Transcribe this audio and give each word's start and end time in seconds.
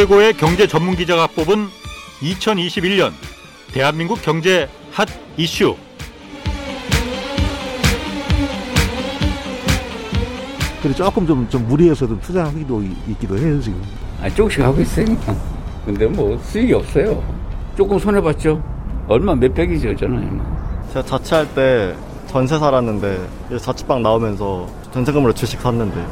최고의 0.00 0.32
경제 0.32 0.66
전문 0.66 0.96
기자가 0.96 1.26
뽑은 1.26 1.68
2021년 2.22 3.12
대한민국 3.70 4.22
경제 4.22 4.66
핫 4.92 5.06
이슈. 5.36 5.76
그래 10.80 10.94
조금 10.94 11.26
좀, 11.26 11.46
좀 11.50 11.68
무리해서도 11.68 12.18
투자하기도 12.18 12.82
있기도 13.08 13.36
해요 13.36 13.60
지금. 13.60 13.82
아, 14.22 14.30
조금씩 14.30 14.62
하고 14.62 14.80
있으니까. 14.80 15.36
근데 15.84 16.06
뭐 16.06 16.38
수익이 16.44 16.72
없어요. 16.72 17.22
조금 17.76 17.98
손해봤죠. 17.98 18.62
얼마 19.06 19.34
몇백이죠 19.34 19.94
저는. 19.96 20.40
제가 20.94 21.02
자취할 21.04 21.54
때 21.54 21.94
전세 22.26 22.58
살았는데 22.58 23.28
자취방 23.60 24.02
나오면서 24.02 24.66
전세금으로 24.94 25.34
주식 25.34 25.60
샀는데 25.60 26.02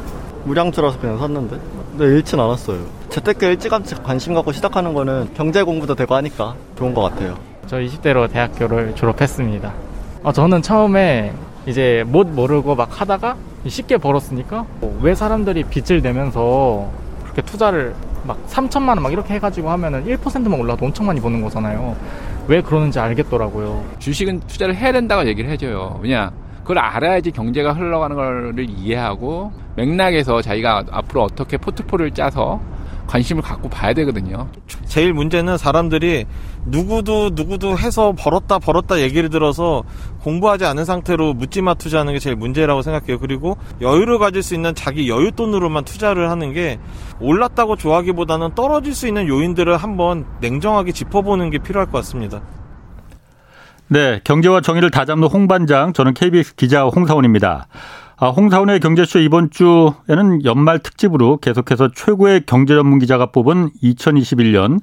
무량주라서 0.44 1.00
그냥 1.00 1.16
샀는데 1.16 1.58
근데 1.96 2.16
잃진 2.16 2.38
않았어요. 2.38 2.97
재테크 3.10 3.44
일찌감치 3.46 3.96
관심 4.02 4.34
갖고 4.34 4.52
시작하는 4.52 4.92
거는 4.94 5.30
경제 5.34 5.62
공부도 5.62 5.94
되고 5.94 6.14
하니까 6.14 6.54
좋은 6.76 6.92
것 6.94 7.02
같아요. 7.02 7.36
저 7.66 7.78
20대로 7.78 8.30
대학교를 8.30 8.94
졸업했습니다. 8.94 9.72
어, 10.22 10.32
저는 10.32 10.62
처음에 10.62 11.32
이제 11.66 12.04
못 12.06 12.26
모르고 12.26 12.74
막 12.74 13.00
하다가 13.00 13.36
쉽게 13.66 13.96
벌었으니까 13.98 14.64
왜 15.02 15.14
사람들이 15.14 15.64
빚을 15.64 16.00
내면서 16.02 16.88
그렇게 17.24 17.42
투자를 17.42 17.94
막 18.24 18.38
3천만 18.48 18.88
원 18.90 19.00
막 19.00 19.12
이렇게 19.12 19.34
해가지고 19.34 19.70
하면은 19.70 20.04
1%만 20.06 20.60
올라도 20.60 20.84
엄청 20.86 21.06
많이 21.06 21.20
버는 21.20 21.40
거잖아요. 21.42 21.96
왜 22.46 22.60
그러는지 22.62 22.98
알겠더라고요. 22.98 23.84
주식은 23.98 24.40
투자를 24.46 24.74
해야 24.74 24.92
된다고 24.92 25.26
얘기를 25.26 25.50
해줘요. 25.50 25.98
왜냐? 26.02 26.30
그걸 26.62 26.78
알아야지 26.78 27.30
경제가 27.30 27.72
흘러가는 27.72 28.14
걸 28.16 28.54
이해하고 28.58 29.52
맥락에서 29.76 30.42
자기가 30.42 30.84
앞으로 30.90 31.22
어떻게 31.22 31.56
포트폴리오를 31.56 32.12
짜서 32.12 32.60
관심을 33.08 33.42
갖고 33.42 33.68
봐야 33.68 33.94
되거든요. 33.94 34.48
제일 34.86 35.12
문제는 35.12 35.58
사람들이 35.58 36.26
누구도 36.66 37.30
누구도 37.32 37.76
해서 37.76 38.12
벌었다 38.16 38.58
벌었다 38.58 39.00
얘기를 39.00 39.30
들어서 39.30 39.82
공부하지 40.20 40.66
않은 40.66 40.84
상태로 40.84 41.34
묻지마 41.34 41.74
투자하는 41.74 42.12
게 42.12 42.18
제일 42.18 42.36
문제라고 42.36 42.82
생각해요. 42.82 43.18
그리고 43.18 43.56
여유를 43.80 44.18
가질 44.18 44.42
수 44.42 44.54
있는 44.54 44.74
자기 44.74 45.08
여유 45.08 45.32
돈으로만 45.32 45.84
투자를 45.84 46.30
하는 46.30 46.52
게 46.52 46.78
올랐다고 47.18 47.76
좋아하기보다는 47.76 48.54
떨어질 48.54 48.94
수 48.94 49.08
있는 49.08 49.26
요인들을 49.26 49.76
한번 49.76 50.26
냉정하게 50.40 50.92
짚어보는 50.92 51.50
게 51.50 51.58
필요할 51.58 51.90
것 51.90 51.98
같습니다. 51.98 52.42
네, 53.90 54.20
경제와 54.22 54.60
정의를 54.60 54.90
다잡는 54.90 55.28
홍반장, 55.28 55.94
저는 55.94 56.12
KBS 56.12 56.56
기자 56.56 56.84
홍사원입니다. 56.84 57.68
아, 58.20 58.30
홍사원의 58.30 58.80
경제쇼 58.80 59.20
이번 59.20 59.48
주에는 59.50 60.44
연말 60.44 60.80
특집으로 60.80 61.36
계속해서 61.36 61.90
최고의 61.94 62.46
경제 62.46 62.74
전문 62.74 62.98
기자가 62.98 63.26
뽑은 63.26 63.70
2021년 63.80 64.80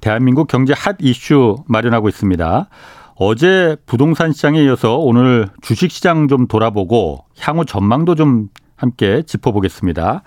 대한민국 0.00 0.46
경제 0.46 0.72
핫 0.72 0.94
이슈 1.00 1.56
마련하고 1.66 2.08
있습니다. 2.08 2.68
어제 3.16 3.76
부동산 3.86 4.30
시장에 4.30 4.62
이어서 4.62 4.98
오늘 4.98 5.48
주식 5.62 5.90
시장 5.90 6.28
좀 6.28 6.46
돌아보고 6.46 7.24
향후 7.40 7.64
전망도 7.64 8.14
좀 8.14 8.50
함께 8.76 9.22
짚어보겠습니다. 9.22 10.22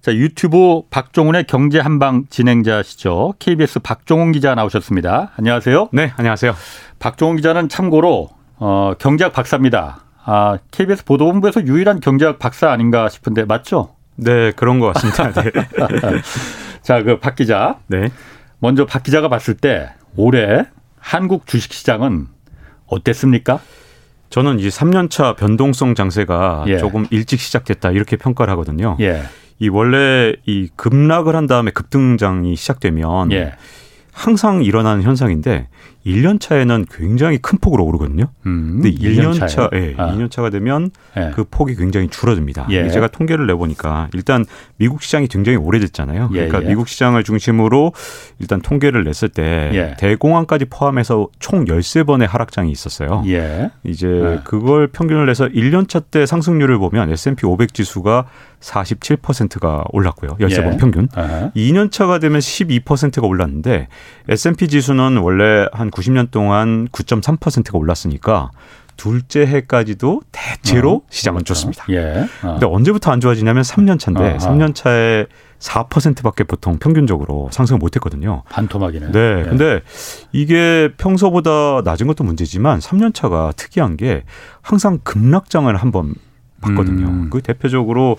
자, 0.00 0.14
유튜브 0.14 0.82
박종훈의 0.90 1.48
경제 1.48 1.80
한방 1.80 2.26
진행자시죠. 2.30 3.34
KBS 3.40 3.80
박종훈 3.80 4.30
기자 4.30 4.54
나오셨습니다. 4.54 5.32
안녕하세요. 5.36 5.88
네, 5.92 6.12
안녕하세요. 6.16 6.54
박종훈 7.00 7.38
기자는 7.38 7.68
참고로 7.68 8.28
어, 8.58 8.92
경제학 9.00 9.32
박사입니다. 9.32 10.04
아, 10.24 10.58
KBS 10.70 11.04
보도본부에서 11.04 11.66
유일한 11.66 12.00
경제학 12.00 12.38
박사 12.38 12.70
아닌가 12.70 13.08
싶은데 13.08 13.44
맞죠? 13.44 13.94
네, 14.16 14.52
그런 14.52 14.78
것 14.80 14.92
같습니다. 14.94 15.32
네. 15.42 15.50
자, 16.82 17.02
그 17.02 17.18
박 17.20 17.34
기자. 17.36 17.78
네. 17.88 18.10
먼저 18.58 18.86
박 18.86 19.02
기자가 19.02 19.28
봤을 19.28 19.54
때 19.54 19.90
올해 20.16 20.64
한국 20.98 21.46
주식 21.46 21.72
시장은 21.72 22.28
어땠습니까? 22.86 23.60
저는 24.30 24.58
이 24.60 24.68
3년차 24.68 25.36
변동성 25.36 25.94
장세가 25.94 26.64
예. 26.68 26.78
조금 26.78 27.06
일찍 27.10 27.40
시작됐다 27.40 27.90
이렇게 27.90 28.16
평가를 28.16 28.50
하거든요. 28.52 28.96
예. 29.00 29.22
이 29.58 29.68
원래 29.68 30.32
이 30.46 30.68
급락을 30.76 31.36
한 31.36 31.46
다음에 31.46 31.70
급등장이 31.70 32.56
시작되면 32.56 33.32
예. 33.32 33.54
항상 34.12 34.62
일어나는 34.62 35.02
현상인데 35.02 35.68
1년 36.06 36.38
차에는 36.40 36.86
굉장히 36.90 37.38
큰 37.38 37.58
폭으로 37.58 37.84
오르거든요. 37.84 38.26
음, 38.46 38.80
근데 38.82 38.90
1년 38.90 39.32
2년 39.34 39.48
차? 39.48 39.70
예, 39.74 39.94
아. 39.96 40.12
2년 40.12 40.30
차가 40.30 40.50
되면 40.50 40.90
예. 41.16 41.32
그 41.34 41.44
폭이 41.50 41.74
굉장히 41.76 42.08
줄어듭니다. 42.08 42.66
예. 42.70 42.88
제가 42.90 43.08
통계를 43.08 43.46
내보니까 43.46 44.08
일단 44.12 44.44
미국 44.76 45.02
시장이 45.02 45.28
굉장히 45.28 45.56
오래됐잖아요. 45.58 46.30
예, 46.32 46.46
그러니까 46.46 46.62
예. 46.62 46.68
미국 46.68 46.88
시장을 46.88 47.24
중심으로 47.24 47.92
일단 48.38 48.60
통계를 48.60 49.04
냈을 49.04 49.30
때 49.30 49.70
예. 49.72 49.96
대공황까지 49.98 50.66
포함해서 50.66 51.28
총 51.38 51.64
13번의 51.64 52.26
하락장이 52.26 52.70
있었어요. 52.70 53.22
예. 53.26 53.70
이제 53.82 54.06
네. 54.06 54.40
그걸 54.44 54.86
평균을 54.88 55.26
내서 55.26 55.48
1년 55.48 55.88
차 55.88 56.00
때 56.10 56.26
상승률을 56.26 56.78
보면 56.78 57.10
S&P 57.10 57.46
500 57.46 57.72
지수가 57.72 58.26
47%가 58.64 59.84
올랐고요. 59.92 60.36
13번 60.40 60.74
예. 60.74 60.76
평균. 60.78 61.08
아하. 61.14 61.50
2년 61.54 61.90
차가 61.92 62.18
되면 62.18 62.40
12%가 62.40 63.26
올랐는데 63.26 63.88
S&P 64.28 64.68
지수는 64.68 65.18
원래 65.18 65.66
한 65.72 65.90
90년 65.90 66.30
동안 66.30 66.88
9.3%가 66.88 67.78
올랐으니까 67.78 68.50
둘째 68.96 69.40
해까지도 69.40 70.22
대체로 70.30 70.92
어, 70.92 71.02
시장은 71.10 71.38
그렇죠. 71.38 71.54
좋습니다. 71.54 71.84
예. 71.90 72.26
어. 72.42 72.52
근데 72.52 72.66
언제부터 72.66 73.10
안 73.10 73.20
좋아지냐면 73.20 73.62
3년 73.64 73.98
차인데 73.98 74.22
아하. 74.22 74.38
3년 74.38 74.74
차에 74.74 75.26
4%밖에 75.58 76.44
보통 76.44 76.78
평균적으로 76.78 77.48
상승을 77.50 77.78
못 77.78 77.96
했거든요. 77.96 78.42
반토막이네. 78.50 79.12
네. 79.12 79.18
예. 79.40 79.42
근데 79.42 79.80
이게 80.32 80.90
평소보다 80.96 81.82
낮은 81.84 82.06
것도 82.06 82.22
문제지만 82.22 82.78
3년 82.78 83.14
차가 83.14 83.52
특이한 83.56 83.96
게 83.96 84.24
항상 84.62 84.98
급락장을 85.02 85.74
한번 85.76 86.14
봤거든요. 86.64 87.06
음. 87.06 87.30
그 87.30 87.40
대표적으로 87.40 88.16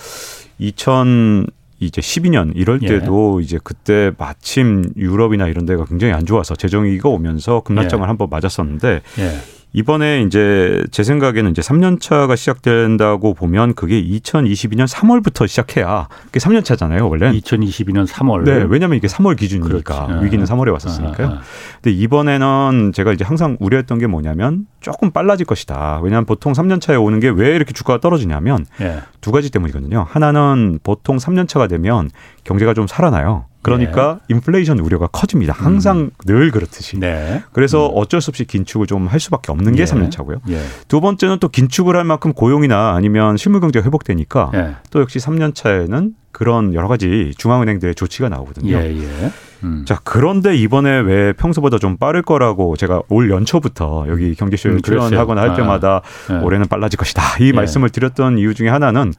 2000 0.60 1.48
이제 1.80 2.02
12년 2.02 2.54
이럴 2.56 2.80
예. 2.84 2.88
때도 2.88 3.42
이제 3.42 3.60
그때 3.62 4.12
마침 4.18 4.86
유럽이나 4.96 5.48
이런 5.48 5.66
데가 5.66 5.86
굉장히 5.86 6.14
안 6.14 6.26
좋아서 6.26 6.56
재정위기가 6.56 7.10
오면서 7.10 7.62
급락장을 7.62 8.04
예. 8.04 8.08
한번 8.08 8.30
맞았었는데 8.30 9.02
예. 9.20 9.55
이번에 9.80 10.22
이제 10.22 10.82
제 10.92 11.04
생각에는 11.04 11.52
이제 11.52 11.62
3년 11.62 12.00
차가 12.00 12.36
시작된다고 12.38 13.34
보면 13.34 13.74
그게 13.76 14.02
2022년 14.02 14.88
3월부터 14.88 15.48
시작해야 15.48 16.08
그게 16.28 16.40
3년 16.40 16.64
차잖아요, 16.64 17.10
원래. 17.10 17.32
2022년 17.34 18.08
3월. 18.08 18.44
네, 18.46 18.66
왜냐하면 18.70 18.98
이게 18.98 19.08
3월 19.08 19.36
기준이니까 19.38 20.06
그렇지. 20.08 20.26
위기는 20.26 20.44
아. 20.44 20.48
3월에 20.48 20.72
왔었으니까요. 20.72 21.28
아, 21.28 21.32
아. 21.32 21.42
근데 21.82 21.92
이번에는 21.92 22.92
제가 22.96 23.12
이제 23.12 23.26
항상 23.26 23.58
우려했던 23.60 24.00
게 24.00 24.08
뭐냐면 24.08 24.66
조금 24.80 25.12
빨라질 25.12 25.46
것이다. 25.46 26.00
왜냐하면 26.02 26.26
보통 26.26 26.54
3년 26.54 26.80
차에 26.82 26.96
오는 26.96 27.20
게 27.20 27.36
왜 27.36 27.54
이렇게 27.56 27.74
주가가 27.74 28.00
떨어지냐면 28.00 28.66
예. 28.80 29.02
두 29.20 29.32
가지 29.32 29.52
때문이거든요. 29.52 30.06
하나는 30.10 30.80
보통 30.84 31.18
3년 31.18 31.50
차가 31.50 31.68
되면 31.68 32.10
경제가 32.46 32.74
좀 32.74 32.88
살아나요. 32.88 33.46
그러니까 33.66 34.20
인플레이션 34.30 34.80
우려가 34.80 35.08
커집니다. 35.08 35.54
항상 35.54 36.12
늘 36.26 36.52
그렇듯이. 36.52 36.98
예. 36.98 37.00
네. 37.00 37.44
그래서 37.54 37.88
어쩔 37.88 38.22
수 38.22 38.30
없이 38.30 38.46
긴축을 38.46 38.88
좀 38.88 39.06
할 39.16 39.20
수밖에 39.20 39.52
없는 39.52 39.76
게 39.76 39.82
예. 39.82 39.86
3년 39.86 40.12
차고요. 40.12 40.38
예. 40.50 40.60
두 40.88 41.00
번째는 41.00 41.40
또 41.40 41.48
긴축을 41.48 41.96
할 41.96 42.04
만큼 42.04 42.34
고용이나 42.34 42.96
아니면 42.96 43.38
실물 43.38 43.62
경제가 43.62 43.86
회복되니까 43.86 44.52
예. 44.54 44.76
또 44.90 45.00
역시 45.00 45.20
3년 45.20 45.56
차에는 45.56 46.14
그런 46.32 46.74
여러 46.74 46.88
가지 46.90 47.34
중앙은행들의 47.38 47.96
조치가 47.96 48.28
나오거든요. 48.30 48.76
예. 48.76 48.94
예. 48.94 49.32
음. 49.64 49.86
자, 49.88 50.00
그런데 50.04 50.56
이번에 50.56 51.00
왜 51.00 51.34
평소보다 51.34 51.78
좀 51.80 51.96
빠를 51.98 52.22
거라고 52.24 52.76
제가 52.76 53.02
올 53.10 53.30
연초부터 53.32 54.06
여기 54.10 54.36
경제쇼에 54.36 54.74
음. 54.74 54.82
출연하거나 54.82 55.42
할 55.42 55.52
아, 55.52 55.56
때마다 55.56 56.02
예. 56.30 56.36
올해는 56.36 56.68
빨라질 56.68 56.98
것이다. 56.98 57.22
이 57.40 57.48
예. 57.48 57.52
말씀을 57.54 57.90
드렸던 57.90 58.38
이유 58.38 58.54
중에 58.54 58.68
하나는 58.70 59.14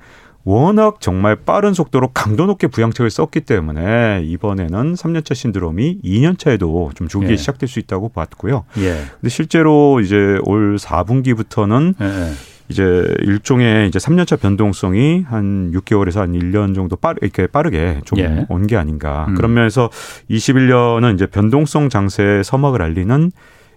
워낙 0.46 1.00
정말 1.00 1.34
빠른 1.34 1.74
속도로 1.74 2.12
강도 2.14 2.46
높게 2.46 2.68
부양책을 2.68 3.10
썼기 3.10 3.40
때문에 3.40 4.22
이번에는 4.24 4.94
3년차 4.94 5.34
신드롬이 5.34 5.98
2년차에도 6.04 6.94
좀 6.94 7.08
조기에 7.08 7.32
예. 7.32 7.36
시작될 7.36 7.68
수 7.68 7.80
있다고 7.80 8.10
봤고요. 8.10 8.64
예. 8.78 9.02
근데 9.20 9.28
실제로 9.28 9.98
이제 9.98 10.38
올 10.44 10.76
4분기부터는 10.76 11.94
예. 12.00 12.06
예. 12.06 12.32
이제 12.68 12.82
일종의 13.22 13.88
이제 13.88 13.98
3년차 13.98 14.40
변동성이 14.40 15.24
한 15.26 15.72
6개월에서 15.72 16.18
한 16.18 16.32
1년 16.32 16.76
정도 16.76 16.94
빠르, 16.94 17.16
이렇게 17.22 17.48
빠르게 17.48 18.02
좀 18.04 18.20
예. 18.20 18.46
온게 18.48 18.76
아닌가. 18.76 19.26
음. 19.28 19.34
그런 19.34 19.52
면에서 19.52 19.90
21년은 20.30 21.14
이제 21.14 21.26
변동성 21.26 21.88
장세의 21.88 22.44
서막을 22.44 22.82
알리는 22.82 23.32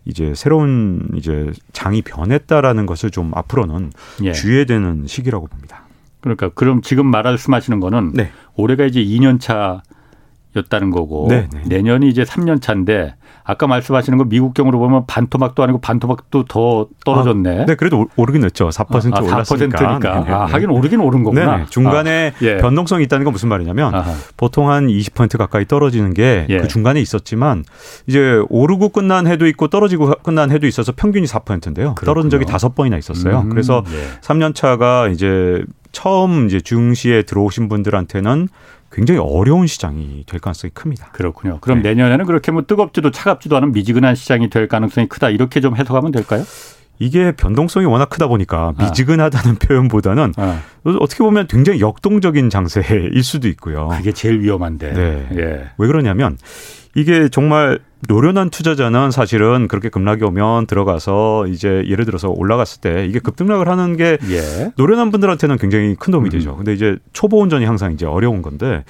이제 0.05 0.33
새로운 0.35 1.09
이제 1.15 1.51
장이 1.73 2.03
변했다라는 2.03 2.85
것을 2.85 3.09
좀 3.09 3.31
앞으로는 3.33 3.91
예. 4.23 4.33
주의해야 4.33 4.65
되는 4.65 5.07
시기라고 5.07 5.47
봅니다. 5.47 5.88
그러니까 6.21 6.49
그럼 6.49 6.81
지금 6.81 7.05
말씀하시는 7.07 7.79
거는 7.79 8.11
네. 8.13 8.31
올해가 8.55 8.85
이제 8.85 9.03
2년 9.03 9.39
차 9.39 9.81
였다는 10.55 10.89
거고 10.89 11.27
네, 11.29 11.47
네. 11.53 11.61
내년이 11.67 12.09
이제 12.09 12.23
3년 12.23 12.59
차인데 12.59 13.13
아까 13.43 13.67
말씀하시는 13.67 14.17
거 14.17 14.25
미국경으로 14.25 14.79
보면 14.79 15.05
반토막도 15.07 15.61
아니고 15.63 15.79
반토막도 15.79 16.45
더 16.45 16.87
떨어졌네. 17.05 17.61
아, 17.61 17.65
네, 17.65 17.75
그래도 17.75 18.01
오- 18.01 18.07
오르긴 18.15 18.43
했죠. 18.43 18.69
4% 18.69 19.15
아, 19.15 19.21
올랐으니까. 19.21 19.77
4%니까. 19.77 19.99
네, 19.99 20.31
아, 20.31 20.45
네. 20.47 20.51
하긴 20.51 20.69
오르긴 20.71 20.99
오른 21.01 21.23
거구나. 21.23 21.57
네, 21.57 21.65
중간에 21.69 22.33
아, 22.35 22.45
예. 22.45 22.57
변동성이 22.57 23.03
있다는 23.05 23.25
건 23.25 23.31
무슨 23.31 23.47
말이냐면 23.49 23.93
아하. 23.93 24.11
보통 24.37 24.69
한 24.71 24.87
20% 24.87 25.37
가까이 25.37 25.65
떨어지는 25.65 26.13
게그 26.15 26.45
예. 26.49 26.67
중간에 26.67 26.99
있었지만 26.99 27.63
이제 28.07 28.41
오르고 28.49 28.89
끝난 28.89 29.27
해도 29.27 29.45
있고 29.47 29.67
떨어지고 29.67 30.13
끝난 30.23 30.49
해도 30.51 30.65
있어서 30.67 30.91
평균이 30.95 31.27
4%인데요. 31.27 31.93
떨어진 32.03 32.29
적이 32.31 32.41
그렇군요. 32.45 32.51
다섯 32.51 32.73
번이나 32.75 32.97
있었어요. 32.97 33.41
음, 33.41 33.49
그래서 33.49 33.83
예. 33.87 34.19
3년 34.21 34.53
차가 34.55 35.07
이제 35.09 35.63
처음 35.91 36.47
이제 36.47 36.59
중시에 36.59 37.23
들어오신 37.23 37.69
분들한테는 37.69 38.47
굉장히 38.91 39.19
어려운 39.19 39.67
시장이 39.67 40.23
될 40.25 40.39
가능성이 40.39 40.71
큽니다. 40.73 41.11
그렇군요. 41.11 41.59
그럼 41.61 41.81
네. 41.81 41.89
내년에는 41.89 42.25
그렇게 42.25 42.51
뭐 42.51 42.63
뜨겁지도 42.63 43.11
차갑지도 43.11 43.55
않은 43.57 43.71
미지근한 43.71 44.15
시장이 44.15 44.49
될 44.49 44.67
가능성이 44.67 45.07
크다. 45.07 45.29
이렇게 45.29 45.61
좀 45.61 45.75
해석하면 45.75 46.11
될까요? 46.11 46.43
이게 46.99 47.31
변동성이 47.31 47.85
워낙 47.85 48.09
크다 48.09 48.27
보니까 48.27 48.73
미지근하다는 48.77 49.55
표현보다는 49.63 50.33
아, 50.37 50.59
어떻게 50.99 51.23
보면 51.23 51.47
굉장히 51.47 51.79
역동적인 51.79 52.49
장세일 52.49 53.23
수도 53.23 53.47
있고요. 53.47 53.87
그게 53.89 54.11
제일 54.11 54.41
위험한데. 54.41 54.93
네. 54.93 55.27
예. 55.37 55.69
왜 55.77 55.87
그러냐면 55.87 56.37
이게 56.95 57.29
정말 57.29 57.79
노련한 58.07 58.49
투자자는 58.49 59.11
사실은 59.11 59.67
그렇게 59.67 59.89
급락이 59.89 60.23
오면 60.23 60.67
들어가서 60.67 61.47
이제 61.47 61.83
예를 61.87 62.05
들어서 62.05 62.29
올라갔을 62.29 62.81
때 62.81 63.05
이게 63.05 63.19
급등락을 63.19 63.67
하는 63.69 63.95
게 63.95 64.17
예. 64.29 64.71
노련한 64.77 65.11
분들한테는 65.11 65.57
굉장히 65.57 65.95
큰 65.95 66.11
도움이 66.11 66.29
음. 66.29 66.31
되죠. 66.31 66.55
근데 66.57 66.73
이제 66.73 66.97
초보 67.13 67.41
운전이 67.41 67.63
항상 67.65 67.93
이제 67.93 68.05
어려운 68.05 68.41
건데 68.41 68.83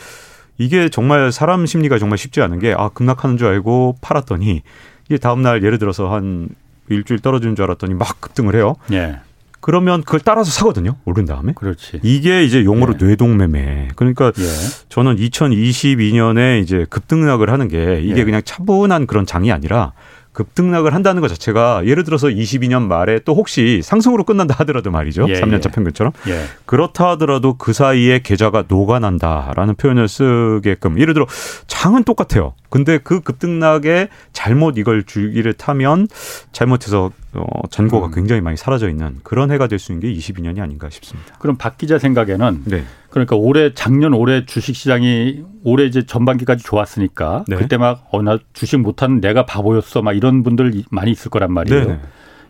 이게 0.58 0.90
정말 0.90 1.32
사람 1.32 1.66
심리가 1.66 2.00
정말 2.00 2.18
쉽지 2.18 2.42
않은 2.42 2.60
게 2.60 2.74
아 2.76 2.90
급락하는 2.90 3.38
줄 3.38 3.48
알고 3.48 3.98
팔았더니 4.02 4.62
이게 5.08 5.18
다음 5.18 5.42
날 5.42 5.64
예를 5.64 5.78
들어서 5.80 6.12
한 6.12 6.50
일주일 6.90 7.20
떨어지는 7.20 7.56
줄 7.56 7.64
알았더니 7.64 7.94
막 7.94 8.20
급등을 8.22 8.56
해요. 8.56 8.76
예. 8.92 9.20
그러면 9.62 10.04
그걸 10.04 10.22
따라서 10.22 10.52
사거든요. 10.52 10.96
오른 11.06 11.26
다음에. 11.26 11.54
그렇지. 11.54 12.00
이게 12.02 12.44
이제 12.44 12.64
용어로 12.64 12.98
네. 12.98 13.08
뇌동매매. 13.08 13.90
그러니까 13.96 14.32
예. 14.38 14.44
저는 14.88 15.18
2022년에 15.18 16.62
이제 16.62 16.86
급등락을 16.90 17.50
하는 17.50 17.68
게 17.68 18.00
이게 18.02 18.22
예. 18.22 18.24
그냥 18.24 18.42
차분한 18.44 19.06
그런 19.06 19.26
장이 19.26 19.52
아니라 19.52 19.94
급등락을 20.40 20.94
한다는 20.94 21.22
것 21.22 21.28
자체가 21.28 21.86
예를 21.86 22.06
들어서 22.06 22.28
22년 22.28 22.84
말에 22.84 23.20
또 23.26 23.36
혹시 23.36 23.82
상승으로 23.84 24.24
끝난다 24.24 24.56
하더라도 24.60 24.90
말이죠. 24.90 25.26
예, 25.28 25.34
3년차 25.34 25.66
예. 25.66 25.72
평균처럼. 25.72 26.14
예. 26.30 26.46
그렇다 26.66 27.10
하더라도 27.10 27.56
그 27.58 27.74
사이에 27.74 28.20
계좌가 28.20 28.64
녹아난다라는 28.70 29.76
표현을 29.76 30.08
쓰게끔 30.08 30.98
예를 30.98 31.14
들어 31.14 31.26
장은 31.68 32.06
똑같아요. 32.06 32.54
근데 32.70 33.00
그 33.00 33.20
급등락에 33.20 34.08
잘못 34.32 34.78
이걸 34.78 35.04
줄기를 35.04 35.54
타면 35.54 36.08
잘못해서 36.54 37.12
어, 37.34 37.44
잔고가 37.70 38.08
음. 38.08 38.12
굉장히 38.14 38.42
많이 38.42 38.56
사라져 38.56 38.90
있는 38.90 39.18
그런 39.24 39.52
해가 39.52 39.68
될 39.68 39.78
수 39.80 39.92
있는 39.92 40.08
게 40.08 40.14
22년이 40.18 40.62
아닌가 40.62 40.90
싶습니다. 40.90 41.36
그럼 41.40 41.58
박 41.58 41.78
기자 41.78 42.00
생각에는 42.00 42.64
네. 42.66 42.84
그러니까 43.10 43.36
올해 43.36 43.74
작년 43.74 44.14
올해 44.14 44.46
주식 44.46 44.76
시장이 44.76 45.44
올해 45.64 45.86
이제 45.86 46.06
전반기까지 46.06 46.64
좋았으니까 46.64 47.46
네. 47.48 47.56
그때 47.56 47.78
막 47.78 48.04
어 48.12 48.22
나 48.22 48.38
주식 48.54 48.78
못하는 48.78 49.20
내가 49.20 49.46
바보였어 49.46 50.02
막 50.02 50.14
이런 50.14 50.44
분들 50.44 50.76
이- 50.76 50.86
많이 50.92 51.12
있을 51.12 51.32
거란 51.32 51.52
말이에요. 51.54 51.86
네. 51.88 52.00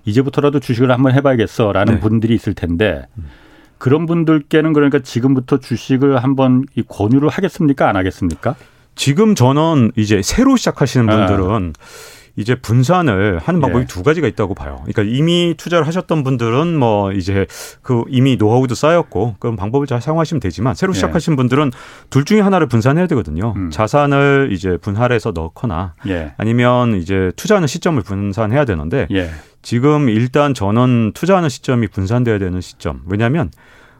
이제부터라도 0.06 0.60
주식을 0.60 0.92
한번 0.92 1.14
해봐야겠어라는 1.14 1.96
네. 1.96 2.00
분들이 2.00 2.36
있을 2.36 2.54
텐데 2.54 3.04
그런 3.78 4.06
분들께는 4.06 4.74
그러니까 4.74 5.00
지금부터 5.00 5.60
주식을 5.60 6.22
한번 6.22 6.66
이 6.76 6.84
권유를 6.88 7.30
하겠습니까 7.30 7.88
안 7.88 7.96
하겠습니까? 7.96 8.56
지금 8.96 9.36
저는 9.36 9.92
이제 9.96 10.22
새로 10.22 10.58
시작하시는 10.58 11.10
아. 11.10 11.26
분들은 11.28 11.74
이제 12.39 12.56
분산을 12.56 13.38
하는 13.39 13.59
방법이 13.59 13.81
예. 13.81 13.86
두 13.86 14.01
가지가 14.01 14.25
있다고 14.25 14.56
봐요. 14.56 14.81
그러니까 14.86 15.03
이미 15.03 15.56
투자를 15.57 15.86
하셨던 15.86 16.24
분들은 16.24 16.74
뭐 16.77 17.12
이제 17.12 17.45
그 17.81 18.06
이미 18.07 18.38
노하우도 18.38 18.75
쌓였고 18.75 19.36
그런 19.39 19.57
방법을 19.57 19.88
잘 19.88 20.01
사용하시면 20.01 20.39
되지만 20.39 20.74
새로 20.74 20.91
예. 20.91 20.95
시작하신 20.95 21.36
분들은 21.36 21.71
둘 22.09 22.24
중에 22.24 22.39
하나를 22.39 22.68
분산해야 22.68 23.07
되거든요. 23.07 23.53
음. 23.57 23.71
자산을 23.71 24.51
이제 24.53 24.77
분할해서 24.77 25.31
넣거나 25.31 25.95
예. 26.07 26.33
아니면 26.38 26.95
이제 26.95 27.33
투자하는 27.36 27.68
시점을 27.68 28.01
분산해야 28.03 28.63
되는데 28.63 29.07
예. 29.12 29.31
지금 29.62 30.07
일단 30.07 30.53
저는 30.53 31.12
투자하는 31.13 31.50
시점이 31.50 31.88
분산돼야 31.88 32.39
되는 32.39 32.62
시점. 32.62 33.01
왜냐하면 33.06 33.51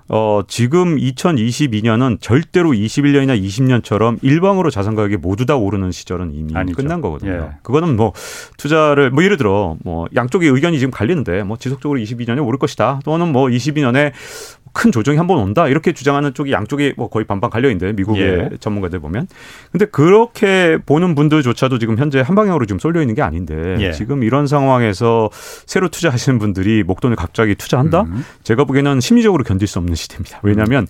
어, 0.10 0.42
지금 0.48 0.98
2022년은 0.98 2.20
절대로 2.20 2.72
21년이나 2.72 3.40
20년처럼 3.42 4.18
일방으로 4.24 4.72
자산 4.72 4.96
가격이 4.96 5.18
모두 5.18 5.46
다 5.46 5.56
오르는 5.56 5.92
시절은 5.92 6.34
이미 6.34 6.54
아니죠. 6.56 6.76
끝난 6.76 7.00
거거든요. 7.02 7.32
예. 7.32 7.58
그거는 7.64 7.96
뭐 7.96 8.14
투자를 8.58 9.12
뭐 9.12 9.24
예를 9.24 9.38
들어 9.38 9.78
뭐 9.84 10.08
양쪽의 10.16 10.50
의견이 10.50 10.80
지금 10.80 10.92
갈리는데 10.92 11.44
뭐 11.44 11.58
지속적으로 11.58 12.00
22년에 12.00 12.46
오를 12.46 12.58
것이다. 12.58 13.02
또는 13.04 13.32
뭐 13.32 13.46
22년에 13.48 14.12
큰 14.72 14.92
조정이 14.92 15.18
한 15.18 15.26
번 15.30 15.38
온다. 15.40 15.68
이렇게 15.68 15.94
주장하는 15.94 16.34
쪽이 16.36 16.52
양쪽이 16.52 16.94
뭐 16.96 17.08
거의 17.10 17.26
반반 17.26 17.50
갈려 17.50 17.70
있는데 17.72 17.92
미국의 17.94 18.24
예. 18.24 18.50
전문가들 18.60 19.00
보면. 19.00 19.28
근데 19.72 19.86
그렇게 19.86 20.78
보는 20.86 21.14
분들조차도 21.16 21.78
지금 21.80 21.98
현재 21.98 22.20
한 22.22 22.36
방향으로 22.36 22.66
지금 22.68 22.80
쏠려 22.80 23.02
있는 23.02 23.14
게 23.16 23.22
아닌데 23.24 23.76
예. 23.80 23.92
지금 23.94 24.24
이런 24.24 24.46
상황에서 24.48 25.30
새로 25.66 25.88
투자하시는 25.90 26.38
분들이 26.40 26.84
목돈을 26.84 27.16
갑자기 27.16 27.56
투자한다? 27.56 28.02
음. 28.04 28.24
제가 28.44 28.64
보기에는 28.64 29.00
심리적으로 29.02 29.44
견딜 29.44 29.68
수 29.68 29.80
없는 29.80 29.96
시대입니다. 30.00 30.40
왜냐하면 30.44 30.88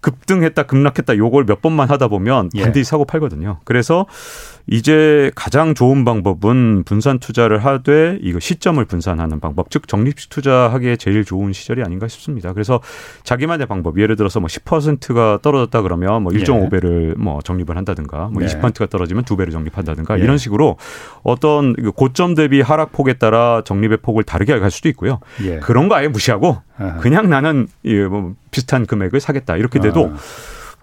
급등했다 0.00 0.62
급락했다 0.62 1.16
요걸 1.16 1.44
몇 1.44 1.60
번만 1.60 1.90
하다 1.90 2.08
보면 2.08 2.50
예. 2.54 2.62
반드시 2.62 2.84
사고 2.84 3.04
팔거든요. 3.04 3.60
그래서 3.64 4.06
이제 4.72 5.32
가장 5.34 5.74
좋은 5.74 6.04
방법은 6.04 6.84
분산 6.84 7.18
투자를 7.18 7.58
하되 7.64 8.18
이거 8.22 8.38
시점을 8.38 8.82
분산하는 8.84 9.40
방법, 9.40 9.68
즉 9.68 9.88
적립식 9.88 10.30
투자하기에 10.30 10.94
제일 10.94 11.24
좋은 11.24 11.52
시절이 11.52 11.82
아닌가 11.82 12.06
싶습니다. 12.06 12.52
그래서 12.52 12.80
자기만의 13.24 13.66
방법, 13.66 14.00
예를 14.00 14.14
들어서 14.14 14.38
뭐 14.38 14.46
10%가 14.46 15.40
떨어졌다 15.42 15.82
그러면 15.82 16.22
뭐 16.22 16.32
예. 16.32 16.38
1.5배를 16.38 17.18
뭐 17.18 17.40
적립을 17.42 17.76
한다든가, 17.76 18.28
뭐 18.32 18.42
네. 18.42 18.46
20%가 18.46 18.86
떨어지면 18.86 19.24
2배를 19.24 19.50
적립한다든가 19.50 20.20
예. 20.20 20.22
이런 20.22 20.38
식으로 20.38 20.76
어떤 21.24 21.72
그 21.74 21.90
고점 21.90 22.36
대비 22.36 22.60
하락폭에 22.60 23.14
따라 23.14 23.62
적립의 23.64 23.98
폭을 24.02 24.22
다르게 24.22 24.56
갈 24.60 24.70
수도 24.70 24.88
있고요. 24.88 25.18
예. 25.42 25.58
그런 25.58 25.88
거 25.88 25.96
아예 25.96 26.06
무시하고 26.06 26.58
아하. 26.78 26.98
그냥 26.98 27.28
나는 27.28 27.66
이뭐 27.82 28.34
비슷한 28.52 28.86
금액을 28.86 29.18
사겠다 29.18 29.56
이렇게 29.56 29.80
돼도 29.80 30.12
아. 30.14 30.16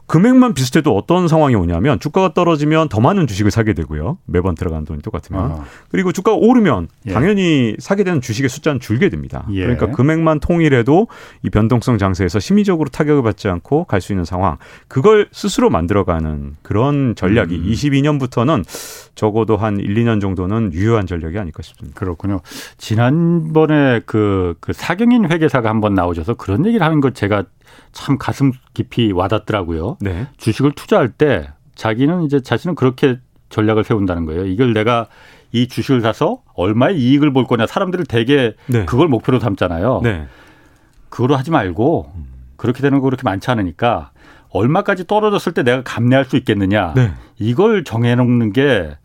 금액만 0.08 0.54
비슷해도 0.54 0.96
어떤 0.96 1.28
상황이 1.28 1.54
오냐면 1.56 2.00
주가가 2.00 2.34
떨어지면 2.34 2.90
더 2.90 3.00
많은 3.00 3.28
주식을 3.28 3.52
사게 3.52 3.74
되고요 3.74 4.18
매번 4.26 4.56
들어가는 4.56 4.86
돈이 4.86 5.02
똑같으면 5.02 5.42
아. 5.44 5.66
그리고 5.90 6.12
주가가 6.12 6.38
오르면 6.38 6.88
예. 7.08 7.14
당연히 7.14 7.76
사게 7.80 8.04
되는 8.04 8.22
주식의 8.22 8.50
숫자는 8.50 8.80
줄게 8.80 9.10
됩니다 9.10 9.46
예. 9.52 9.62
그러니까 9.62 9.92
금액만 9.92 10.40
통일해도 10.40 11.08
이 11.44 11.50
변동성 11.50 11.98
장세에서 11.98 12.40
심리적으로 12.40 12.90
타격을 12.90 13.22
받지 13.22 13.48
않고 13.48 13.84
갈 13.84 13.98
수 14.08 14.14
있는 14.14 14.26
상황 14.26 14.58
그걸 14.88 15.28
스스로 15.32 15.70
만들어가는 15.70 16.58
그런 16.62 17.16
전략이 17.16 17.56
음. 17.56 17.66
22년부터는 17.66 18.64
적어도 19.16 19.58
한 19.58 19.80
1, 19.80 19.96
2년 19.96 20.22
정도는 20.22 20.72
유효한 20.74 21.08
전략이 21.08 21.38
아닐까 21.38 21.64
싶습니다. 21.64 22.00
그렇군요. 22.00 22.42
지난번에 22.78 24.02
그, 24.06 24.56
그 24.60 24.74
사경인 24.74 25.30
회계사가 25.30 25.70
한번 25.70 25.96
나오셔서 25.96 26.36
그런 26.36 26.66
얘기를 26.66 26.86
하는 26.86 27.02
거 27.02 27.10
제가 27.10 27.44
참 27.92 28.18
가슴 28.18 28.52
깊이 28.74 29.12
와닿더라고요. 29.12 29.98
네. 30.02 30.28
주식을 30.38 30.74
투자할 30.74 31.10
때 31.10 31.50
자기는 31.76 32.24
이제 32.24 32.42
자신은 32.42 32.76
그렇게 32.76 33.20
전략을 33.50 33.84
세운다는 33.84 34.26
거예요. 34.26 34.46
이걸 34.46 34.74
내가 34.74 35.08
이 35.52 35.68
주식을 35.68 36.02
사서 36.02 36.42
얼마의 36.54 36.98
이익을 37.00 37.32
볼 37.34 37.46
거냐. 37.46 37.68
사람들을 37.68 38.06
되게 38.06 38.56
네. 38.68 38.86
그걸 38.86 39.08
목표로 39.08 39.40
삼잖아요. 39.40 40.02
네. 40.04 40.28
그거로 41.10 41.36
하지 41.38 41.52
말고 41.52 42.12
그렇게 42.58 42.82
되는 42.82 43.00
거 43.00 43.06
그렇게 43.06 43.24
많지 43.24 43.50
않으니까 43.50 44.12
얼마까지 44.50 45.08
떨어졌을 45.08 45.54
때 45.54 45.64
내가 45.64 45.84
감내할 45.84 46.26
수 46.26 46.36
있겠느냐. 46.38 46.94
네. 46.96 47.14
이걸 47.40 47.84
정해놓는 47.84 48.54
게 48.54 48.98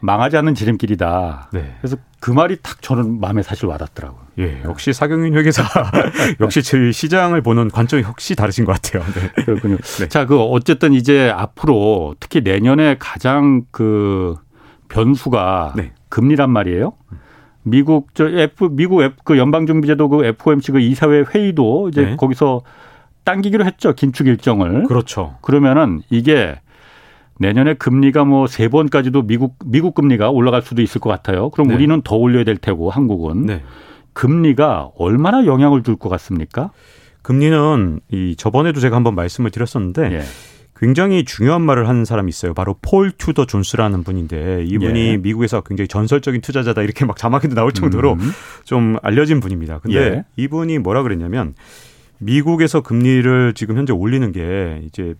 망하지 0.00 0.36
않는 0.36 0.54
지름길이다. 0.54 1.50
네. 1.52 1.76
그래서 1.80 1.96
그 2.26 2.32
말이 2.32 2.56
탁 2.60 2.82
저는 2.82 3.20
마음에 3.20 3.40
사실 3.40 3.66
와닿더라고요. 3.66 4.20
예, 4.40 4.60
역시 4.64 4.92
사경인 4.92 5.36
회계사 5.36 5.62
역시 6.42 6.60
제 6.60 6.90
시장을 6.90 7.40
보는 7.40 7.70
관점이 7.70 8.02
혹시 8.02 8.34
다르신 8.34 8.64
것 8.64 8.72
같아요. 8.72 9.04
네. 9.14 9.44
그렇군요. 9.44 9.76
네. 9.76 10.08
자, 10.08 10.26
그 10.26 10.36
어쨌든 10.40 10.92
이제 10.92 11.32
앞으로 11.32 12.16
특히 12.18 12.40
내년에 12.40 12.96
가장 12.98 13.62
그 13.70 14.34
변수가 14.88 15.74
네. 15.76 15.92
금리란 16.08 16.50
말이에요. 16.50 16.94
미국 17.62 18.08
저 18.12 18.28
F 18.28 18.70
미국 18.72 19.02
F 19.02 19.14
그 19.22 19.38
연방준비제도 19.38 20.08
그 20.08 20.24
FOMC 20.24 20.72
그 20.72 20.80
이사회 20.80 21.22
회의도 21.32 21.90
이제 21.90 22.06
네. 22.06 22.16
거기서 22.16 22.62
당기기로 23.22 23.64
했죠 23.64 23.92
긴축 23.92 24.26
일정을. 24.26 24.88
그렇죠. 24.88 25.36
그러면은 25.42 26.02
이게 26.10 26.58
내년에 27.38 27.74
금리가 27.74 28.24
뭐 28.24 28.46
세 28.46 28.68
번까지도 28.68 29.22
미국 29.26 29.56
미국 29.64 29.94
금리가 29.94 30.30
올라갈 30.30 30.62
수도 30.62 30.82
있을 30.82 31.00
것 31.00 31.10
같아요. 31.10 31.50
그럼 31.50 31.68
네. 31.68 31.74
우리는 31.74 32.00
더 32.02 32.16
올려야 32.16 32.44
될 32.44 32.56
테고 32.56 32.90
한국은 32.90 33.46
네. 33.46 33.62
금리가 34.14 34.90
얼마나 34.96 35.44
영향을 35.46 35.82
줄 35.82 35.96
것 35.96 36.08
같습니까? 36.08 36.70
금리는 37.22 38.00
이 38.12 38.34
저번에도 38.36 38.80
제가 38.80 38.96
한번 38.96 39.14
말씀을 39.14 39.50
드렸었는데 39.50 40.12
예. 40.12 40.22
굉장히 40.78 41.24
중요한 41.24 41.62
말을 41.62 41.88
하는 41.88 42.04
사람이 42.04 42.28
있어요. 42.28 42.54
바로 42.54 42.76
폴 42.82 43.10
튜더 43.10 43.46
존스라는 43.46 44.04
분인데 44.04 44.64
이분이 44.66 45.00
예. 45.08 45.16
미국에서 45.16 45.62
굉장히 45.62 45.88
전설적인 45.88 46.40
투자자다 46.42 46.82
이렇게 46.82 47.04
막 47.04 47.16
자막에도 47.16 47.54
나올 47.54 47.72
정도로 47.72 48.12
음. 48.12 48.30
좀 48.64 48.96
알려진 49.02 49.40
분입니다. 49.40 49.78
근데 49.80 49.98
예. 49.98 50.24
이분이 50.36 50.78
뭐라 50.78 51.02
그랬냐면 51.02 51.54
미국에서 52.18 52.80
금리를 52.82 53.54
지금 53.54 53.76
현재 53.76 53.92
올리는 53.92 54.30
게 54.32 54.82
이제 54.86 55.14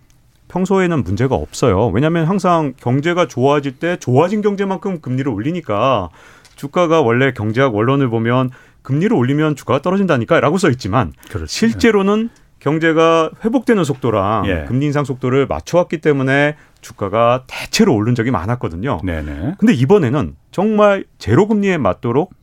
평소에는 0.47 1.03
문제가 1.03 1.35
없어요. 1.35 1.87
왜냐하면 1.87 2.25
항상 2.25 2.73
경제가 2.77 3.27
좋아질 3.27 3.79
때 3.79 3.97
좋아진 3.97 4.41
경제만큼 4.41 5.01
금리를 5.01 5.31
올리니까 5.31 6.09
주가가 6.55 7.01
원래 7.01 7.31
경제학 7.31 7.75
원론을 7.75 8.09
보면 8.09 8.51
금리를 8.81 9.15
올리면 9.15 9.55
주가가 9.55 9.81
떨어진다니까라고 9.81 10.57
써 10.57 10.69
있지만 10.69 11.13
그렇죠. 11.29 11.47
실제로는 11.47 12.29
경제가 12.59 13.31
회복되는 13.43 13.83
속도랑 13.83 14.47
예. 14.47 14.65
금리 14.67 14.87
인상 14.87 15.03
속도를 15.03 15.45
맞춰왔기 15.45 15.99
때문에 15.99 16.55
주가가 16.81 17.43
대체로 17.47 17.93
오른 17.95 18.15
적이 18.15 18.31
많았거든요. 18.31 19.01
네네. 19.03 19.55
근데 19.57 19.73
이번에는 19.73 20.35
정말 20.51 21.05
제로 21.17 21.47
금리에 21.47 21.77
맞도록 21.77 22.33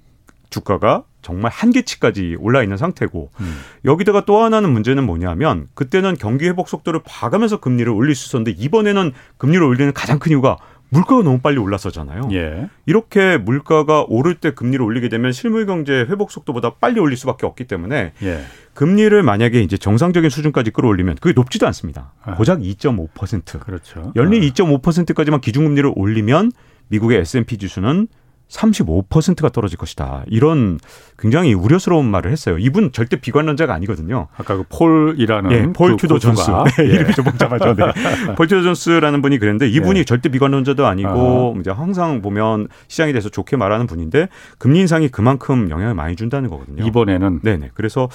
주가가 0.50 1.04
정말 1.24 1.50
한계치까지 1.50 2.36
올라 2.38 2.62
있는 2.62 2.76
상태고 2.76 3.30
음. 3.40 3.60
여기다가 3.84 4.24
또 4.24 4.42
하나는 4.42 4.70
문제는 4.70 5.04
뭐냐면 5.04 5.66
그때는 5.74 6.16
경기 6.16 6.46
회복 6.46 6.68
속도를 6.68 7.00
봐가면서 7.04 7.58
금리를 7.60 7.90
올릴 7.90 8.14
수 8.14 8.28
있었는데 8.28 8.52
이번에는 8.62 9.12
금리를 9.38 9.64
올리는 9.64 9.92
가장 9.92 10.18
큰 10.18 10.30
이유가 10.32 10.58
물가가 10.90 11.22
너무 11.22 11.40
빨리 11.40 11.58
올랐었잖아요. 11.58 12.28
예. 12.32 12.68
이렇게 12.86 13.36
물가가 13.38 14.04
오를 14.06 14.34
때 14.34 14.52
금리를 14.52 14.84
올리게 14.84 15.08
되면 15.08 15.32
실물 15.32 15.66
경제 15.66 15.92
회복 15.92 16.30
속도보다 16.30 16.74
빨리 16.74 17.00
올릴 17.00 17.16
수밖에 17.16 17.46
없기 17.46 17.64
때문에 17.64 18.12
예. 18.22 18.44
금리를 18.74 19.20
만약에 19.22 19.60
이제 19.62 19.76
정상적인 19.76 20.30
수준까지 20.30 20.70
끌어올리면 20.70 21.16
그게 21.20 21.32
높지도 21.32 21.66
않습니다. 21.68 22.12
아. 22.22 22.34
고작 22.34 22.60
2.5%. 22.60 23.58
그렇죠. 23.60 24.12
연리 24.14 24.38
아. 24.38 24.50
2.5%까지만 24.52 25.40
기준금리를 25.40 25.90
올리면 25.96 26.52
미국의 26.88 27.18
S&P 27.20 27.56
지수는 27.58 28.06
35%가 28.54 29.48
떨어질 29.48 29.76
것이다. 29.78 30.24
이런 30.28 30.78
굉장히 31.18 31.54
우려스러운 31.54 32.06
말을 32.06 32.30
했어요. 32.30 32.56
이분 32.58 32.92
절대 32.92 33.16
비관론자가 33.20 33.74
아니거든요. 33.74 34.28
아까 34.36 34.56
그 34.56 34.64
폴이라는 34.68 35.52
예, 35.52 35.72
폴그 35.72 35.96
튜더 35.96 36.18
존스. 36.18 36.42
고수가. 36.42 36.64
네, 36.78 36.84
예. 36.84 36.94
이름이 36.94 37.14
좀 37.14 37.24
복잡하죠. 37.24 37.74
네. 37.74 37.84
폴 38.36 38.46
튜더 38.46 38.62
존스라는 38.62 39.22
분이 39.22 39.38
그랬는데 39.38 39.68
이분이 39.68 40.00
예. 40.00 40.04
절대 40.04 40.28
비관론자도 40.28 40.86
아니고 40.86 41.56
이제 41.60 41.70
항상 41.70 42.22
보면 42.22 42.68
시장에 42.88 43.12
대해서 43.12 43.28
좋게 43.28 43.56
말하는 43.56 43.86
분인데 43.86 44.28
금리 44.58 44.80
인상이 44.80 45.08
그만큼 45.08 45.70
영향을 45.70 45.94
많이 45.94 46.16
준다는 46.16 46.48
거거든요. 46.50 46.84
이번에는 46.86 47.40
네네. 47.42 47.70
그래서 47.74 48.08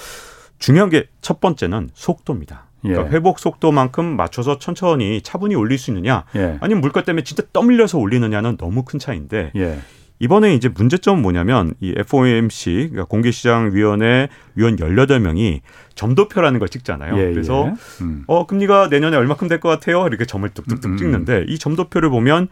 중요한 0.58 0.90
게 0.90 1.06
첫 1.20 1.40
번째는 1.40 1.90
속도입니다. 1.94 2.64
그러니까 2.82 3.06
예. 3.06 3.14
회복 3.14 3.38
속도만큼 3.38 4.16
맞춰서 4.16 4.58
천천히 4.58 5.20
차분히 5.20 5.54
올릴 5.54 5.76
수 5.78 5.90
있느냐, 5.90 6.24
예. 6.34 6.56
아니면 6.60 6.80
물가 6.80 7.02
때문에 7.02 7.24
진짜 7.24 7.42
떠밀려서 7.52 7.98
올리느냐는 7.98 8.56
너무 8.56 8.84
큰 8.84 8.98
차이인데 8.98 9.52
예. 9.54 9.78
이번에 10.20 10.54
이제 10.54 10.68
문제점은 10.68 11.22
뭐냐면 11.22 11.74
이 11.80 11.94
FOMC 11.96 12.88
그러니까 12.90 13.04
공개시장위원회 13.06 14.28
위원 14.54 14.76
18명이 14.76 15.60
점도표라는 15.94 16.58
걸 16.60 16.68
찍잖아요. 16.68 17.18
예, 17.18 17.32
그래서 17.32 17.66
예. 17.68 18.04
음. 18.04 18.24
어 18.26 18.46
금리가 18.46 18.88
내년에 18.88 19.16
얼마큼 19.16 19.48
될 19.48 19.60
것 19.60 19.68
같아요? 19.68 20.06
이렇게 20.06 20.24
점을 20.26 20.48
뚝뚝뚝 20.48 20.84
음, 20.84 20.92
음. 20.92 20.96
찍는데 20.96 21.44
이 21.48 21.58
점도표를 21.58 22.08
보면 22.10 22.48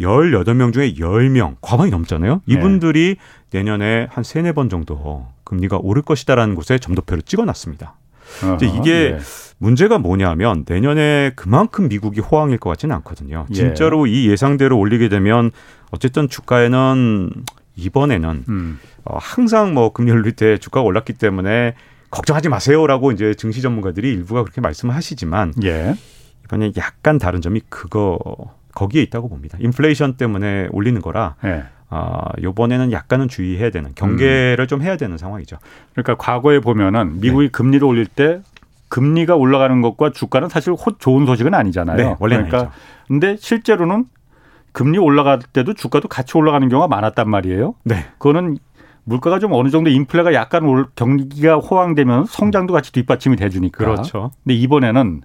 18명 0.00 0.72
중에 0.72 0.94
10명 0.94 1.56
과반이 1.60 1.90
넘잖아요. 1.90 2.42
네. 2.44 2.54
이분들이 2.54 3.16
내년에 3.50 4.08
한 4.10 4.24
세네 4.24 4.52
번 4.52 4.68
정도 4.68 5.26
금리가 5.44 5.78
오를 5.80 6.02
것이다라는 6.02 6.54
곳에 6.54 6.78
점도표를 6.78 7.22
찍어 7.22 7.44
놨습니다. 7.44 7.94
이제 8.56 8.66
어허, 8.66 8.76
이게 8.78 8.90
예. 8.90 9.18
문제가 9.58 9.98
뭐냐면 9.98 10.64
내년에 10.66 11.32
그만큼 11.36 11.88
미국이 11.88 12.20
호황일 12.20 12.58
것 12.58 12.70
같지는 12.70 12.96
않거든요. 12.96 13.46
예. 13.50 13.54
진짜로 13.54 14.06
이 14.06 14.28
예상대로 14.28 14.78
올리게 14.78 15.08
되면 15.08 15.50
어쨌든 15.92 16.28
주가에는 16.28 17.30
이번에는 17.76 18.44
음. 18.48 18.78
어, 19.04 19.16
항상 19.20 19.72
뭐 19.74 19.92
금리 19.92 20.10
올릴 20.10 20.32
때 20.32 20.58
주가가 20.58 20.84
올랐기 20.84 21.14
때문에 21.14 21.74
걱정하지 22.10 22.48
마세요라고 22.48 23.12
이제 23.12 23.34
증시 23.34 23.62
전문가들이 23.62 24.10
일부가 24.12 24.42
그렇게 24.42 24.60
말씀을 24.60 24.94
하시지만 24.94 25.54
예. 25.64 25.94
이번에 26.44 26.72
약간 26.76 27.18
다른 27.18 27.40
점이 27.40 27.62
그거 27.70 28.18
거기에 28.74 29.02
있다고 29.02 29.28
봅니다. 29.28 29.56
인플레이션 29.60 30.14
때문에 30.16 30.68
올리는 30.72 31.00
거라 31.00 31.36
예. 31.44 31.64
아, 31.88 32.20
요번에는 32.42 32.90
약간은 32.92 33.28
주의해야 33.28 33.70
되는 33.70 33.92
경계를 33.94 34.66
좀 34.66 34.82
해야 34.82 34.96
되는 34.96 35.16
상황이죠. 35.18 35.56
그러니까 35.92 36.14
과거에 36.16 36.58
보면은 36.60 37.20
미국이 37.20 37.46
네. 37.46 37.50
금리를 37.50 37.86
올릴 37.86 38.06
때 38.06 38.40
금리가 38.88 39.36
올라가는 39.36 39.80
것과 39.80 40.12
주가는 40.12 40.48
사실 40.50 40.72
호- 40.74 40.98
좋은 40.98 41.24
소식은 41.26 41.52
아니잖아요. 41.54 41.96
네, 41.96 42.16
원래는 42.18 42.46
그러니까 42.48 42.58
아니죠. 42.72 42.72
근데 43.08 43.36
실제로는 43.38 44.06
금리 44.72 44.98
올라갈 44.98 45.38
때도 45.38 45.74
주가도 45.74 46.08
같이 46.08 46.36
올라가는 46.36 46.66
경우가 46.68 46.88
많았단 46.88 47.28
말이에요. 47.28 47.74
네. 47.84 48.06
그거는 48.18 48.58
물가가 49.04 49.38
좀 49.38 49.52
어느 49.52 49.68
정도 49.70 49.90
인플레가 49.90 50.32
약간 50.32 50.64
올, 50.64 50.86
경기가 50.94 51.56
호황되면 51.56 52.26
성장도 52.26 52.72
같이 52.72 52.92
뒷받침이 52.92 53.36
돼주니까. 53.36 53.84
그렇죠. 53.84 54.30
근데 54.44 54.54
이번에는 54.54 55.22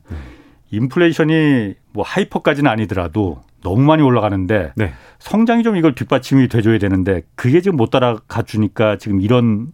인플레이션이 0.72 1.76
뭐 1.94 2.04
하이퍼까지는 2.06 2.70
아니더라도 2.70 3.42
너무 3.62 3.82
많이 3.82 4.04
올라가는데 4.04 4.74
네. 4.76 4.94
성장이 5.20 5.64
좀 5.64 5.78
이걸 5.78 5.96
뒷받침이 5.96 6.48
돼줘야 6.48 6.78
되는데 6.78 7.24
그게 7.36 7.62
지금 7.62 7.78
못 7.78 7.90
따라가 7.90 8.42
주니까 8.42 8.98
지금 8.98 9.22
이런 9.22 9.72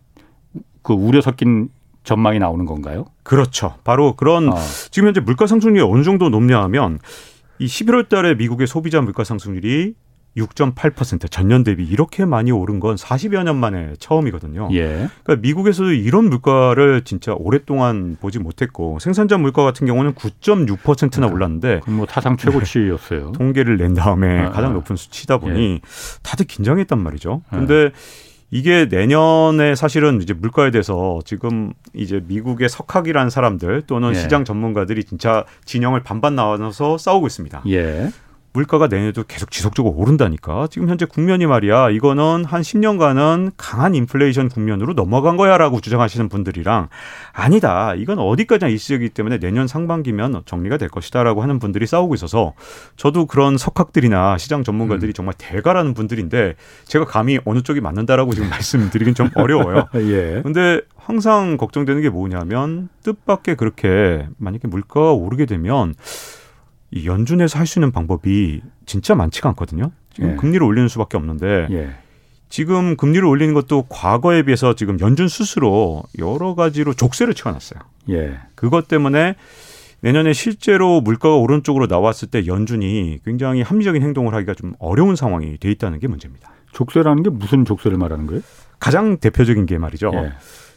그 0.82 0.94
우려 0.94 1.22
섞인 1.22 1.70
전망이 2.04 2.40
나오는 2.40 2.66
건가요? 2.66 3.06
그렇죠. 3.24 3.76
바로 3.84 4.16
그런 4.16 4.50
어. 4.50 4.58
지금 4.92 5.08
현재 5.08 5.22
물가 5.22 5.48
상승률이 5.48 5.82
어느 5.90 6.04
정도 6.04 6.30
높냐 6.30 6.62
하면 6.64 7.00
이 7.64 7.66
11월 7.66 8.10
달에 8.10 8.36
미국의 8.36 8.68
소비자 8.68 9.00
물가 9.00 9.24
상승률이 9.24 9.94
6.8% 10.36 11.32
전년 11.32 11.64
대비 11.64 11.86
이렇게 11.86 12.26
많이 12.26 12.52
오른 12.52 12.82
건 12.82 12.96
40여 12.96 13.44
년 13.44 13.56
만에 13.56 13.94
처음이거든요. 14.00 14.68
예. 14.74 15.08
그러니까 15.24 15.36
미국에서도 15.38 15.94
이런 15.94 16.30
물가를 16.30 17.04
진짜 17.06 17.34
오랫동안 17.38 18.18
보지 18.20 18.40
못했고 18.40 19.00
생산자 19.00 19.38
물가 19.38 19.64
같은 19.64 19.88
경우는 19.88 20.14
9.6%나 20.16 21.28
올랐는데 21.28 21.80
그럼 21.84 21.98
뭐 21.98 22.06
타상 22.06 22.36
최고치였어요. 22.36 23.32
통계를 23.38 23.78
낸 23.78 23.94
다음에 23.94 24.40
아, 24.42 24.50
가장 24.50 24.72
아. 24.72 24.74
높은 24.74 24.98
수치다 24.98 25.38
보니 25.38 25.80
다들 26.22 26.46
긴장했단 26.46 27.02
말이죠. 27.02 27.44
예. 27.54 27.58
근데 27.58 27.92
이게 28.54 28.86
내년에 28.86 29.74
사실은 29.74 30.22
이제 30.22 30.36
물가에 30.36 30.70
대해서 30.70 31.20
지금 31.26 31.74
이제 31.96 32.22
미국의 32.24 32.70
석학이라는 32.70 33.32
사람들 33.32 33.82
또는 33.88 34.12
예. 34.12 34.14
시장 34.14 34.46
전문가들이 34.46 35.06
진짜 35.06 35.44
진영을 35.66 36.04
반반 36.04 36.36
나눠서 36.36 37.00
싸우고 37.00 37.26
있습니다. 37.26 37.64
예. 37.70 38.12
물가가 38.54 38.88
내년에도 38.88 39.24
계속 39.24 39.50
지속적으로 39.50 39.96
오른다니까. 39.96 40.68
지금 40.70 40.88
현재 40.88 41.06
국면이 41.06 41.48
말이야. 41.48 41.90
이거는 41.90 42.46
한 42.46 42.62
10년간은 42.62 43.52
강한 43.58 43.96
인플레이션 43.96 44.50
국면으로 44.50 44.94
넘어간 44.94 45.38
거야라고 45.38 45.82
주장하시는 45.82 46.30
분들이랑 46.30 46.90
아니다. 47.34 47.96
이건 47.96 48.20
어디까지나 48.20 48.70
일시적이기 48.70 49.10
때문에 49.10 49.40
내년 49.40 49.68
상반기면 49.68 50.44
정리가 50.46 50.78
될 50.78 50.90
것이다라고 50.90 51.42
하는 51.42 51.58
분들이 51.58 51.88
싸우고 51.88 52.14
있어서 52.14 52.54
저도 52.96 53.26
그런 53.26 53.58
석학들이나 53.58 54.38
시장 54.38 54.64
전문가들이 54.64 55.14
정말 55.14 55.34
대가라는 55.38 55.96
분들인데 55.96 56.56
제가 56.86 57.06
감히 57.06 57.40
어느 57.46 57.62
쪽이 57.62 57.82
맞는다라고 57.82 58.34
지금 58.36 58.50
말씀드리긴 58.50 59.16
좀 59.16 59.30
어려워요. 59.34 59.88
예. 59.98 60.42
근데 60.44 60.82
항상 60.96 61.58
걱정되는 61.58 62.04
게 62.04 62.10
뭐냐면 62.10 62.90
뜻밖의 63.04 63.56
그렇게 63.56 64.28
만약에 64.38 64.68
물가가 64.68 65.12
오르게 65.12 65.48
되면 65.48 65.96
이 66.94 67.08
연준에서 67.08 67.58
할 67.60 67.66
수 67.66 67.80
있는 67.80 67.92
방법이 67.92 68.62
진짜 68.86 69.16
많지가 69.16 69.50
않거든요. 69.50 69.92
지금 70.14 70.32
예. 70.32 70.36
금리를 70.36 70.62
올리는 70.64 70.88
수밖에 70.88 71.18
없는데 71.18 71.68
예. 71.72 71.90
지금 72.50 72.96
금리를 72.96 73.26
올리는 73.26 73.54
것도 73.56 73.88
과거에 73.90 74.44
비해서 74.44 74.76
지금 74.76 75.00
연준 75.00 75.28
스스로 75.28 76.04
여러 76.20 76.54
가지로 76.54 76.94
족쇄를 76.94 77.34
치워놨어요. 77.34 77.80
예. 78.12 78.38
그것 78.54 78.88
때문에 78.88 79.36
내년에 80.02 80.34
실제로 80.34 81.02
물가가 81.02 81.36
오른쪽으로 81.36 81.88
나왔을 81.88 82.28
때 82.28 82.46
연준이 82.46 83.20
굉장히 83.26 83.62
합리적인 83.64 84.04
행동을 84.04 84.36
하기가 84.36 84.54
좀 84.54 84.74
어려운 84.78 85.16
상황이 85.16 85.58
돼 85.58 85.72
있다는 85.72 86.00
게 86.00 86.08
문제입니다. 86.08 86.52
족쇄라는 86.74 87.24
게 87.24 87.30
무슨 87.30 87.66
족쇄를 87.66 87.98
말하는 87.98 88.28
거예요? 88.28 88.42
가장 88.80 89.18
대표적인 89.18 89.66
게 89.66 89.78
말이죠. 89.80 90.12
예. 90.14 90.34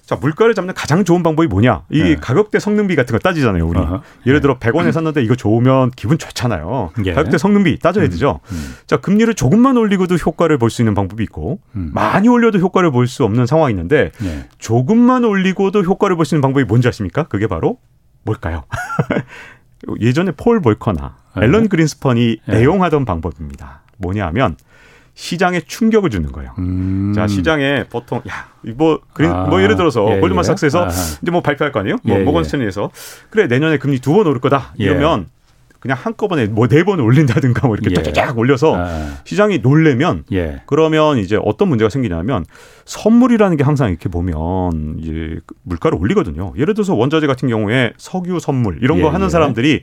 자, 0.06 0.14
물가를 0.14 0.54
잡는 0.54 0.72
가장 0.72 1.04
좋은 1.04 1.24
방법이 1.24 1.48
뭐냐? 1.48 1.82
이 1.90 2.00
네. 2.00 2.14
가격대 2.14 2.60
성능비 2.60 2.94
같은 2.94 3.12
거 3.12 3.18
따지잖아요, 3.18 3.66
우리. 3.66 3.80
어허. 3.80 4.02
예를 4.26 4.40
들어 4.40 4.56
100원에 4.58 4.92
샀는데 4.92 5.20
이거 5.24 5.34
좋으면 5.34 5.90
기분 5.96 6.16
좋잖아요. 6.16 6.92
예. 7.06 7.12
가격대 7.12 7.38
성능비 7.38 7.80
따져야 7.80 8.08
되죠. 8.08 8.38
음. 8.52 8.74
자, 8.86 8.98
금리를 8.98 9.34
조금만 9.34 9.76
올리고도 9.76 10.14
효과를 10.14 10.58
볼 10.58 10.70
수 10.70 10.80
있는 10.82 10.94
방법이 10.94 11.24
있고 11.24 11.58
음. 11.74 11.90
많이 11.92 12.28
올려도 12.28 12.58
효과를 12.60 12.92
볼 12.92 13.08
수 13.08 13.24
없는 13.24 13.46
상황이 13.46 13.72
있는데 13.72 14.12
예. 14.22 14.46
조금만 14.58 15.24
올리고도 15.24 15.82
효과를 15.82 16.14
볼 16.14 16.24
수 16.24 16.34
있는 16.36 16.40
방법이 16.42 16.64
뭔지 16.64 16.86
아십니까? 16.86 17.24
그게 17.24 17.48
바로 17.48 17.78
뭘까요? 18.22 18.62
예전에 20.00 20.30
폴 20.32 20.60
볼커나 20.60 21.16
네. 21.36 21.42
앨런 21.44 21.68
그린스펀이 21.68 22.38
네. 22.46 22.56
애용하던 22.58 23.04
방법입니다. 23.04 23.82
뭐냐 23.98 24.26
하면 24.28 24.56
시장에 25.16 25.60
충격을 25.60 26.10
주는 26.10 26.30
거예요. 26.30 26.52
음. 26.58 27.12
자 27.16 27.26
시장에 27.26 27.84
보통 27.88 28.20
야 28.28 28.46
뭐 28.76 29.00
그린 29.12 29.30
아, 29.30 29.44
뭐 29.46 29.62
예를 29.62 29.76
들어서 29.76 30.04
예, 30.16 30.18
골드만삭스에서 30.18 30.82
예. 30.86 30.88
이제 31.22 31.30
뭐 31.30 31.40
발표할 31.40 31.70
거 31.70 31.78
아니에요? 31.78 31.98
뭐 32.02 32.18
예, 32.18 32.24
모건 32.24 32.40
예. 32.40 32.44
스탠리에서 32.44 32.90
그래 33.30 33.46
내년에 33.46 33.78
금리 33.78 34.00
두 34.00 34.12
번 34.12 34.26
오를 34.26 34.40
거다 34.40 34.74
예. 34.80 34.84
이러면 34.84 35.28
그냥 35.78 35.96
한꺼번에 36.00 36.46
뭐 36.46 36.66
네 36.66 36.82
번 36.82 36.98
올린다든가 36.98 37.68
뭐 37.68 37.76
이렇게 37.76 37.94
예. 37.96 38.02
쫙쫙 38.12 38.36
올려서 38.36 38.74
아, 38.76 39.18
시장이 39.22 39.58
놀래면 39.58 40.24
예. 40.32 40.62
그러면 40.66 41.18
이제 41.18 41.38
어떤 41.44 41.68
문제가 41.68 41.88
생기냐면 41.90 42.44
선물이라는 42.86 43.56
게 43.56 43.62
항상 43.62 43.90
이렇게 43.90 44.08
보면 44.08 44.96
이제 44.98 45.38
그 45.46 45.54
물가를 45.62 45.96
올리거든요. 45.96 46.52
예를 46.58 46.74
들어서 46.74 46.94
원자재 46.96 47.28
같은 47.28 47.48
경우에 47.48 47.92
석유 47.98 48.40
선물 48.40 48.80
이런 48.82 49.00
거 49.00 49.06
예, 49.06 49.10
하는 49.12 49.26
예. 49.26 49.30
사람들이 49.30 49.82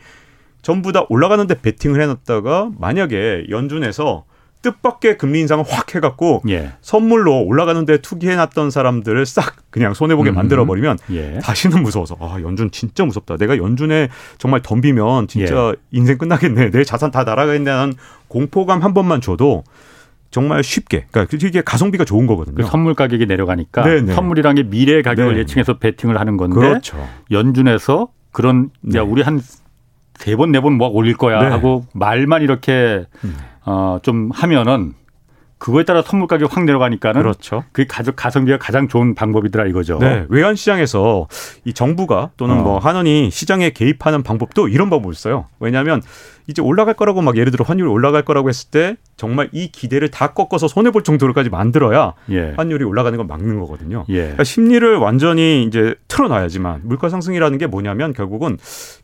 전부 0.62 0.92
다 0.92 1.06
올라가는데 1.08 1.62
베팅을 1.62 2.02
해놨다가 2.02 2.72
만약에 2.78 3.46
연준에서 3.50 4.26
뜻밖의 4.64 5.20
금리 5.20 5.42
인상을 5.42 5.64
확 5.68 5.94
해갖고 5.94 6.42
예. 6.50 6.72
선물로 6.82 7.44
올라가는데 7.44 8.00
투기해놨던 8.00 8.72
사람들을 8.72 9.24
싹 9.28 9.58
그냥 9.70 9.94
손해보게 9.94 10.32
음. 10.32 10.36
만들어버리면 10.36 10.98
예. 11.12 11.38
다시는 11.44 11.84
무서워서 11.84 12.18
아 12.20 12.40
연준 12.42 12.72
진짜 12.72 13.06
무섭다. 13.06 13.38
내가 13.38 13.58
연준에 13.58 14.10
정말 14.40 14.62
덤비면 14.64 15.28
진짜 15.28 15.68
예. 15.70 15.74
인생 15.92 16.18
끝나겠네. 16.18 16.72
내 16.72 16.84
자산 16.84 17.12
다 17.12 17.24
날아가겠다는 17.24 17.94
공포감 18.28 18.82
한 18.82 18.96
번만 18.96 19.22
줘도 19.22 19.64
정말 20.32 20.64
쉽게 20.64 21.06
그러니까 21.12 21.38
이게 21.40 21.62
가성비가 21.62 22.06
좋은 22.06 22.26
거거든요. 22.26 22.56
그 22.56 22.64
선물 22.64 22.96
가격이 22.96 23.28
내려가니까 23.28 23.84
네네. 23.84 24.14
선물이란 24.16 24.56
게 24.56 24.64
미래의 24.64 25.04
가격을 25.04 25.34
네. 25.36 25.40
예측해서 25.42 25.78
베팅을 25.78 26.20
하는 26.20 26.38
건데 26.38 26.56
그렇죠. 26.56 26.98
연준에서 27.30 28.08
그런 28.32 28.72
네. 28.82 28.98
야 28.98 29.04
우리 29.04 29.22
한 29.22 29.40
세 30.20 30.36
번 30.36 30.52
네 30.52 30.62
번뭐 30.62 30.88
올릴 30.90 31.18
거야 31.18 31.40
네. 31.42 31.48
하고 31.48 31.86
말만 31.94 32.44
이렇게 32.44 33.06
음. 33.26 33.36
어 33.66 34.00
좀 34.04 34.30
하면은 34.34 34.94
그거에 35.58 35.86
따라 35.86 36.02
선물 36.02 36.28
가격 36.28 36.58
확 36.58 36.66
내려가니까는 36.66 37.22
그렇죠. 37.22 37.64
그게 37.72 37.88
가족 37.88 38.18
가성비가 38.18 38.58
가장 38.58 38.90
좋은 38.90 39.16
방법이더라 39.16 39.66
이거죠. 39.68 39.98
네, 40.00 40.26
외환 40.28 40.56
시장에서 40.56 41.28
이 41.64 41.72
정부가 41.72 42.32
또는 42.36 42.60
어. 42.60 42.62
뭐 42.64 42.80
한원이 42.80 43.30
시장에 43.32 43.70
개입하는 43.70 44.24
방법도 44.24 44.68
이런 44.68 44.90
방법을 44.90 45.16
써요. 45.16 45.48
왜냐하면 45.62 46.02
이제 46.48 46.62
올라갈 46.62 46.94
거라고 46.94 47.22
막 47.22 47.38
예를 47.38 47.52
들어 47.52 47.64
환율이 47.66 47.90
올라갈 47.90 48.24
거라고 48.24 48.50
했을 48.50 48.70
때 48.70 48.98
정말 49.16 49.50
이 49.52 49.72
기대를 49.72 50.12
다 50.12 50.34
꺾어서 50.34 50.68
손해 50.68 50.92
볼 50.92 51.04
정도로까지 51.04 51.50
만들어야 51.50 52.14
예. 52.32 52.54
환율이 52.58 52.84
올라가는 52.84 53.16
걸 53.16 53.26
막는 53.26 53.60
거거든요. 53.60 54.06
예. 54.10 54.22
그러니까 54.22 54.44
심리를 54.44 54.98
완전히 54.98 55.64
이제 55.64 55.96
틀어놔야지만 56.08 56.82
물가 56.84 57.10
상승이라는 57.10 57.58
게 57.58 57.68
뭐냐면 57.68 58.14
결국은 58.14 58.58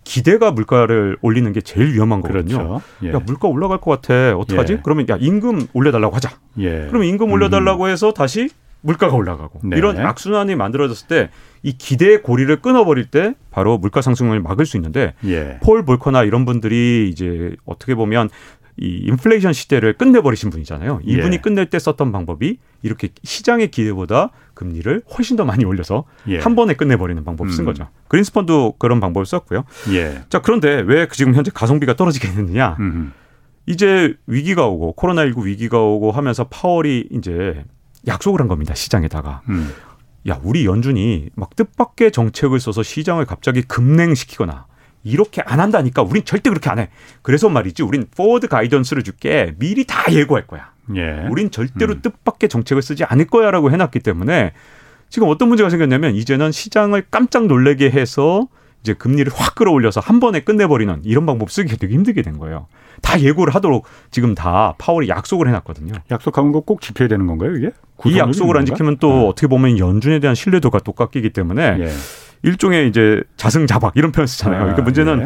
기대가 0.03 0.51
물가를 0.51 1.17
올리는 1.21 1.51
게 1.53 1.61
제일 1.61 1.93
위험한 1.93 2.21
거거든요. 2.21 2.57
그렇죠. 2.57 2.81
예. 3.03 3.13
야 3.13 3.21
물가 3.25 3.47
올라갈 3.47 3.79
것 3.79 4.01
같아. 4.01 4.35
어떡하지? 4.37 4.73
예. 4.73 4.79
그러면 4.83 5.07
야 5.09 5.17
임금 5.19 5.67
올려달라고 5.73 6.15
하자. 6.15 6.31
예. 6.59 6.87
그러면 6.89 7.07
임금 7.07 7.31
올려달라고 7.31 7.87
해서 7.87 8.11
다시 8.11 8.49
물가가 8.81 9.15
올라가고 9.15 9.59
네. 9.63 9.77
이런 9.77 9.97
악순환이 9.97 10.55
만들어졌을 10.55 11.07
때 11.07 11.29
이 11.63 11.73
기대의 11.77 12.21
고리를 12.23 12.53
끊어버릴 12.61 13.05
때 13.05 13.35
바로 13.51 13.77
물가 13.77 14.01
상승을 14.01 14.39
막을 14.41 14.65
수 14.65 14.77
있는데 14.77 15.13
예. 15.25 15.59
폴 15.61 15.83
볼커나 15.83 16.23
이런 16.23 16.45
분들이 16.45 17.09
이제 17.09 17.55
어떻게 17.65 17.95
보면 17.95 18.29
이 18.77 19.03
인플레이션 19.07 19.51
시대를 19.51 19.93
끝내버리신 19.93 20.51
분이잖아요. 20.51 21.01
이분이 21.03 21.35
예. 21.35 21.41
끝낼 21.41 21.65
때 21.65 21.77
썼던 21.79 22.13
방법이 22.13 22.59
이렇게 22.81 23.09
시장의 23.23 23.71
기대보다 23.71 24.29
금리를 24.53 25.01
훨씬 25.17 25.35
더 25.35 25.43
많이 25.43 25.65
올려서 25.65 26.05
예. 26.29 26.39
한 26.39 26.55
번에 26.55 26.75
끝내버리는 26.75 27.21
방법을 27.25 27.51
쓴 27.51 27.63
음. 27.63 27.65
거죠. 27.65 27.89
그린스펀도 28.07 28.75
그런 28.79 29.01
방법을 29.01 29.25
썼고요. 29.25 29.65
예. 29.91 30.21
자 30.29 30.39
그런데 30.39 30.81
왜 30.87 31.07
지금 31.11 31.35
현재 31.35 31.51
가성비가 31.53 31.95
떨어지겠느냐? 31.97 32.77
음. 32.79 33.11
이제 33.65 34.15
위기가 34.27 34.65
오고 34.65 34.95
코로나19 34.95 35.43
위기가 35.43 35.79
오고 35.81 36.11
하면서 36.11 36.45
파월이 36.45 37.09
이제 37.11 37.65
약속을 38.07 38.39
한 38.39 38.47
겁니다. 38.47 38.73
시장에다가. 38.73 39.41
음. 39.49 39.73
야, 40.27 40.39
우리 40.43 40.65
연준이 40.65 41.29
막 41.35 41.55
뜻밖의 41.55 42.11
정책을 42.11 42.59
써서 42.59 42.83
시장을 42.83 43.25
갑자기 43.25 43.61
급냉시키거나 43.61 44.67
이렇게 45.03 45.41
안 45.45 45.59
한다니까 45.59 46.01
우린 46.01 46.25
절대 46.25 46.49
그렇게 46.49 46.69
안 46.69 46.79
해. 46.79 46.89
그래서 47.21 47.49
말이지 47.49 47.83
우린 47.83 48.07
forward 48.15 48.47
guidance를 48.47 49.03
줄게 49.03 49.55
미리 49.57 49.85
다 49.85 50.11
예고할 50.11 50.45
거야. 50.45 50.71
예. 50.95 51.27
우린 51.29 51.51
절대로 51.51 51.93
음. 51.93 52.01
뜻밖의 52.01 52.49
정책을 52.49 52.81
쓰지 52.81 53.03
않을 53.05 53.27
거야라고 53.27 53.71
해놨기 53.71 53.99
때문에 53.99 54.53
지금 55.09 55.27
어떤 55.29 55.47
문제가 55.47 55.69
생겼냐면 55.69 56.15
이제는 56.15 56.51
시장을 56.51 57.05
깜짝 57.09 57.47
놀래게 57.47 57.89
해서 57.89 58.47
이제 58.81 58.93
금리를 58.93 59.31
확 59.33 59.55
끌어올려서 59.55 59.99
한 59.99 60.19
번에 60.19 60.41
끝내버리는 60.41 61.01
이런 61.03 61.25
방법 61.25 61.51
쓰기가 61.51 61.77
되게 61.77 61.93
힘들게 61.93 62.21
된 62.21 62.37
거예요. 62.37 62.67
다 63.01 63.19
예고를 63.19 63.53
하도록 63.55 63.85
지금 64.11 64.35
다 64.35 64.75
파월이 64.77 65.09
약속을 65.09 65.47
해놨거든요. 65.47 65.93
약속한 66.11 66.51
거 66.51 66.61
꼭 66.61 66.81
지켜야 66.81 67.07
되는 67.07 67.25
건가요, 67.27 67.55
이게? 67.55 67.71
이 68.05 68.17
약속을 68.17 68.57
안? 68.57 68.65
지키면 68.65 68.97
또 68.99 69.27
어떻게 69.29 69.47
보면 69.47 69.79
연준에 69.79 70.19
대한 70.19 70.35
신뢰도가 70.35 70.79
또 70.79 70.91
깎이기 70.93 71.31
때문에 71.31 71.77
예. 71.79 71.89
일종의 72.43 72.87
이제 72.89 73.21
자승자박 73.37 73.93
이런 73.95 74.11
표현 74.11 74.27
쓰잖아요. 74.27 74.59
그러니까 74.59 74.81
아, 74.81 74.83
문제는 74.83 75.21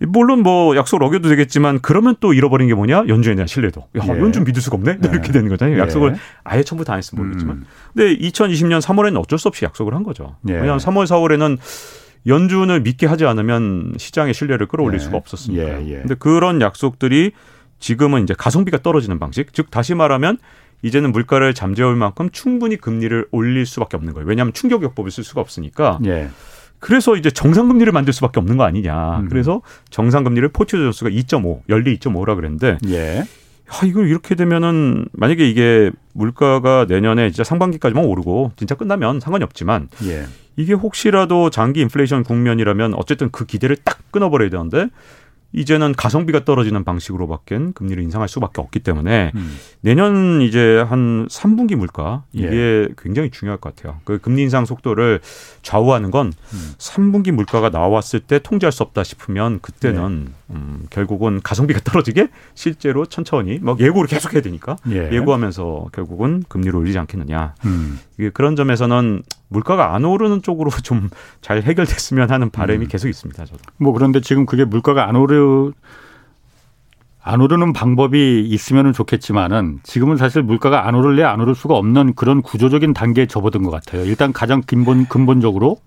예. 0.00 0.06
물론 0.06 0.42
뭐 0.44 0.76
약속을 0.76 1.04
어겨도 1.04 1.28
되겠지만 1.28 1.80
그러면 1.82 2.14
또 2.20 2.32
잃어버린 2.32 2.68
게 2.68 2.74
뭐냐? 2.74 3.04
연준에 3.08 3.34
대한 3.34 3.46
신뢰도. 3.48 3.80
야, 3.98 4.02
예. 4.04 4.08
연준 4.20 4.44
믿을 4.44 4.62
수가 4.62 4.76
없네? 4.76 4.98
예. 5.04 5.08
이렇게 5.10 5.32
되는 5.32 5.48
거잖아요. 5.48 5.76
예. 5.76 5.80
약속을 5.80 6.14
아예 6.44 6.62
처음부터 6.62 6.92
안 6.92 6.98
했으면 6.98 7.24
모르겠지만. 7.24 7.56
음. 7.56 7.64
근데 7.94 8.16
2020년 8.16 8.80
3월에는 8.80 9.18
어쩔 9.18 9.38
수 9.38 9.48
없이 9.48 9.64
약속을 9.64 9.94
한 9.94 10.04
거죠. 10.04 10.36
예. 10.48 10.52
왜냐하면 10.54 10.78
3월, 10.78 11.04
4월에는 11.06 11.58
연준을 12.28 12.82
믿게 12.82 13.06
하지 13.06 13.24
않으면 13.24 13.94
시장의 13.96 14.34
신뢰를 14.34 14.68
끌어올릴 14.68 15.00
예. 15.00 15.04
수가 15.04 15.16
없었으니까. 15.16 15.82
예, 15.82 15.88
예. 15.88 15.94
근데 16.00 16.14
그런 16.14 16.60
약속들이 16.60 17.32
지금은 17.80 18.22
이제 18.22 18.34
가성비가 18.36 18.78
떨어지는 18.78 19.18
방식. 19.18 19.52
즉 19.52 19.70
다시 19.70 19.94
말하면 19.94 20.38
이제는 20.82 21.10
물가를 21.12 21.54
잠재울 21.54 21.96
만큼 21.96 22.28
충분히 22.30 22.76
금리를 22.76 23.26
올릴 23.32 23.66
수밖에 23.66 23.96
없는 23.96 24.14
거예요. 24.14 24.28
왜냐하면 24.28 24.52
충격요법을 24.52 25.10
쓸 25.10 25.24
수가 25.24 25.40
없으니까. 25.40 25.98
예. 26.06 26.28
그래서 26.80 27.16
이제 27.16 27.30
정상금리를 27.30 27.90
만들 27.92 28.12
수밖에 28.12 28.38
없는 28.38 28.56
거 28.56 28.64
아니냐. 28.64 29.20
음. 29.20 29.28
그래서 29.28 29.62
정상금리를 29.90 30.48
포츠 30.50 30.76
존스가 30.76 31.10
2.5, 31.10 31.62
연리 31.68 31.98
2.5라 31.98 32.36
그랬는데 32.36 32.78
예. 32.88 33.24
아, 33.70 33.84
이걸 33.84 34.08
이렇게 34.08 34.34
되면은 34.34 35.08
만약에 35.12 35.48
이게 35.48 35.90
물가가 36.12 36.86
내년에 36.88 37.30
진짜 37.30 37.44
상반기까지만 37.44 38.04
오르고 38.04 38.52
진짜 38.56 38.74
끝나면 38.74 39.20
상관이 39.20 39.44
없지만 39.44 39.88
예. 40.04 40.26
이게 40.58 40.72
혹시라도 40.72 41.50
장기 41.50 41.80
인플레이션 41.82 42.24
국면이라면 42.24 42.94
어쨌든 42.94 43.30
그 43.30 43.46
기대를 43.46 43.76
딱 43.76 43.98
끊어버려야 44.10 44.50
되는데 44.50 44.88
이제는 45.52 45.94
가성비가 45.94 46.44
떨어지는 46.44 46.84
방식으로밖엔 46.84 47.72
금리를 47.72 48.02
인상할 48.02 48.28
수밖에 48.28 48.60
없기 48.60 48.80
때문에 48.80 49.30
음. 49.34 49.56
내년 49.80 50.42
이제 50.42 50.84
한 50.88 51.26
3분기 51.28 51.76
물가 51.76 52.24
이게 52.32 52.48
예. 52.50 52.88
굉장히 52.98 53.30
중요할 53.30 53.58
것 53.58 53.74
같아요. 53.74 54.00
그 54.04 54.18
금리 54.18 54.42
인상 54.42 54.66
속도를 54.66 55.20
좌우하는 55.62 56.10
건 56.10 56.26
음. 56.26 56.74
3분기 56.76 57.30
물가가 57.30 57.70
나왔을 57.70 58.20
때 58.20 58.40
통제할 58.40 58.72
수 58.72 58.82
없다 58.82 59.04
싶으면 59.04 59.60
그때는 59.60 60.24
네. 60.26 60.32
음, 60.50 60.86
결국은 60.90 61.40
가성비가 61.42 61.80
떨어지게 61.84 62.28
실제로 62.54 63.04
천천히 63.06 63.58
막 63.60 63.80
예고를 63.80 64.08
계속 64.08 64.32
해야 64.34 64.42
되니까 64.42 64.76
예. 64.90 65.10
예고하면서 65.12 65.88
결국은 65.92 66.42
금리를 66.48 66.74
올리지 66.74 66.98
않겠느냐. 66.98 67.54
음. 67.66 67.98
이게 68.18 68.30
그런 68.30 68.56
점에서는 68.56 69.22
물가가 69.48 69.94
안 69.94 70.04
오르는 70.04 70.42
쪽으로 70.42 70.70
좀 70.82 71.10
잘 71.40 71.62
해결됐으면 71.62 72.30
하는 72.30 72.50
바람이 72.50 72.86
음. 72.86 72.88
계속 72.88 73.08
있습니다. 73.08 73.44
저도. 73.44 73.60
뭐 73.78 73.92
그런데 73.92 74.20
지금 74.20 74.46
그게 74.46 74.64
물가가 74.64 75.08
안 75.08 75.16
오르 75.16 75.72
안 77.22 77.40
오르는 77.40 77.72
방법이 77.72 78.46
있으면 78.48 78.92
좋겠지만은 78.92 79.80
지금은 79.82 80.16
사실 80.16 80.42
물가가 80.42 80.86
안 80.86 80.94
오를래 80.94 81.22
안 81.24 81.40
오를 81.40 81.54
수가 81.54 81.74
없는 81.76 82.14
그런 82.14 82.42
구조적인 82.42 82.94
단계에 82.94 83.26
접어든 83.26 83.62
것 83.62 83.70
같아요. 83.70 84.04
일단 84.04 84.32
가장 84.32 84.62
근본 84.62 85.06
근본적으로 85.06 85.78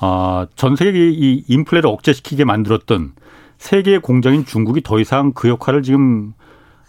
어, 0.00 0.46
전 0.56 0.74
세계 0.76 1.10
이 1.10 1.44
인플레를 1.46 1.88
억제시키게 1.88 2.44
만들었던 2.44 3.12
세계의 3.58 4.00
공장인 4.00 4.44
중국이 4.44 4.82
더 4.82 4.98
이상 5.00 5.32
그 5.32 5.48
역할을 5.48 5.82
지금 5.82 6.32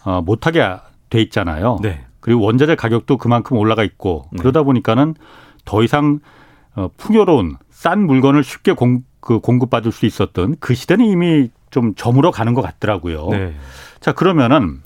어, 0.04 0.20
못하게 0.22 0.64
돼 1.10 1.20
있잖아요. 1.22 1.78
네. 1.82 2.04
그리고 2.20 2.42
원자재 2.42 2.74
가격도 2.76 3.18
그만큼 3.18 3.56
올라가 3.56 3.84
있고 3.84 4.28
네. 4.32 4.38
그러다 4.40 4.62
보니까는 4.62 5.14
더 5.64 5.82
이상 5.82 6.20
어, 6.74 6.88
풍요로운 6.96 7.56
싼 7.70 8.06
물건을 8.06 8.44
쉽게 8.44 8.72
공, 8.72 9.02
그 9.20 9.40
공급받을 9.40 9.92
수 9.92 10.06
있었던 10.06 10.56
그 10.60 10.74
시대는 10.74 11.04
이미 11.06 11.50
좀 11.70 11.94
저물어 11.94 12.30
가는 12.30 12.54
것 12.54 12.62
같더라고요. 12.62 13.28
네. 13.30 13.54
자 14.00 14.12
그러면은 14.12 14.82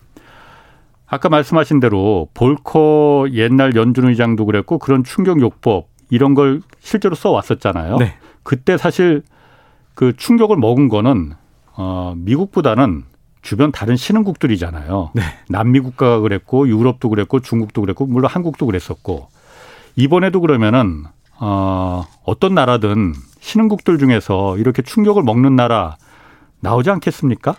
아까 1.07 1.29
말씀하신 1.29 1.81
대로 1.81 2.29
볼커 2.35 3.29
옛날 3.33 3.75
연준 3.75 4.09
의장도 4.09 4.47
그랬고 4.47 4.79
그런 4.79 5.03
충격요법 5.03 5.89
이런 6.09 6.35
걸 6.35 6.63
실제로 6.79 7.15
써 7.15 7.31
왔었잖아요. 7.31 7.97
네. 7.97 8.15
그때 8.43 8.77
사실 8.77 9.23
그 9.95 10.17
충격을 10.17 10.57
먹은 10.57 10.89
거는 10.89 11.35
어 11.81 12.13
미국보다는 12.15 13.05
주변 13.41 13.73
다른 13.73 13.97
신흥국들이잖아요. 13.97 15.13
네. 15.15 15.23
남미 15.49 15.81
국가가 15.81 16.21
그랬고 16.21 16.69
유럽도 16.69 17.09
그랬고 17.09 17.41
중국도 17.41 17.81
그랬고 17.81 18.05
물론 18.05 18.31
한국도 18.31 18.67
그랬었고 18.67 19.29
이번에도 19.97 20.43
그러면은 20.43 21.05
어 21.39 22.05
어떤 22.25 22.55
나라든 22.55 23.15
신흥국들 23.41 23.97
중에서 23.97 24.59
이렇게 24.59 24.83
충격을 24.83 25.23
먹는 25.23 25.57
나라 25.57 25.97
나오지 26.61 26.91
않겠습니까? 26.91 27.57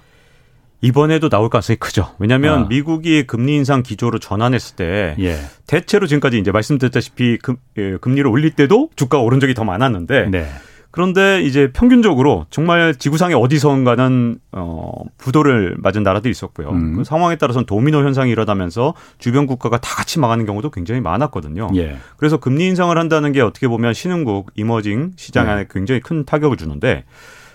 이번에도 0.81 1.29
나올 1.29 1.49
가능성이 1.49 1.77
크죠. 1.77 2.13
왜냐하면 2.19 2.63
아. 2.63 2.67
미국이 2.67 3.25
금리 3.25 3.55
인상 3.55 3.81
기조로 3.81 4.19
전환했을 4.19 4.75
때 4.75 5.15
예. 5.19 5.37
대체로 5.65 6.05
지금까지 6.05 6.37
이제 6.39 6.51
말씀드렸다시피 6.51 7.37
금, 7.37 7.57
예, 7.77 7.97
금리를 7.97 8.27
올릴 8.27 8.51
때도 8.51 8.89
주가가 8.95 9.23
오른 9.23 9.39
적이 9.39 9.55
더 9.55 9.63
많았는데 9.63 10.29
네. 10.29 10.47
그런데 10.91 11.41
이제 11.41 11.71
평균적으로 11.71 12.45
정말 12.49 12.93
지구상의 12.95 13.35
어디선가는 13.35 14.39
어 14.51 14.91
부도를 15.17 15.75
맞은 15.79 16.03
나라들이 16.03 16.31
있었고요. 16.31 16.69
음. 16.69 16.97
그 16.97 17.03
상황에 17.03 17.37
따라서는 17.37 17.65
도미노 17.65 17.99
현상이 17.99 18.29
일어나면서 18.29 18.93
주변 19.17 19.47
국가가 19.47 19.77
다 19.77 19.95
같이 19.95 20.19
망하는 20.19 20.45
경우도 20.45 20.69
굉장히 20.69 20.99
많았거든요. 21.01 21.69
예. 21.75 21.97
그래서 22.17 22.37
금리 22.37 22.67
인상을 22.67 22.95
한다는 22.97 23.31
게 23.31 23.41
어떻게 23.41 23.67
보면 23.69 23.93
신흥국 23.93 24.51
이머징 24.55 25.13
시장에 25.15 25.55
네. 25.55 25.67
굉장히 25.69 26.01
큰 26.01 26.25
타격을 26.25 26.57
주는데 26.57 27.05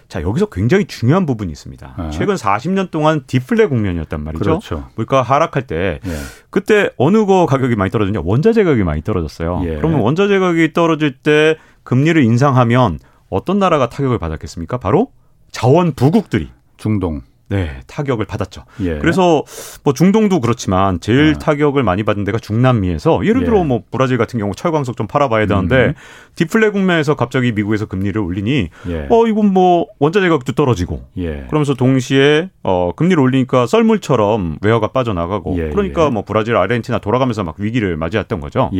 자 0.09 0.23
여기서 0.23 0.47
굉장히 0.47 0.87
중요한 0.87 1.27
부분이 1.27 1.53
있습니다. 1.53 1.95
아. 1.97 2.11
최근 2.11 2.37
40년 2.37 2.91
동안 2.91 3.25
디플레 3.27 3.67
국면이었단 3.67 4.23
말이죠. 4.23 4.45
그렇죠. 4.45 4.89
물가 4.95 5.21
하락할 5.21 5.67
때 5.67 6.01
예. 6.07 6.11
그때 6.49 6.91
어느 6.97 7.27
거 7.27 7.45
가격이 7.45 7.77
많이 7.77 7.91
떨어졌냐? 7.91 8.21
원자재 8.25 8.65
가격이 8.65 8.85
많이 8.85 9.03
떨어졌어요. 9.03 9.63
예. 9.65 9.77
그러면 9.77 10.01
원자재 10.01 10.39
가격이 10.39 10.73
떨어질 10.73 11.13
때 11.13 11.57
금리를 11.83 12.23
인상하면 12.23 12.99
어떤 13.29 13.59
나라가 13.59 13.89
타격을 13.89 14.19
받았겠습니까? 14.19 14.79
바로 14.79 15.13
자원 15.51 15.93
부국들이 15.93 16.51
중동. 16.77 17.23
네 17.49 17.81
타격을 17.87 18.25
받았죠. 18.25 18.65
예. 18.81 18.99
그래서 18.99 19.45
뭐 19.85 19.95
중동도 19.95 20.41
그렇지만 20.41 20.99
제일 20.99 21.35
아. 21.37 21.39
타격을 21.39 21.85
많이 21.85 22.03
받은 22.03 22.25
데가 22.25 22.39
중남미에서 22.39 23.25
예를 23.25 23.45
들어 23.45 23.61
예. 23.61 23.63
뭐 23.65 23.83
브라질 23.89 24.19
같은 24.19 24.41
경우 24.41 24.53
철광석 24.53 24.97
좀 24.97 25.07
팔아봐야 25.07 25.47
되는데 25.47 25.77
음. 25.77 25.95
디플레 26.35 26.71
국면에서 26.71 27.15
갑자기 27.15 27.53
미국에서 27.53 27.87
금리를 27.87 28.21
올리니 28.21 28.71
예. 28.89 29.07
어 29.11 29.27
이건 29.29 29.53
뭐 29.53 29.87
원자 30.01 30.21
재 30.21 30.29
가격도 30.29 30.55
떨어지고 30.55 31.05
예. 31.19 31.45
그러면서 31.47 31.75
동시에 31.75 32.51
어 32.65 32.91
금리를 32.97 33.21
올리니까 33.23 33.69
썰물처럼 33.69 34.59
외화가 34.61 34.89
빠져나가고 34.89 35.57
예, 35.59 35.69
그러니까 35.71 36.07
예. 36.07 36.11
뭐 36.11 36.25
브라질, 36.27 36.57
아르헨티나 36.57 36.99
돌아가면서 36.99 37.45
막 37.45 37.55
위기를 37.59 37.97
맞이했던 37.97 38.41
거죠. 38.41 38.71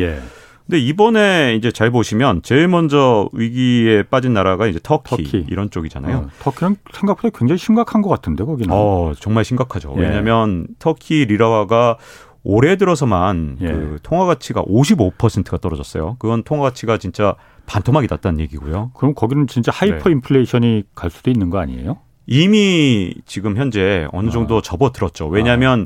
예. 0.67 0.71
근데 0.71 0.79
이번에 0.79 1.55
이제 1.55 1.71
잘 1.71 1.91
보시면 1.91 2.41
제일 2.43 2.67
먼저 2.67 3.29
위기에 3.33 4.03
빠진 4.03 4.33
나라가 4.33 4.67
이제 4.67 4.79
터키, 4.81 5.23
터키. 5.23 5.45
이런 5.49 5.69
쪽이잖아요. 5.69 6.17
어, 6.17 6.29
터키는 6.39 6.75
생각보다 6.91 7.37
굉장히 7.37 7.57
심각한 7.57 8.01
것 8.01 8.09
같은데 8.09 8.43
거기는. 8.43 8.69
어, 8.71 9.13
정말 9.19 9.45
심각하죠. 9.45 9.93
예. 9.97 10.01
왜냐하면 10.01 10.67
터키 10.79 11.25
리라화가 11.25 11.97
올해 12.43 12.75
들어서만 12.77 13.57
예. 13.61 13.67
그 13.67 13.99
통화 14.03 14.25
가치가 14.25 14.61
55%가 14.63 15.57
떨어졌어요. 15.57 16.15
그건 16.19 16.43
통화 16.43 16.63
가치가 16.63 16.97
진짜 16.97 17.35
반토막이 17.65 18.07
났다는 18.09 18.39
얘기고요. 18.41 18.91
그럼 18.95 19.13
거기는 19.13 19.47
진짜 19.47 19.71
하이퍼 19.73 20.09
네. 20.09 20.11
인플레이션이 20.11 20.83
갈 20.95 21.09
수도 21.09 21.29
있는 21.29 21.49
거 21.49 21.59
아니에요? 21.59 21.97
이미 22.25 23.13
지금 23.25 23.57
현재 23.57 24.07
어느 24.11 24.29
정도 24.29 24.61
접어들었죠. 24.61 25.27
왜냐하면 25.27 25.85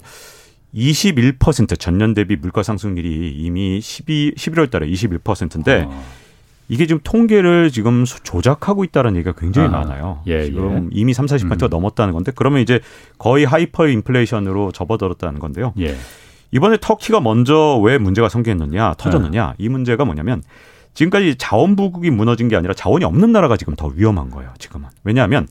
21% 0.75 1.79
전년 1.79 2.13
대비 2.13 2.35
물가 2.35 2.63
상승률이 2.63 3.31
이미 3.37 3.79
12, 3.81 4.35
11월 4.35 4.69
달에 4.69 4.87
21%인데 4.87 5.85
어. 5.87 6.03
이게 6.69 6.87
지금 6.87 7.01
통계를 7.03 7.69
지금 7.71 8.05
수- 8.05 8.23
조작하고 8.23 8.85
있다는 8.85 9.15
얘기가 9.17 9.33
굉장히 9.33 9.67
아, 9.67 9.71
많아요. 9.71 10.21
예, 10.27 10.45
지금 10.45 10.85
예. 10.85 10.89
이미 10.97 11.13
3, 11.13 11.25
40%가 11.25 11.67
음. 11.67 11.69
넘었다는 11.69 12.13
건데 12.13 12.31
그러면 12.33 12.61
이제 12.61 12.79
거의 13.17 13.43
하이퍼 13.43 13.87
인플레이션으로 13.89 14.71
접어들었다는 14.71 15.39
건데요. 15.39 15.73
예. 15.79 15.95
이번에 16.53 16.77
터키가 16.79 17.19
먼저 17.19 17.77
왜 17.83 17.97
문제가 17.97 18.29
생겼느냐, 18.29 18.93
터졌느냐, 18.97 19.55
이 19.57 19.67
문제가 19.69 20.05
뭐냐면 20.05 20.43
지금까지 20.93 21.35
자원 21.37 21.75
부국이 21.75 22.09
무너진 22.09 22.47
게 22.49 22.55
아니라 22.57 22.73
자원이 22.73 23.03
없는 23.05 23.31
나라가 23.31 23.55
지금 23.57 23.75
더 23.75 23.87
위험한 23.87 24.29
거예요, 24.31 24.53
지금은. 24.57 24.87
왜냐하면 25.03 25.47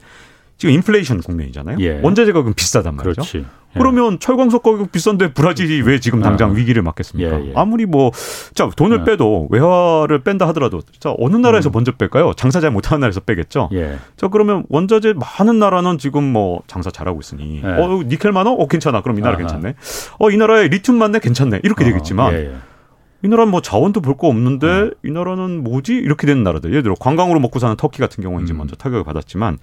지금 0.60 0.74
인플레이션 0.74 1.22
국면이잖아요. 1.22 1.78
예. 1.80 2.00
원자재 2.02 2.32
가격은 2.32 2.52
비싸단 2.52 2.94
말이죠. 2.94 3.14
그렇지. 3.22 3.38
예. 3.38 3.78
그러면 3.78 4.18
철광석 4.20 4.62
가격 4.62 4.92
비싼데 4.92 5.32
브라질이 5.32 5.80
왜 5.82 6.00
지금 6.00 6.20
당장 6.20 6.50
어. 6.50 6.52
위기를 6.52 6.82
맞겠습니까? 6.82 7.40
예, 7.40 7.48
예. 7.48 7.52
아무리 7.56 7.86
뭐, 7.86 8.10
자, 8.52 8.68
돈을 8.76 8.98
어. 8.98 9.04
빼도 9.04 9.48
외화를 9.50 10.18
뺀다 10.22 10.46
하더라도, 10.48 10.82
자, 10.98 11.14
어느 11.18 11.36
나라에서 11.36 11.70
먼저 11.70 11.92
뺄까요? 11.92 12.34
장사 12.36 12.60
잘 12.60 12.70
못하는 12.72 13.00
나라에서 13.00 13.20
빼겠죠? 13.20 13.70
음. 13.72 13.76
예. 13.78 13.96
자, 14.18 14.28
그러면 14.28 14.64
원자재 14.68 15.14
많은 15.38 15.58
나라는 15.58 15.96
지금 15.96 16.24
뭐 16.24 16.60
장사 16.66 16.90
잘하고 16.90 17.20
있으니, 17.20 17.62
예. 17.64 17.66
어, 17.66 18.02
니켈 18.04 18.30
많아? 18.32 18.50
어, 18.50 18.68
괜찮아. 18.68 19.00
그럼 19.00 19.16
이 19.16 19.22
나라 19.22 19.36
아하. 19.36 19.38
괜찮네. 19.38 19.74
어, 20.18 20.30
이 20.30 20.36
나라에 20.36 20.68
리튬 20.68 20.96
많네? 20.98 21.20
괜찮네. 21.20 21.60
이렇게 21.62 21.84
되겠지만, 21.86 22.34
어, 22.34 22.36
예, 22.36 22.50
예. 22.50 22.54
이 23.22 23.28
나라는 23.28 23.50
뭐 23.50 23.62
자원도 23.62 24.02
볼 24.02 24.18
거 24.18 24.28
없는데, 24.28 24.66
어. 24.68 24.90
이 25.04 25.10
나라는 25.10 25.64
뭐지? 25.64 25.94
이렇게 25.94 26.26
되는 26.26 26.42
나라들. 26.42 26.68
예를 26.70 26.82
들어 26.82 26.94
관광으로 27.00 27.40
먹고 27.40 27.58
사는 27.60 27.74
터키 27.76 28.00
같은 28.00 28.22
경우는 28.22 28.44
이제 28.44 28.52
음. 28.52 28.58
먼저 28.58 28.76
타격을 28.76 29.04
받았지만, 29.04 29.56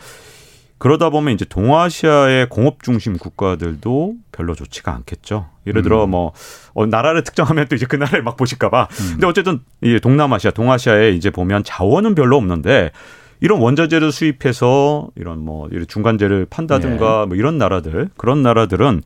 그러다 0.78 1.10
보면 1.10 1.34
이제 1.34 1.46
동아시아의 1.46 2.50
공업 2.50 2.84
중심 2.84 3.18
국가들도 3.18 4.13
별로 4.32 4.54
좋지가 4.54 4.94
않겠죠. 4.94 5.50
예를 5.66 5.82
들어 5.82 6.06
음. 6.06 6.12
뭐 6.12 6.34
어, 6.74 6.86
나라를 6.86 7.24
특정하면 7.24 7.68
또 7.68 7.76
이제 7.76 7.86
그 7.86 7.96
나라를 7.96 8.22
막 8.22 8.38
보실까봐. 8.38 8.88
음. 8.90 9.08
근데 9.13 9.28
어쨌든 9.28 9.60
이 9.82 10.00
동남아시아, 10.00 10.52
동아시아에 10.52 11.12
이제 11.12 11.30
보면 11.32 11.63
자원은 11.63 12.13
별로 12.16 12.38
없는데 12.38 12.92
이런 13.40 13.60
원자재를 13.60 14.12
수입해서 14.12 15.10
이런 15.16 15.40
뭐 15.40 15.68
이런 15.72 15.88
중간재를 15.88 16.48
판다든가 16.50 17.22
네. 17.22 17.26
뭐 17.28 17.38
이런 17.38 17.58
나라들 17.58 18.10
그런 18.18 18.42
나라들은 18.42 19.04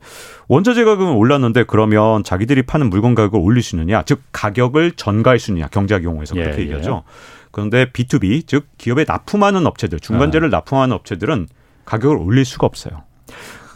원자재 0.48 0.84
가격은 0.84 1.14
올랐는데 1.14 1.64
그러면 1.64 2.24
자기들이 2.24 2.62
파는 2.62 2.90
물건 2.90 3.14
가격을 3.14 3.38
올릴 3.40 3.62
수 3.62 3.76
있느냐, 3.76 4.02
즉 4.02 4.20
가격을 4.32 4.92
전가할 4.92 5.38
수 5.38 5.50
있느냐 5.50 5.68
경제학 5.68 6.04
용어에서 6.04 6.36
예, 6.36 6.44
그렇게 6.44 6.58
예. 6.58 6.62
얘기하죠. 6.64 7.02
그런데 7.50 7.90
B2B 7.90 8.46
즉 8.46 8.66
기업에 8.78 9.04
납품하는 9.06 9.66
업체들, 9.66 10.00
중간재를 10.00 10.48
아. 10.48 10.50
납품하는 10.58 10.94
업체들은 10.94 11.46
가격을 11.84 12.16
올릴 12.16 12.44
수가 12.44 12.66
없어요. 12.66 13.02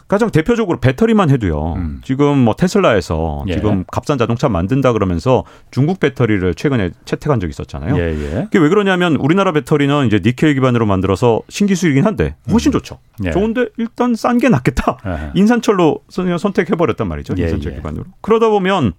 가장 0.07 0.31
대표적으로 0.31 0.79
배터리만 0.79 1.29
해도요. 1.29 1.73
음. 1.75 1.99
지금 2.01 2.37
뭐 2.37 2.53
테슬라에서 2.53 3.43
예. 3.49 3.55
지금 3.55 3.83
값싼 3.91 4.17
자동차 4.17 4.47
만든다 4.47 4.93
그러면서 4.93 5.43
중국 5.69 5.99
배터리를 5.99 6.53
최근에 6.55 6.91
채택한 7.03 7.41
적이 7.41 7.49
있었잖아요. 7.49 7.97
예, 7.97 8.13
예. 8.13 8.43
그게 8.45 8.59
왜 8.59 8.69
그러냐면 8.69 9.17
우리나라 9.17 9.51
배터리는 9.51 10.07
이제 10.07 10.21
니켈 10.23 10.53
기반으로 10.53 10.85
만들어서 10.85 11.41
신기술이긴 11.49 12.05
한데 12.05 12.37
훨씬 12.49 12.71
좋죠. 12.71 12.99
예. 13.25 13.31
좋은데 13.31 13.67
일단 13.77 14.15
싼 14.15 14.37
게 14.37 14.47
낫겠다. 14.47 14.97
아하. 15.03 15.31
인산철로 15.35 15.99
선택해버렸단 16.09 17.05
말이죠. 17.05 17.33
예, 17.39 17.43
인산철 17.43 17.73
예. 17.73 17.75
기반으로. 17.75 18.05
그러다 18.21 18.47
보면 18.47 18.93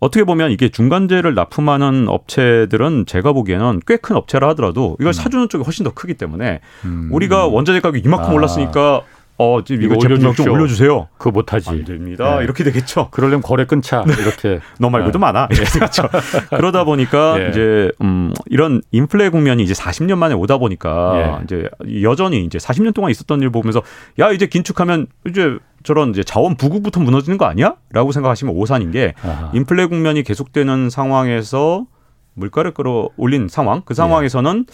어떻게 0.00 0.24
보면 0.24 0.50
이게 0.52 0.68
중간재를 0.68 1.34
납품하는 1.34 2.08
업체들은 2.08 3.06
제가 3.06 3.32
보기에는 3.32 3.80
꽤 3.86 3.96
큰 3.96 4.14
업체라 4.16 4.48
하더라도 4.50 4.96
이걸 5.00 5.12
사주는 5.12 5.48
쪽이 5.48 5.64
훨씬 5.64 5.84
더 5.84 5.92
크기 5.92 6.14
때문에 6.14 6.60
음. 6.84 7.08
우리가 7.12 7.46
원자재 7.46 7.80
가격이 7.80 8.02
이만큼 8.04 8.30
아. 8.30 8.32
올랐으니까 8.32 9.02
어, 9.40 9.62
지금 9.64 9.82
이거 9.82 9.94
이거 9.94 10.08
제품 10.18 10.34
좀. 10.34 10.52
올려주세요. 10.52 11.08
그거 11.16 11.30
못하지. 11.30 11.70
안 11.70 11.84
됩니다. 11.84 12.38
네. 12.38 12.44
이렇게 12.44 12.64
되겠죠. 12.64 13.08
그러려면 13.10 13.40
거래 13.42 13.64
끊자. 13.66 14.04
이렇게. 14.20 14.58
너 14.80 14.90
말고도 14.90 15.18
네. 15.18 15.18
많아. 15.20 15.48
이렇게 15.50 15.64
되겠죠. 15.78 16.08
그러다 16.50 16.82
보니까 16.84 17.40
예. 17.40 17.48
이제 17.50 17.92
음 18.02 18.34
이런 18.46 18.82
인플레 18.90 19.28
국면이 19.28 19.62
이제 19.62 19.74
40년 19.74 20.16
만에 20.18 20.34
오다 20.34 20.58
보니까 20.58 21.38
예. 21.40 21.44
이제 21.44 21.68
여전히 22.02 22.44
이제 22.44 22.58
40년 22.58 22.92
동안 22.92 23.12
있었던 23.12 23.40
일 23.40 23.50
보면서 23.50 23.80
야 24.18 24.32
이제 24.32 24.46
긴축하면 24.46 25.06
이제 25.28 25.56
저런 25.84 26.10
이제 26.10 26.24
자원 26.24 26.56
부국부터 26.56 26.98
무너지는 26.98 27.38
거 27.38 27.44
아니야?라고 27.44 28.10
생각하시면 28.10 28.52
오산인 28.56 28.90
게 28.90 29.14
아하. 29.22 29.52
인플레 29.54 29.86
국면이 29.86 30.24
계속되는 30.24 30.90
상황에서 30.90 31.86
물가를 32.34 32.72
끌어올린 32.72 33.46
상황 33.48 33.78
예. 33.78 33.82
그 33.84 33.94
상황에서는 33.94 34.66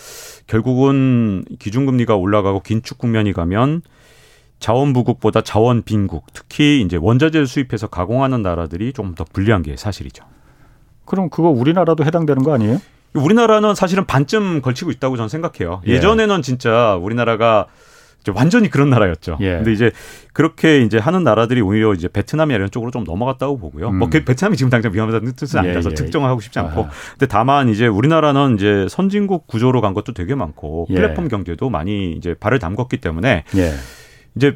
결국은 0.46 1.44
기준금리가 1.59 2.16
올라가고 2.16 2.61
긴축 2.61 2.96
국면이 2.98 3.33
가면 3.35 3.83
자원 4.58 4.92
부국보다 4.92 5.42
자원 5.42 5.82
빈국 5.82 6.26
특히 6.32 6.80
이제 6.80 6.96
원자재를 7.00 7.46
수입해서 7.46 7.86
가공하는 7.86 8.42
나라들이 8.42 8.92
좀더 8.92 9.24
불리한 9.32 9.62
게 9.62 9.76
사실이죠. 9.76 10.24
그럼 11.04 11.28
그거 11.28 11.48
우리나라도 11.48 12.04
해당되는 12.04 12.42
거 12.42 12.54
아니에요? 12.54 12.80
우리나라는 13.14 13.74
사실은 13.74 14.06
반쯤 14.06 14.62
걸치고 14.62 14.90
있다고 14.90 15.16
저는 15.16 15.28
생각해요. 15.28 15.82
예. 15.86 15.92
예전에는 15.92 16.42
진짜 16.42 16.96
우리나라가 16.96 17.66
이제 18.24 18.32
완전히 18.34 18.70
그런 18.70 18.88
나라였죠. 18.88 19.36
예. 19.40 19.56
근데 19.56 19.72
이제 19.72 19.92
그렇게 20.32 20.80
이제 20.80 20.98
하는 20.98 21.22
나라들이 21.22 21.60
오히려 21.60 21.92
이제 21.92 22.08
베트남이나 22.08 22.56
이런 22.56 22.70
쪽으로 22.70 22.90
좀 22.90 23.04
넘어갔다고 23.04 23.58
보고요. 23.58 23.90
음. 23.90 23.98
뭐그 23.98 24.24
베트남이 24.24 24.56
지금 24.56 24.70
당장 24.70 24.94
위험하다는 24.94 25.34
뜻은 25.34 25.58
예, 25.58 25.68
아니라서 25.68 25.90
예. 25.90 25.94
특정을 25.94 26.28
하고 26.28 26.40
싶지 26.40 26.58
않고. 26.58 26.80
아하. 26.80 26.90
근데 27.10 27.26
다만 27.26 27.68
이제 27.68 27.86
우리나라는 27.86 28.54
이제 28.54 28.86
선진국 28.88 29.46
구조로 29.46 29.82
간 29.82 29.92
것도 29.92 30.14
되게 30.14 30.34
많고 30.34 30.86
예. 30.90 30.94
플랫폼 30.94 31.28
경제도 31.28 31.68
많이 31.68 32.12
이제 32.12 32.34
발을 32.34 32.58
담궜기 32.58 33.02
때문에 33.02 33.44
예. 33.56 33.72
이제 34.37 34.55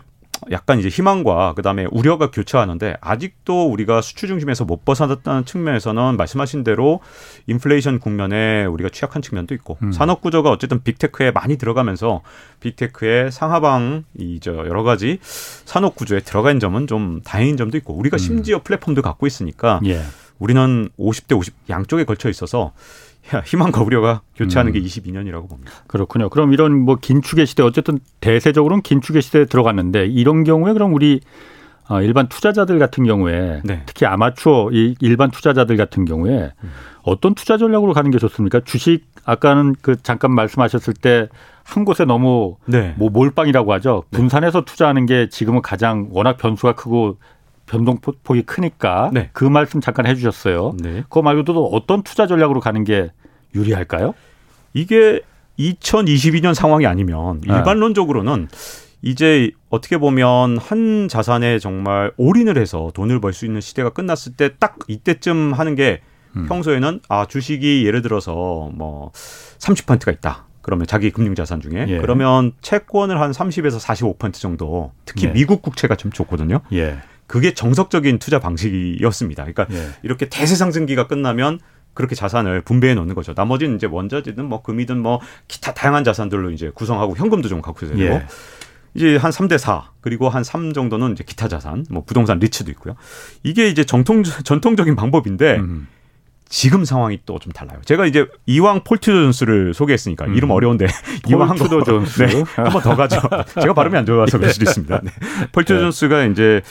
약간 0.52 0.78
이제 0.78 0.88
희망과 0.88 1.54
그다음에 1.54 1.86
우려가 1.90 2.30
교차하는데 2.30 2.96
아직도 3.00 3.70
우리가 3.70 4.00
수출 4.00 4.28
중심에서 4.28 4.64
못 4.64 4.84
벗어났다는 4.84 5.44
측면에서는 5.44 6.16
말씀하신 6.16 6.62
대로 6.62 7.00
인플레이션 7.48 7.98
국면에 7.98 8.64
우리가 8.66 8.88
취약한 8.88 9.20
측면도 9.20 9.54
있고 9.56 9.78
음. 9.82 9.90
산업 9.90 10.20
구조가 10.20 10.50
어쨌든 10.50 10.80
빅테크에 10.84 11.32
많이 11.32 11.56
들어가면서 11.58 12.22
빅테크의 12.60 13.32
상하방 13.32 14.04
이 14.18 14.38
저 14.40 14.52
여러 14.52 14.84
가지 14.84 15.18
산업 15.22 15.96
구조에 15.96 16.20
들어간 16.20 16.60
점은 16.60 16.86
좀 16.86 17.20
다행인 17.24 17.56
점도 17.56 17.76
있고 17.78 17.94
우리가 17.94 18.16
음. 18.16 18.18
심지어 18.18 18.62
플랫폼도 18.62 19.02
갖고 19.02 19.26
있으니까 19.26 19.80
예. 19.86 20.00
우리는 20.38 20.88
50대 21.00 21.36
50 21.36 21.54
양쪽에 21.68 22.04
걸쳐 22.04 22.28
있어서 22.30 22.66
야, 22.66 22.72
희망과 23.44 23.82
우려가 23.82 24.22
교차하는 24.36 24.72
음. 24.72 24.74
게 24.74 24.80
22년이라고 24.80 25.48
봅니다. 25.48 25.72
그렇군요. 25.86 26.28
그럼 26.28 26.52
이런 26.52 26.78
뭐 26.78 26.96
긴축의 26.96 27.46
시대 27.46 27.62
어쨌든 27.62 27.98
대세적으로는 28.20 28.82
긴축의 28.82 29.22
시대에 29.22 29.44
들어갔는데 29.44 30.06
이런 30.06 30.44
경우에 30.44 30.72
그럼 30.72 30.94
우리 30.94 31.20
어, 31.88 32.02
일반 32.02 32.28
투자자들 32.28 32.78
같은 32.78 33.04
경우에 33.04 33.62
네. 33.64 33.82
특히 33.86 34.04
아마추어 34.04 34.70
이 34.72 34.94
일반 35.00 35.30
투자자들 35.30 35.76
같은 35.76 36.04
경우에 36.04 36.52
어떤 37.02 37.34
투자 37.34 37.56
전략으로 37.56 37.94
가는 37.94 38.10
게 38.10 38.18
좋습니까? 38.18 38.60
주식 38.60 39.06
아까는 39.24 39.74
그 39.80 39.96
잠깐 40.02 40.32
말씀하셨을 40.32 40.94
때 40.94 41.28
한 41.68 41.84
곳에 41.84 42.04
너무 42.06 42.56
네. 42.64 42.94
뭐 42.96 43.10
몰빵이라고 43.10 43.72
하죠. 43.74 44.02
분산해서 44.10 44.64
투자하는 44.64 45.04
게 45.04 45.28
지금은 45.28 45.60
가장 45.60 46.08
워낙 46.10 46.38
변수가 46.38 46.74
크고 46.74 47.18
변동폭이 47.68 48.42
크니까 48.42 49.10
네. 49.12 49.30
그 49.32 49.44
말씀 49.44 49.80
잠깐 49.80 50.06
해주셨어요. 50.06 50.74
네. 50.80 51.02
그거 51.02 51.22
말고도 51.22 51.66
어떤 51.66 52.02
투자 52.02 52.26
전략으로 52.26 52.60
가는 52.60 52.82
게 52.84 53.10
유리할까요? 53.54 54.14
이게 54.74 55.20
2022년 55.58 56.54
상황이 56.54 56.86
아니면 56.86 57.40
네. 57.46 57.54
일반론적으로는 57.54 58.48
이제 59.02 59.50
어떻게 59.70 59.96
보면 59.98 60.58
한 60.58 61.08
자산에 61.08 61.58
정말 61.58 62.12
올인을 62.16 62.58
해서 62.58 62.90
돈을 62.94 63.20
벌 63.20 63.32
수 63.32 63.44
있는 63.46 63.60
시대가 63.60 63.90
끝났을 63.90 64.32
때 64.32 64.50
딱 64.58 64.76
이때쯤 64.88 65.52
하는 65.52 65.74
게 65.74 66.00
음. 66.36 66.46
평소에는 66.46 67.00
아 67.08 67.26
주식이 67.26 67.86
예를 67.86 68.02
들어서 68.02 68.70
뭐 68.74 69.12
30%가 69.58 70.10
있다. 70.12 70.46
그러면 70.62 70.86
자기 70.86 71.10
금융 71.10 71.34
자산 71.34 71.60
중에 71.62 71.86
예. 71.88 71.98
그러면 71.98 72.52
채권을 72.60 73.18
한 73.20 73.30
30에서 73.30 73.80
45% 73.80 74.34
정도 74.34 74.92
특히 75.06 75.26
예. 75.28 75.32
미국 75.32 75.62
국채가 75.62 75.94
좀 75.94 76.10
좋거든요. 76.12 76.60
예. 76.72 76.98
그게 77.28 77.54
정석적인 77.54 78.18
투자 78.18 78.40
방식이었습니다. 78.40 79.44
그러니까 79.44 79.66
예. 79.70 79.90
이렇게 80.02 80.28
대세 80.28 80.56
상승기가 80.56 81.06
끝나면 81.06 81.60
그렇게 81.94 82.14
자산을 82.16 82.62
분배해 82.62 82.94
놓는 82.94 83.14
거죠. 83.14 83.34
나머지는 83.36 83.76
이제 83.76 83.86
원자재든 83.88 84.44
뭐 84.44 84.62
금이든 84.62 84.98
뭐 84.98 85.20
기타 85.46 85.72
다양한 85.74 86.02
자산들로 86.04 86.50
이제 86.50 86.70
구성하고 86.74 87.16
현금도 87.16 87.48
좀 87.48 87.62
갖고 87.62 87.86
있어야 87.86 87.96
되고 87.98 88.14
예. 88.16 88.26
이제 88.94 89.16
한 89.16 89.30
3대 89.30 89.58
4 89.58 89.90
그리고 90.00 90.28
한 90.30 90.42
3 90.42 90.72
정도는 90.72 91.12
이제 91.12 91.22
기타 91.22 91.46
자산 91.48 91.84
뭐 91.90 92.02
부동산 92.04 92.38
리츠도 92.38 92.70
있고요. 92.72 92.94
이게 93.42 93.68
이제 93.68 93.84
정통 93.84 94.22
전통적인 94.24 94.96
방법인데 94.96 95.56
음. 95.58 95.86
지금 96.48 96.86
상황이 96.86 97.20
또 97.26 97.38
좀 97.38 97.52
달라요. 97.52 97.78
제가 97.84 98.06
이제 98.06 98.26
이왕 98.46 98.82
폴 98.84 98.91
튜더 98.91 99.04
존스를 99.10 99.74
소개했으니까 99.74 100.24
음. 100.24 100.34
이름 100.34 100.50
어려운데 100.50 100.86
이왕 101.28 101.50
한 101.50 101.56
폴 101.58 101.63
튜더 101.63 101.74
거- 101.76 101.84
존스. 101.84 102.22
네, 102.22 102.42
한번 102.56 102.80
더 102.82 102.96
가죠. 102.96 103.20
제가 103.60 103.74
발음이 103.74 103.98
안 103.98 104.06
좋아서 104.06 104.38
그럴 104.38 104.52
수도 104.54 104.64
있습니다. 104.64 105.00
네. 105.04 105.10
폴 105.52 105.60
튜더 105.60 105.74
네. 105.74 105.80
존스가 105.80 106.24
이제 106.24 106.62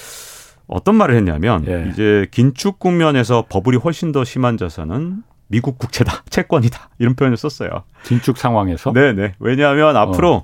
어떤 0.68 0.96
말을 0.96 1.16
했냐면 1.16 1.66
예. 1.68 1.90
이제 1.90 2.28
긴축 2.32 2.80
국면에서 2.80 3.46
버블이 3.50 3.78
훨씬 3.78 4.12
더 4.12 4.24
심한 4.24 4.58
자산은 4.58 5.24
미국 5.48 5.78
국채다, 5.78 6.24
채권이다 6.30 6.90
이런 7.00 7.16
표현을 7.16 7.38
썼어요. 7.38 7.84
긴축 8.04 8.38
상황에서 8.38 8.92
네네. 8.92 9.36
왜냐하면 9.40 9.96
앞으로 9.96 10.44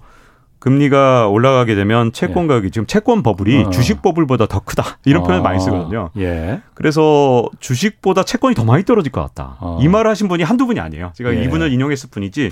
금리가 0.63 1.27
올라가게 1.27 1.75
되면 1.75 2.13
채권 2.13 2.47
가격이 2.47 2.71
지금 2.71 2.87
채권 2.87 3.21
버블이 3.21 3.65
어. 3.65 3.69
주식 3.69 4.01
버블보다 4.01 4.45
더 4.45 4.61
크다 4.61 4.97
이런 5.03 5.23
표현 5.23 5.39
을 5.39 5.43
많이 5.43 5.57
어. 5.57 5.59
쓰거든요. 5.59 6.09
예. 6.17 6.61
그래서 6.73 7.45
주식보다 7.59 8.23
채권이 8.23 8.55
더 8.55 8.63
많이 8.63 8.85
떨어질 8.85 9.11
것 9.11 9.19
같다. 9.21 9.57
어. 9.59 9.79
이 9.81 9.89
말을 9.89 10.09
하신 10.09 10.29
분이 10.29 10.41
한두 10.43 10.65
분이 10.65 10.79
아니에요. 10.79 11.11
제가 11.15 11.35
예. 11.35 11.43
이분을 11.43 11.73
인용했을 11.73 12.09
뿐이지 12.11 12.51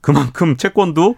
그만큼 0.00 0.56
채권도 0.56 1.14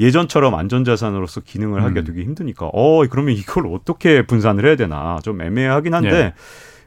예전처럼 0.00 0.56
안전자산으로서 0.56 1.42
기능을 1.42 1.84
하기가 1.84 2.00
음. 2.00 2.04
되게 2.06 2.22
힘드니까 2.22 2.70
어 2.72 3.06
그러면 3.06 3.36
이걸 3.36 3.68
어떻게 3.68 4.26
분산을 4.26 4.66
해야 4.66 4.74
되나 4.74 5.20
좀 5.22 5.40
애매하긴 5.42 5.94
한데 5.94 6.16
예. 6.16 6.34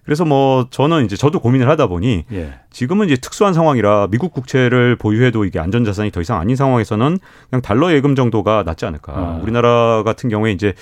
그래서 0.08 0.24
뭐 0.24 0.68
저는 0.70 1.04
이제 1.04 1.18
저도 1.18 1.42
고민을 1.42 1.68
하다 1.68 1.88
보니 1.88 2.24
예. 2.32 2.54
지금은 2.72 3.08
이제 3.08 3.18
특수한 3.18 3.54
상황이라 3.54 4.08
미국 4.10 4.32
국채를 4.32 4.96
보유해도 4.96 5.44
이게 5.44 5.60
안전자산이 5.60 6.12
더 6.12 6.22
이상 6.22 6.40
아닌 6.40 6.56
상황에서는 6.56 7.20
그냥 7.50 7.62
달러 7.62 7.92
예금 7.92 8.16
정도가 8.16 8.64
낫지 8.66 8.86
않을까. 8.86 9.12
아. 9.12 9.40
우리나라 9.44 10.04
같은 10.04 10.30
경우에 10.30 10.54
이제 10.54 10.76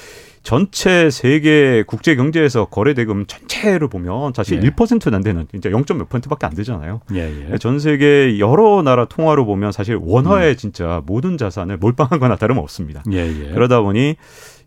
전체 0.43 1.09
세계 1.09 1.83
국제 1.87 2.15
경제에서 2.15 2.65
거래 2.65 2.93
대금 2.93 3.25
전체를 3.25 3.87
보면 3.87 4.33
사실 4.35 4.63
예. 4.63 4.69
1%는 4.69 5.15
안 5.15 5.23
되는 5.23 5.47
이제 5.55 5.71
0. 5.71 5.85
몇 5.97 6.07
퍼센트밖에 6.07 6.45
안 6.45 6.53
되잖아요. 6.53 7.01
예. 7.15 7.51
예. 7.51 7.57
전 7.57 7.79
세계 7.79 8.37
여러 8.37 8.83
나라 8.83 9.05
통화로 9.05 9.47
보면 9.47 9.71
사실 9.71 9.97
원화에 9.99 10.51
음. 10.51 10.55
진짜 10.55 11.01
모든 11.07 11.39
자산을 11.39 11.77
몰빵한 11.77 12.19
거나 12.19 12.35
다름없습니다. 12.35 13.01
예. 13.11 13.25
예. 13.27 13.53
그러다 13.55 13.81
보니 13.81 14.17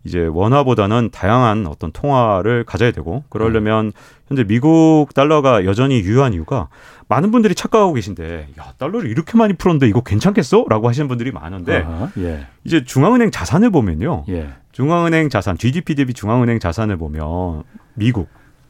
이제 0.05 0.27
원화보다는 0.27 1.11
다양한 1.13 1.67
어떤 1.67 1.93
통화를 1.93 2.65
가져야 2.65 2.91
되고 2.91 3.25
그러려면 3.29 3.93
현재 4.29 4.45
미국 4.45 5.09
달러가 5.15 5.65
여전히 5.65 6.01
유효한 6.01 6.35
이유가 6.35 6.69
많은 7.09 7.31
분들이 7.31 7.55
착각하고 7.55 7.95
계신데 7.95 8.49
야 8.61 8.73
달러를 8.79 9.11
이렇게 9.11 9.37
많이 9.39 9.55
풀었는데 9.55 9.89
이거 9.89 10.03
괜찮겠어? 10.03 10.67
라고 10.69 10.89
하시는 10.89 11.09
분들이 11.09 11.33
많은데 11.33 11.79
아하, 11.83 12.11
예. 12.19 12.47
이제 12.65 12.85
중앙은행 12.85 13.31
자산을 13.31 13.71
보면요 13.71 14.25
예. 14.29 14.51
중앙은행 14.73 15.31
자산 15.31 15.57
GDP 15.57 15.95
대비 15.95 16.13
중앙은행 16.13 16.59
자산을 16.59 16.99
보면 16.99 17.63
미국 17.95 18.29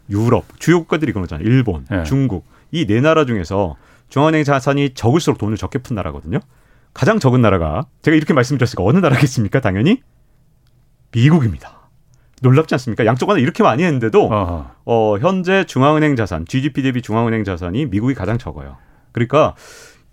유럽 0.08 0.44
주요 0.60 0.78
국가들이 0.80 1.12
그러잖아요 1.12 1.46
일본 1.46 1.84
예. 1.92 2.04
중국 2.04 2.46
이 2.70 2.86
네 2.86 3.00
나라 3.00 3.24
중에서 3.24 3.76
중앙은행 4.08 4.44
자산이 4.44 4.90
적을수록 4.94 5.38
돈을 5.38 5.56
적게 5.56 5.78
푼 5.80 5.96
나라거든요 5.96 6.38
가장 6.94 7.18
적은 7.18 7.42
나라가 7.42 7.86
제가 8.02 8.16
이렇게 8.16 8.32
말씀드렸으니까 8.34 8.84
어느 8.84 8.98
나라겠습니까 8.98 9.60
당연히 9.60 10.00
미국입니다. 11.12 11.77
놀랍지 12.42 12.74
않습니까? 12.74 13.04
양쪽 13.06 13.30
하나 13.30 13.40
이렇게 13.40 13.62
많이 13.62 13.82
했는데도. 13.82 14.28
어, 14.84 15.16
현재 15.20 15.64
중앙은행 15.64 16.16
자산, 16.16 16.44
GDP 16.46 16.82
대비 16.82 17.02
중앙은행 17.02 17.44
자산이 17.44 17.86
미국이 17.86 18.14
가장 18.14 18.38
적어요. 18.38 18.76
그러니까 19.12 19.54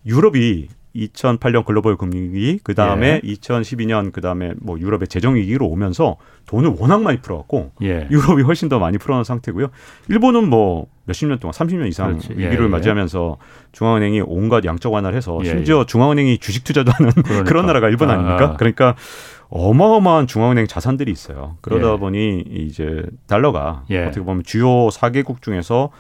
유럽이 0.06 0.68
2008년 0.96 1.66
글로벌 1.66 1.98
금융위기, 1.98 2.60
그 2.64 2.74
다음에 2.74 3.20
2012년 3.22 4.14
그 4.14 4.22
다음에 4.22 4.54
뭐 4.62 4.80
유럽의 4.80 5.10
재정 5.10 5.36
위기로 5.36 5.68
오면서 5.68 6.16
돈을 6.46 6.76
워낙 6.80 7.02
많이 7.02 7.20
풀어갖고 7.20 7.72
예. 7.84 8.08
유럽이 8.10 8.44
훨씬 8.44 8.70
더 8.70 8.80
많이 8.80 8.98
풀어놓은 8.98 9.26
상태고요. 9.26 9.68
일본은 10.08 10.50
뭐 10.50 10.88
몇십 11.04 11.28
년 11.28 11.40
동안 11.40 11.52
30년 11.52 11.88
이상 11.90 12.12
그렇지. 12.12 12.30
예, 12.38 12.46
위기를 12.46 12.66
예. 12.66 12.70
맞이하면서 12.70 13.38
중앙은행이 13.74 14.22
온갖 14.26 14.64
양적 14.64 14.94
완화를 14.94 15.18
해서 15.18 15.38
예, 15.44 15.50
심지어 15.50 15.86
중앙은행이 15.86 16.38
주식 16.38 16.64
투자도 16.64 16.92
하는 16.94 17.12
그러니까. 17.24 17.44
그런 17.44 17.66
나라가 17.66 17.90
일본 17.90 18.10
아, 18.10 18.14
아닙니까? 18.14 18.52
아. 18.52 18.56
그러니까 18.56 18.96
어마어마한 19.56 20.28
중앙은행 20.28 20.68
자산들이 20.68 21.12
있어요. 21.12 21.58
그러다 21.62 21.94
예. 21.94 21.98
보니 21.98 22.44
이제 22.50 23.04
달러가 23.28 23.84
예. 23.90 24.04
어떻게 24.04 24.24
보면 24.24 24.44
주요 24.44 24.68
4개국 24.90 25.42
중에서 25.42 25.92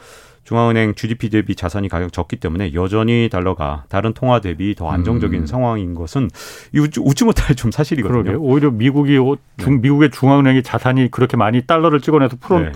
중앙은행 0.43 0.93
GDP 0.93 1.29
대비 1.29 1.55
자산이 1.55 1.87
가격 1.89 2.13
적기 2.13 2.35
때문에 2.35 2.73
여전히 2.73 3.29
달러가 3.31 3.85
다른 3.89 4.13
통화 4.13 4.41
대비 4.41 4.75
더 4.75 4.89
안정적인 4.89 5.41
음. 5.41 5.45
상황인 5.47 5.95
것은 5.95 6.29
이 6.73 6.79
웃지, 6.79 7.23
못할 7.23 7.55
좀 7.55 7.71
사실이거든요. 7.71 8.23
그러게 8.23 8.37
오히려 8.37 8.69
미국이 8.71 9.17
오- 9.17 9.37
중, 9.57 9.81
미국의 9.81 10.11
중앙은행이 10.11 10.61
자산이 10.61 11.09
그렇게 11.09 11.35
많이 11.35 11.61
달러를 11.65 11.99
찍어내서 12.01 12.37
풀어 12.39 12.59
네. 12.59 12.71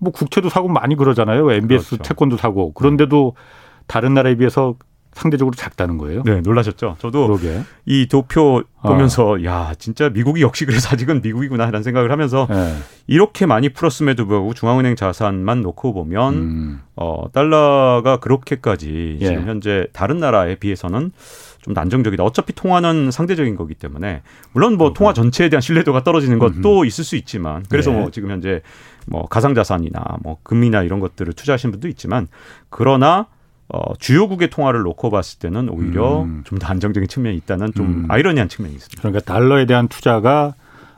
뭐 0.00 0.12
국채도 0.12 0.48
사고 0.48 0.66
많이 0.68 0.96
그러잖아요. 0.96 1.52
MBS 1.52 1.90
그렇죠. 1.90 2.02
채권도 2.02 2.38
사고 2.38 2.72
그런데도 2.72 3.36
다른 3.86 4.14
나라에 4.14 4.34
비해서 4.34 4.74
상대적으로 5.12 5.54
작다는 5.54 5.98
거예요. 5.98 6.22
네, 6.24 6.40
놀라셨죠? 6.40 6.96
저도 6.98 7.26
그러게. 7.26 7.62
이 7.84 8.06
도표 8.08 8.62
어. 8.80 8.88
보면서 8.88 9.44
야 9.44 9.74
진짜 9.78 10.08
미국이 10.08 10.42
역시 10.42 10.64
그래서 10.64 10.88
아직은 10.92 11.20
미국이구나라는 11.22 11.82
생각을 11.82 12.10
하면서 12.10 12.48
예. 12.50 12.74
이렇게 13.06 13.46
많이 13.46 13.68
풀었음에도 13.68 14.26
불구하고 14.26 14.54
중앙은행 14.54 14.96
자산만 14.96 15.60
놓고 15.60 15.92
보면 15.92 16.34
음. 16.34 16.80
어, 16.96 17.24
달러가 17.32 18.18
그렇게까지 18.18 19.18
예. 19.20 19.26
지금 19.26 19.46
현재 19.46 19.86
다른 19.92 20.18
나라에 20.18 20.56
비해서는 20.56 21.12
좀 21.60 21.74
안정적이다. 21.76 22.24
어차피 22.24 22.54
통화는 22.54 23.10
상대적인 23.10 23.54
거기 23.54 23.74
때문에 23.74 24.22
물론 24.52 24.76
뭐 24.76 24.92
통화 24.92 25.12
전체에 25.12 25.48
대한 25.48 25.60
신뢰도가 25.60 26.02
떨어지는 26.02 26.38
것도 26.38 26.84
있을 26.84 27.04
수 27.04 27.16
있지만 27.16 27.64
그래서 27.68 27.92
예. 27.92 27.96
뭐 27.96 28.10
지금 28.10 28.30
현재 28.30 28.62
뭐 29.06 29.26
가상자산이나 29.26 30.16
뭐 30.22 30.38
금이나 30.42 30.82
이런 30.82 31.00
것들을 31.00 31.32
투자하시는 31.34 31.70
분도 31.70 31.86
있지만 31.88 32.28
그러나 32.70 33.26
어, 33.72 33.94
주요국의 33.98 34.50
통화를 34.50 34.82
놓고 34.82 35.08
봤을 35.10 35.38
때는 35.38 35.70
오히려 35.70 36.24
음. 36.24 36.42
좀더 36.44 36.66
안정적인 36.66 37.08
측면이 37.08 37.36
있다는 37.38 37.72
좀 37.74 37.86
음. 37.86 38.06
아이러니한 38.08 38.50
측면이 38.50 38.74
있습니다. 38.74 39.00
그러니까 39.00 39.24
달러에 39.24 39.64
대한 39.64 39.88
투자가 39.88 40.54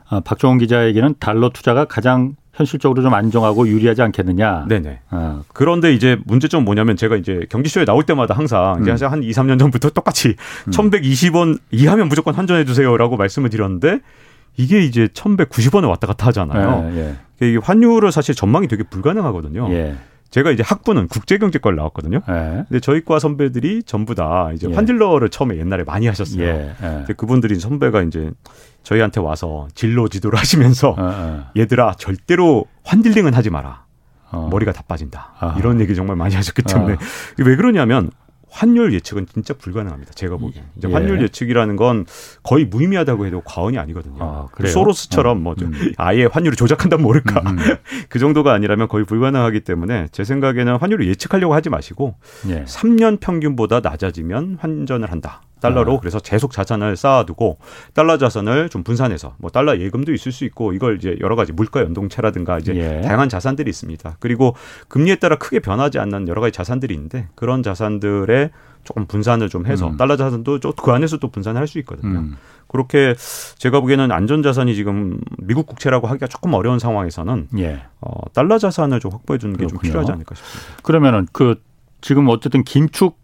아, 0.09 0.19
박종원 0.19 0.59
기자에게는 0.59 1.15
달러 1.19 1.49
투자가 1.49 1.85
가장 1.85 2.35
현실적으로 2.53 3.01
좀 3.01 3.13
안정하고 3.13 3.67
유리하지 3.67 4.01
않겠느냐. 4.01 4.65
네네. 4.67 4.99
아, 5.09 5.41
그런데 5.53 5.93
이제 5.93 6.17
문제점은 6.25 6.65
뭐냐면 6.65 6.97
제가 6.97 7.15
이제 7.15 7.45
경기쇼에 7.49 7.85
나올 7.85 8.03
때마다 8.03 8.33
항상 8.33 8.81
이제 8.81 9.05
음. 9.05 9.11
한 9.11 9.23
2, 9.23 9.31
3년 9.31 9.57
전부터 9.57 9.91
똑같이 9.91 10.35
1120원 10.69 11.59
이하면 11.71 12.09
무조건 12.09 12.35
환전해 12.35 12.65
주세요라고 12.65 13.15
말씀을 13.15 13.49
드렸는데 13.49 13.99
이게 14.57 14.83
이제 14.83 15.07
1190원에 15.07 15.87
왔다 15.87 16.07
갔다 16.07 16.27
하잖아요. 16.27 16.91
예, 17.41 17.47
이게 17.47 17.57
환율을 17.57 18.11
사실 18.11 18.35
전망이 18.35 18.67
되게 18.67 18.83
불가능하거든요. 18.83 19.67
예, 19.71 19.75
예, 19.75 19.95
제가 20.29 20.51
이제 20.51 20.63
학부는 20.63 21.07
국제경제과를 21.07 21.75
나왔거든요. 21.77 22.21
예, 22.27 22.65
근데 22.67 22.79
저희 22.79 23.03
과 23.03 23.19
선배들이 23.19 23.83
전부 23.83 24.15
다 24.15 24.51
이제 24.53 24.67
예. 24.69 24.73
환딜러를 24.73 25.29
처음에 25.29 25.57
옛날에 25.57 25.83
많이 25.83 26.07
하셨어요. 26.07 26.43
예, 26.43 26.69
예. 26.69 26.75
근데 26.81 27.13
그분들이 27.13 27.59
선배가 27.59 28.01
이제 28.03 28.31
저희한테 28.83 29.21
와서 29.21 29.67
진로 29.75 30.07
지도를 30.07 30.37
하시면서 30.39 30.89
어, 30.89 30.95
어, 30.97 31.45
얘들아 31.57 31.93
절대로 31.97 32.65
환딜링은 32.83 33.33
하지 33.33 33.49
마라. 33.49 33.85
어. 34.31 34.49
머리가 34.51 34.73
다 34.73 34.83
빠진다. 34.87 35.33
아하. 35.39 35.59
이런 35.59 35.79
얘기 35.79 35.95
정말 35.95 36.15
많이 36.15 36.35
하셨기 36.35 36.63
아. 36.65 36.73
때문에 36.73 36.97
왜 37.39 37.55
그러냐면 37.55 38.11
환율 38.55 38.93
예측은 38.93 39.27
진짜 39.33 39.53
불가능합니다. 39.53 40.13
제가 40.13 40.37
보기엔. 40.37 40.63
이제 40.77 40.87
예. 40.87 40.93
환율 40.93 41.21
예측이라는 41.21 41.75
건 41.75 42.05
거의 42.41 42.63
무의미하다고 42.63 43.25
해도 43.25 43.41
과언이 43.41 43.77
아니거든요. 43.77 44.15
아, 44.19 44.47
그래요? 44.53 44.71
소로스처럼 44.71 45.43
뭐좀 45.43 45.73
음. 45.73 45.91
아예 45.97 46.23
환율을 46.23 46.55
조작한다면 46.55 47.03
모를까. 47.03 47.41
음. 47.41 47.57
그 48.07 48.17
정도가 48.17 48.53
아니라면 48.53 48.87
거의 48.87 49.03
불가능하기 49.03 49.59
때문에 49.61 50.07
제 50.13 50.23
생각에는 50.23 50.77
환율을 50.77 51.05
예측하려고 51.05 51.53
하지 51.53 51.69
마시고 51.69 52.15
예. 52.47 52.63
3년 52.63 53.19
평균보다 53.19 53.81
낮아지면 53.81 54.57
환전을 54.61 55.11
한다. 55.11 55.41
달러로 55.61 55.95
아. 55.95 55.99
그래서 55.99 56.19
계속 56.19 56.51
자산을 56.51 56.95
쌓아두고 56.95 57.57
달러 57.93 58.17
자산을 58.17 58.69
좀 58.69 58.83
분산해서 58.83 59.35
뭐 59.37 59.49
달러 59.49 59.79
예금도 59.79 60.13
있을 60.13 60.31
수 60.31 60.45
있고 60.45 60.73
이걸 60.73 60.97
이제 60.97 61.17
여러 61.21 61.35
가지 61.35 61.51
물가 61.53 61.81
연동체라든가 61.81 62.59
이제 62.59 62.75
예. 62.75 63.01
다양한 63.01 63.29
자산들이 63.29 63.69
있습니다. 63.69 64.17
그리고 64.19 64.55
금리에 64.87 65.15
따라 65.15 65.37
크게 65.37 65.59
변하지 65.59 65.99
않는 65.99 66.27
여러 66.27 66.41
가지 66.41 66.51
자산들이 66.51 66.93
있는데 66.93 67.27
그런 67.35 67.63
자산들에 67.63 68.51
조금 68.83 69.07
분산을 69.07 69.49
좀 69.49 69.65
해서 69.65 69.87
음. 69.87 69.97
달러 69.97 70.15
자산도 70.15 70.59
좀그 70.59 70.91
안에서 70.91 71.17
또 71.17 71.29
분산을 71.29 71.59
할 71.59 71.67
수 71.67 71.79
있거든요. 71.79 72.19
음. 72.19 72.37
그렇게 72.67 73.15
제가 73.57 73.79
보기에는 73.79 74.11
안전 74.11 74.43
자산이 74.43 74.75
지금 74.75 75.19
미국 75.39 75.65
국채라고 75.65 76.07
하기가 76.07 76.27
조금 76.27 76.53
어려운 76.53 76.77
상황에서는 76.77 77.47
예. 77.57 77.81
어, 78.01 78.11
달러 78.33 78.57
자산을 78.59 78.99
좀 78.99 79.11
확보해 79.11 79.39
주는 79.39 79.57
게 79.57 79.65
좀. 79.65 79.79
필요하지 79.79 80.11
않을까 80.11 80.35
싶습니다. 80.35 80.81
그러면은 80.83 81.27
그 81.31 81.61
지금 82.01 82.27
어쨌든 82.29 82.63
긴축 82.63 83.17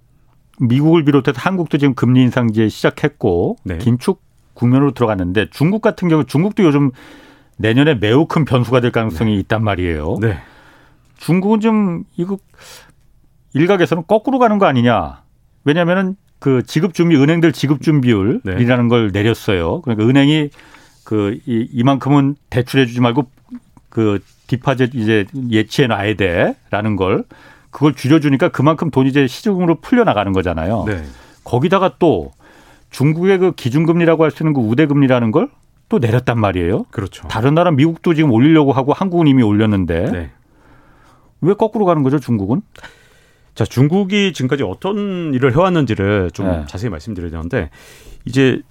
미국을 0.62 1.04
비롯해서 1.04 1.40
한국도 1.40 1.78
지금 1.78 1.96
금리 1.96 2.22
인상 2.22 2.50
이제 2.50 2.70
시작했고 2.70 3.58
네. 3.64 3.78
긴축 3.78 4.22
국면으로 4.54 4.92
들어갔는데 4.92 5.50
중국 5.50 5.82
같은 5.82 6.08
경우 6.08 6.24
중국도 6.24 6.64
요즘 6.64 6.92
내년에 7.58 7.96
매우 7.96 8.26
큰 8.26 8.46
변수가 8.46 8.82
될 8.82 8.92
가능성이 8.92 9.40
있단 9.40 9.64
말이에요. 9.64 10.18
네. 10.22 10.38
중국은 11.18 11.60
좀 11.60 12.04
이거 12.18 12.38
일각에서는 13.54 14.04
거꾸로 14.08 14.40
가는 14.40 14.58
거 14.58 14.66
아니냐. 14.66 15.22
왜냐하면은 15.64 16.16
그 16.40 16.64
지급 16.64 16.94
준비 16.94 17.16
은행들 17.16 17.52
지급 17.52 17.82
준비율이라는 17.82 18.88
걸 18.88 19.12
내렸어요. 19.14 19.82
그러니까 19.82 20.08
은행이 20.08 20.50
그 21.04 21.40
이, 21.46 21.68
이만큼은 21.72 22.36
대출해 22.50 22.86
주지 22.86 23.00
말고 23.00 23.30
그 23.90 24.20
디파짓 24.48 24.96
이제 24.96 25.26
예치해 25.50 25.88
놔야 25.88 26.16
돼라는 26.16 26.96
걸 26.96 27.26
그걸 27.72 27.94
줄여주니까 27.96 28.50
그만큼 28.50 28.92
돈이 28.92 29.10
이제 29.10 29.28
시중으로 29.28 29.76
풀려 29.82 30.04
나가는 30.04 30.32
거잖아요. 30.32 30.84
네. 30.88 31.04
거기다가 31.44 31.96
또 31.98 32.32
중국의 32.92 33.38
그 33.40 33.52
기준금리라고 33.54 34.24
할 34.24 34.32
수 34.32 34.44
있는 34.44 34.54
그 34.54 34.62
우대금리라는 34.62 35.32
걸 35.32 35.50
또 35.92 36.00
내렸단 36.00 36.40
말이에요. 36.40 36.86
그렇죠. 36.90 37.28
다른 37.28 37.54
나라 37.54 37.70
미국도 37.70 38.14
지금 38.14 38.32
올리려고 38.32 38.72
하고 38.72 38.94
한국은 38.94 39.28
이미 39.28 39.44
올렸는데 39.44 40.10
네. 40.10 40.30
왜 41.42 41.54
거꾸로 41.54 41.84
가는 41.84 42.02
거죠 42.02 42.18
중국은? 42.18 42.62
자, 43.56 43.66
중국이 43.66 44.32
지금까지 44.32 44.64
어떤 44.64 45.34
일을 45.34 45.52
해왔는지를 45.52 46.32
좀 46.32 46.48
네. 46.48 46.64
자세히 46.68 46.90
말씀드려야 46.90 47.30
되는데, 47.32 47.70
이제 48.24 48.62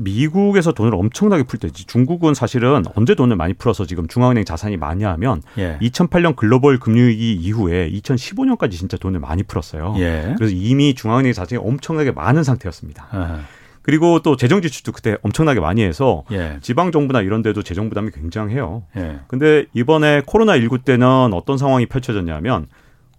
미국에서 0.00 0.72
돈을 0.72 0.94
엄청나게 0.94 1.44
풀 1.44 1.58
때지. 1.58 1.86
중국은 1.86 2.34
사실은 2.34 2.82
언제 2.94 3.14
돈을 3.14 3.36
많이 3.36 3.54
풀어서 3.54 3.84
지금 3.84 4.08
중앙은행 4.08 4.44
자산이 4.44 4.76
많이 4.76 5.04
하면 5.04 5.42
예. 5.58 5.78
2008년 5.80 6.36
글로벌 6.36 6.78
금융위기 6.78 7.34
이후에 7.34 7.90
2015년까지 7.90 8.72
진짜 8.72 8.96
돈을 8.96 9.20
많이 9.20 9.42
풀었어요. 9.42 9.94
예. 9.98 10.34
그래서 10.36 10.54
이미 10.54 10.94
중앙은행 10.94 11.32
자산이 11.32 11.60
엄청나게 11.62 12.12
많은 12.12 12.42
상태였습니다. 12.42 13.08
아하. 13.10 13.40
그리고 13.82 14.20
또 14.20 14.36
재정 14.36 14.60
지출도 14.60 14.92
그때 14.92 15.16
엄청나게 15.22 15.60
많이 15.60 15.82
해서 15.82 16.24
예. 16.32 16.58
지방 16.60 16.92
정부나 16.92 17.22
이런 17.22 17.42
데도 17.42 17.62
재정 17.62 17.88
부담이 17.88 18.10
굉장해요. 18.10 18.82
예. 18.96 19.20
근데 19.26 19.64
이번에 19.72 20.22
코로나 20.26 20.58
19 20.58 20.78
때는 20.78 21.32
어떤 21.32 21.58
상황이 21.58 21.86
펼쳐졌냐면 21.86 22.66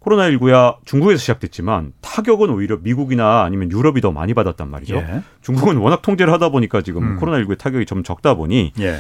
코로나19야 0.04 0.78
중국에서 0.86 1.20
시작됐지만 1.20 1.94
타격은 2.02 2.50
오히려 2.50 2.78
미국이나 2.82 3.44
아니면 3.44 3.72
유럽이 3.72 4.02
더 4.02 4.12
많이 4.12 4.34
받았단 4.34 4.70
말이죠. 4.70 4.96
예. 4.96 5.22
중국은 5.42 5.78
워낙 5.78 6.02
통제를 6.02 6.34
하다 6.34 6.50
보니까 6.50 6.82
지금 6.82 7.04
음. 7.04 7.20
코로나19의 7.20 7.58
타격이 7.58 7.86
좀 7.86 8.04
적다 8.04 8.34
보니 8.34 8.74
예. 8.80 9.00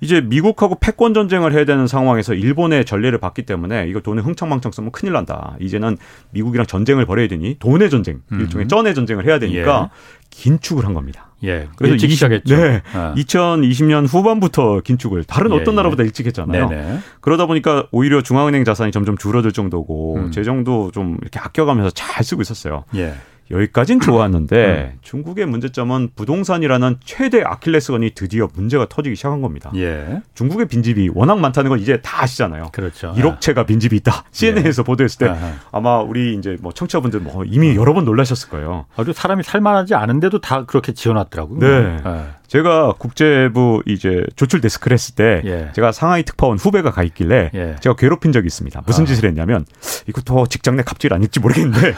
이제 0.00 0.20
미국하고 0.20 0.74
패권 0.80 1.14
전쟁을 1.14 1.52
해야 1.52 1.64
되는 1.64 1.86
상황에서 1.86 2.34
일본의 2.34 2.84
전례를 2.84 3.18
봤기 3.18 3.42
때문에 3.42 3.86
이거 3.86 4.00
돈을 4.00 4.24
흥청망청 4.24 4.72
쓰면 4.72 4.90
큰일 4.90 5.12
난다. 5.12 5.56
이제는 5.60 5.96
미국이랑 6.32 6.66
전쟁을 6.66 7.06
벌여야 7.06 7.28
되니 7.28 7.56
돈의 7.60 7.88
전쟁, 7.88 8.20
음. 8.32 8.40
일종의 8.40 8.66
쩐의 8.66 8.96
전쟁을 8.96 9.24
해야 9.24 9.38
되니까 9.38 9.90
긴축을 10.30 10.84
한 10.84 10.92
겁니다. 10.92 11.31
예. 11.44 11.68
그래서 11.76 11.94
일찍 11.94 12.06
20 12.06 12.16
시작했죠. 12.16 12.56
네. 12.56 12.82
아. 12.92 13.14
2020년 13.16 14.06
후반부터 14.08 14.80
긴축을 14.80 15.24
다른 15.24 15.52
예, 15.52 15.56
어떤 15.56 15.74
예. 15.74 15.76
나라보다 15.76 16.02
일찍 16.02 16.26
했잖아요. 16.26 16.68
네네. 16.68 16.98
그러다 17.20 17.46
보니까 17.46 17.86
오히려 17.90 18.22
중앙은행 18.22 18.64
자산이 18.64 18.92
점점 18.92 19.16
줄어들 19.16 19.52
정도고 19.52 20.16
음. 20.16 20.30
재정도 20.30 20.90
좀 20.92 21.18
이렇게 21.20 21.38
아껴가면서 21.40 21.90
잘 21.90 22.24
쓰고 22.24 22.42
있었어요. 22.42 22.84
예. 22.94 23.14
여기까진 23.52 24.00
좋았는데 24.00 24.92
음. 24.94 24.98
중국의 25.02 25.46
문제점은 25.46 26.10
부동산이라는 26.16 26.96
최대 27.04 27.42
아킬레스건이 27.42 28.12
드디어 28.14 28.48
문제가 28.54 28.86
터지기 28.88 29.14
시작한 29.14 29.42
겁니다. 29.42 29.70
예. 29.76 30.22
중국의 30.34 30.66
빈집이 30.68 31.10
워낙 31.14 31.38
많다는 31.38 31.68
건 31.68 31.78
이제 31.78 32.00
다 32.00 32.22
아시잖아요. 32.22 32.70
그렇죠. 32.72 33.12
1억 33.16 33.40
채가 33.40 33.64
빈집이 33.66 33.94
있다. 33.96 34.24
CNN에서 34.30 34.82
보도했을 34.82 35.18
때 35.18 35.28
아하. 35.28 35.52
아마 35.70 36.00
우리 36.00 36.34
이제 36.34 36.56
뭐 36.60 36.72
청취자분들 36.72 37.20
뭐 37.20 37.44
이미 37.44 37.76
여러 37.76 37.92
번 37.92 38.04
놀라셨을 38.04 38.48
거예요. 38.48 38.86
아주 38.96 39.12
사람이 39.12 39.42
살만하지 39.42 39.94
않은데도 39.94 40.40
다 40.40 40.64
그렇게 40.64 40.92
지어놨더라고요. 40.92 41.58
네. 41.58 41.98
예. 42.04 42.41
제가 42.52 42.92
국제부 42.98 43.82
이제 43.86 44.26
조출 44.36 44.60
데스크를 44.60 44.94
했을 44.94 45.14
때 45.14 45.40
예. 45.46 45.72
제가 45.72 45.90
상하이 45.90 46.22
특파원 46.22 46.58
후배가 46.58 46.90
가 46.90 47.02
있길래 47.02 47.50
예. 47.54 47.76
제가 47.80 47.96
괴롭힌 47.96 48.30
적이 48.30 48.48
있습니다. 48.48 48.82
무슨 48.84 49.04
아. 49.04 49.06
짓을 49.06 49.26
했냐면 49.26 49.64
이것도 50.06 50.46
직장 50.48 50.76
내 50.76 50.82
갑질 50.82 51.14
아닐지 51.14 51.40
모르겠는데 51.40 51.94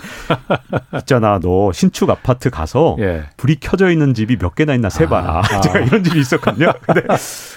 있잖아 1.00 1.40
너 1.42 1.72
신축 1.72 2.08
아파트 2.08 2.50
가서 2.50 2.96
예. 3.00 3.24
불이 3.36 3.56
켜져 3.58 3.90
있는 3.90 4.14
집이 4.14 4.36
몇 4.36 4.54
개나 4.54 4.76
있나 4.76 4.90
세봐라. 4.90 5.40
아. 5.40 5.42
제가 5.60 5.80
이런 5.80 6.04
집이 6.04 6.20
있었거든요. 6.20 6.72
근데 6.82 7.02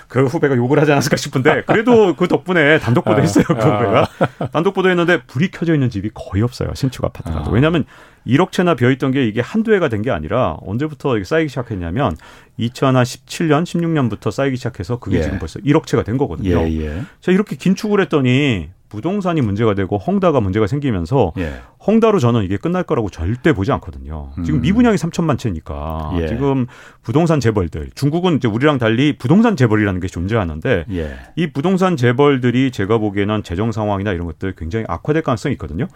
그 0.08 0.26
후배가 0.26 0.56
욕을 0.56 0.82
하지 0.82 0.92
않았을까 0.92 1.18
싶은데 1.18 1.66
그래도 1.68 2.16
그 2.16 2.28
덕분에 2.28 2.80
단독 2.80 3.06
보도 3.06 3.18
아. 3.18 3.22
했어요. 3.22 3.46
그 3.46 3.54
아. 3.54 3.78
후배가 3.78 4.50
단독 4.52 4.74
보도 4.74 4.90
했는데 4.90 5.22
불이 5.22 5.52
켜져 5.52 5.76
있는 5.76 5.92
집이 5.92 6.10
거의 6.16 6.42
없어요. 6.42 6.72
신축 6.74 7.06
아파트가. 7.06 7.42
아. 7.42 7.50
왜냐하면 7.52 7.86
1억 8.28 8.52
채나 8.52 8.76
비어 8.76 8.92
있던 8.92 9.12
게 9.12 9.26
이게 9.28 9.42
한두 9.42 9.74
해가 9.74 9.90
된 9.90 9.98
게 10.02 10.12
아니라 10.12 10.58
언제부터 10.62 11.24
쌓이기 11.24 11.50
시작했냐면 11.50 12.16
2017년, 12.60 13.64
16년부터 13.64 14.32
쌓이기 14.32 14.58
시작해서 14.58 15.00
그게 15.00 15.18
예. 15.18 15.24
지금 15.24 15.40
벌써 15.40 15.60
1억 15.60 15.86
채가 15.86 16.04
된 16.04 16.18
거거든요. 16.18 16.60
예. 16.68 16.82
예. 16.82 17.02
자, 17.22 17.32
이렇게 17.32 17.56
긴축을 17.56 18.02
했더니 18.02 18.70
부동산이 18.90 19.42
문제가 19.42 19.74
되고 19.74 19.98
헝다가 19.98 20.40
문제가 20.40 20.66
생기면서 20.66 21.34
예. 21.40 21.56
헝다로 21.86 22.20
저는 22.20 22.44
이게 22.44 22.56
끝날 22.58 22.84
거라고 22.84 23.10
절대 23.10 23.52
보지 23.54 23.72
않거든요. 23.74 24.32
지금 24.46 24.60
음. 24.60 24.62
미분양이 24.62 24.96
3천만 24.96 25.38
채니까 25.38 26.14
예. 26.22 26.28
지금 26.28 26.68
부동산 27.02 27.40
재벌들 27.42 27.90
중국은 27.96 28.38
이제 28.38 28.48
우리랑 28.48 28.78
달리 28.78 29.18
부동산 29.18 29.58
재벌이라는 29.58 30.00
게 30.00 30.08
존재하는데 30.08 30.86
예. 30.92 31.16
이 31.36 31.48
부동산 31.52 31.98
재벌들이 31.98 32.72
제가 32.72 32.98
보기에는 32.98 33.44
재정 33.44 33.72
상황이나 33.74 34.14
이런 34.14 34.26
것들 34.26 34.54
굉장히 34.56 34.86
악화될 34.88 35.22
가능성이 35.24 35.54
있거든요. 35.54 35.88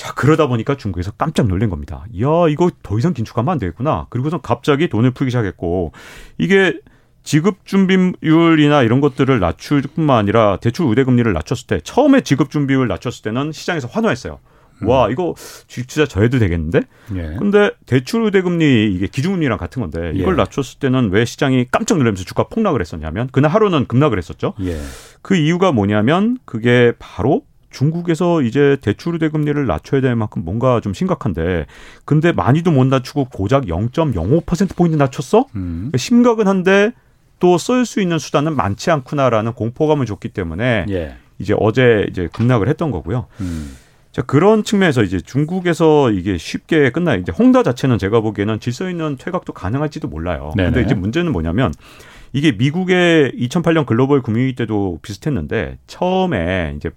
예. 0.00 0.04
자 0.04 0.14
그러다 0.14 0.46
보니까 0.46 0.76
중국에서 0.76 1.10
깜짝 1.12 1.46
놀란 1.46 1.68
겁니다. 1.68 2.04
이야 2.12 2.48
이거 2.48 2.70
더 2.82 2.98
이상 2.98 3.12
긴축하면 3.12 3.52
안 3.52 3.58
되겠구나. 3.58 4.06
그리고선 4.08 4.40
갑자기 4.42 4.88
돈을 4.88 5.10
풀기 5.10 5.30
시작했고 5.30 5.92
이게 6.38 6.80
지급 7.22 7.66
준비율이나 7.66 8.82
이런 8.82 9.00
것들을 9.00 9.38
낮출 9.40 9.82
뿐만 9.82 10.16
아니라 10.16 10.56
대출 10.56 10.86
우대 10.86 11.04
금리를 11.04 11.30
낮췄을 11.30 11.66
때 11.66 11.80
처음에 11.80 12.22
지급 12.22 12.50
준비율 12.50 12.88
낮췄을 12.88 13.22
때는 13.22 13.52
시장에서 13.52 13.88
환호했어요. 13.88 14.38
와 14.82 15.10
이거 15.10 15.34
주식 15.66 15.86
투자 15.86 16.06
저 16.06 16.22
해도 16.22 16.38
되겠는데? 16.38 16.80
예. 17.14 17.36
근데 17.38 17.70
대출 17.84 18.22
우대 18.22 18.40
금리 18.40 18.90
이게 18.94 19.06
기준금리랑 19.06 19.58
같은 19.58 19.82
건데 19.82 20.12
이걸 20.14 20.32
예. 20.32 20.36
낮췄을 20.38 20.78
때는 20.78 21.10
왜 21.10 21.26
시장이 21.26 21.66
깜짝 21.70 21.98
놀라면서 21.98 22.24
주가 22.24 22.44
폭락을 22.44 22.80
했었냐면 22.80 23.28
그날 23.30 23.50
하루는 23.50 23.86
급락을 23.86 24.16
했었죠. 24.16 24.54
예. 24.62 24.80
그 25.20 25.36
이유가 25.36 25.72
뭐냐면 25.72 26.38
그게 26.46 26.94
바로 26.98 27.42
중국에서 27.70 28.42
이제 28.42 28.76
대출 28.80 29.14
우대 29.14 29.28
금리를 29.28 29.66
낮춰야 29.66 30.00
될 30.00 30.16
만큼 30.16 30.44
뭔가 30.44 30.80
좀 30.80 30.92
심각한데 30.92 31.66
근데 32.04 32.32
많이도 32.32 32.70
못 32.70 32.84
낮추고 32.86 33.26
고작 33.26 33.66
0.05% 33.66 34.76
포인트 34.76 34.96
낮췄어? 34.96 35.46
음. 35.54 35.90
심각은 35.96 36.46
한데 36.46 36.92
또 37.40 37.56
쓸 37.56 37.86
수 37.86 38.00
있는 38.00 38.18
수단은 38.18 38.54
많지 38.54 38.90
않구나라는 38.90 39.54
공포감을 39.54 40.06
줬기 40.06 40.28
때문에 40.28 40.86
예. 40.90 41.16
이제 41.38 41.54
어제 41.58 42.06
이제 42.10 42.28
급락을 42.32 42.68
했던 42.68 42.90
거고요. 42.90 43.26
음. 43.40 43.76
자, 44.12 44.22
그런 44.22 44.62
측면에서 44.64 45.02
이제 45.02 45.20
중국에서 45.20 46.10
이게 46.10 46.36
쉽게 46.36 46.90
끝나 46.90 47.14
이제 47.14 47.32
홍다 47.32 47.62
자체는 47.62 47.96
제가 47.98 48.20
보기에는 48.20 48.60
질서 48.60 48.90
있는 48.90 49.16
퇴각도 49.16 49.52
가능할지도 49.52 50.08
몰라요. 50.08 50.52
네네. 50.56 50.70
근데 50.70 50.84
이제 50.84 50.94
문제는 50.94 51.32
뭐냐면 51.32 51.72
이게 52.32 52.52
미국의 52.52 53.32
2008년 53.38 53.86
글로벌 53.86 54.20
금융위기 54.20 54.54
때도 54.56 54.98
비슷했는데 55.02 55.78
처음에 55.86 56.74
이제 56.76 56.90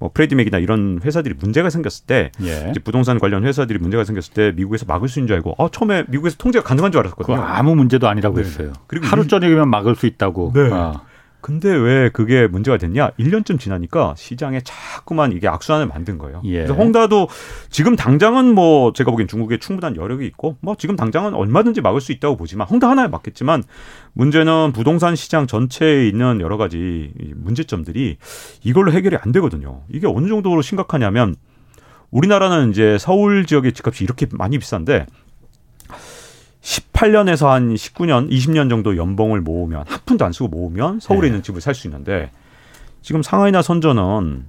뭐 0.00 0.10
프레디맥이나 0.12 0.58
이런 0.58 0.98
회사들이 1.04 1.34
문제가 1.38 1.68
생겼을 1.70 2.06
때 2.06 2.32
예. 2.42 2.68
이제 2.70 2.80
부동산 2.82 3.18
관련 3.18 3.44
회사들이 3.44 3.78
문제가 3.78 4.02
생겼을 4.02 4.32
때 4.32 4.52
미국에서 4.56 4.86
막을 4.86 5.08
수 5.08 5.18
있는 5.20 5.28
줄 5.28 5.36
알고 5.36 5.54
아 5.58 5.68
처음에 5.70 6.04
미국에서 6.08 6.36
통제가 6.38 6.64
가능한 6.64 6.90
줄 6.90 7.00
알았거든요. 7.00 7.36
아무 7.40 7.76
문제도 7.76 8.08
아니라고 8.08 8.36
네. 8.36 8.42
했어요. 8.42 8.72
그리고 8.86 9.06
하루 9.06 9.22
일- 9.22 9.28
저녁이면 9.28 9.68
막을 9.68 9.94
수 9.94 10.06
있다고. 10.06 10.52
네. 10.54 10.70
아. 10.72 11.02
근데 11.40 11.68
왜 11.70 12.10
그게 12.10 12.46
문제가 12.46 12.76
됐냐? 12.76 13.10
1년쯤 13.18 13.58
지나니까 13.58 14.14
시장에 14.16 14.60
자꾸만 14.62 15.32
이게 15.32 15.48
악순환을 15.48 15.86
만든 15.86 16.18
거예요. 16.18 16.42
예. 16.44 16.58
그래서 16.58 16.74
홍다도 16.74 17.28
지금 17.70 17.96
당장은 17.96 18.54
뭐 18.54 18.92
제가 18.92 19.10
보기엔 19.10 19.28
중국에 19.28 19.58
충분한 19.58 19.96
여력이 19.96 20.26
있고 20.26 20.56
뭐 20.60 20.74
지금 20.76 20.96
당장은 20.96 21.34
얼마든지 21.34 21.80
막을 21.80 22.00
수 22.00 22.12
있다고 22.12 22.36
보지만 22.36 22.66
홍다 22.68 22.88
하나에 22.88 23.08
맞겠지만 23.08 23.62
문제는 24.12 24.72
부동산 24.72 25.16
시장 25.16 25.46
전체에 25.46 26.08
있는 26.08 26.40
여러 26.40 26.56
가지 26.56 27.12
문제점들이 27.36 28.18
이걸로 28.62 28.92
해결이 28.92 29.16
안 29.16 29.32
되거든요. 29.32 29.82
이게 29.88 30.06
어느 30.06 30.28
정도로 30.28 30.62
심각하냐면 30.62 31.36
우리나라는 32.10 32.70
이제 32.70 32.98
서울 32.98 33.46
지역의 33.46 33.72
집값이 33.72 34.04
이렇게 34.04 34.26
많이 34.32 34.58
비싼데 34.58 35.06
18년에서 36.62 37.46
한 37.46 37.74
19년, 37.74 38.30
20년 38.30 38.68
정도 38.68 38.96
연봉을 38.96 39.40
모으면 39.40 39.84
한 39.86 39.98
푼도 40.04 40.24
안 40.24 40.32
쓰고 40.32 40.48
모으면 40.48 41.00
서울에 41.00 41.22
네. 41.22 41.26
있는 41.28 41.42
집을 41.42 41.60
살 41.60 41.74
수 41.74 41.86
있는데 41.86 42.30
지금 43.02 43.22
상하이나 43.22 43.62
선전은 43.62 44.44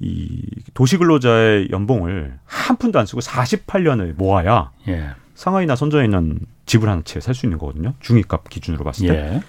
이 0.00 0.42
도시 0.74 0.96
근로자의 0.96 1.68
연봉을 1.72 2.38
한 2.44 2.76
푼도 2.76 2.98
안 3.00 3.06
쓰고 3.06 3.20
48년을 3.20 4.14
모아야 4.14 4.70
예. 4.86 5.08
상하이나 5.34 5.74
선전에 5.74 6.04
있는 6.04 6.38
집을 6.66 6.88
한채살 6.88 7.34
수 7.34 7.46
있는 7.46 7.58
거거든요. 7.58 7.94
중위값 8.00 8.48
기준으로 8.48 8.84
봤을 8.84 9.08
때. 9.08 9.14
예. 9.14 9.40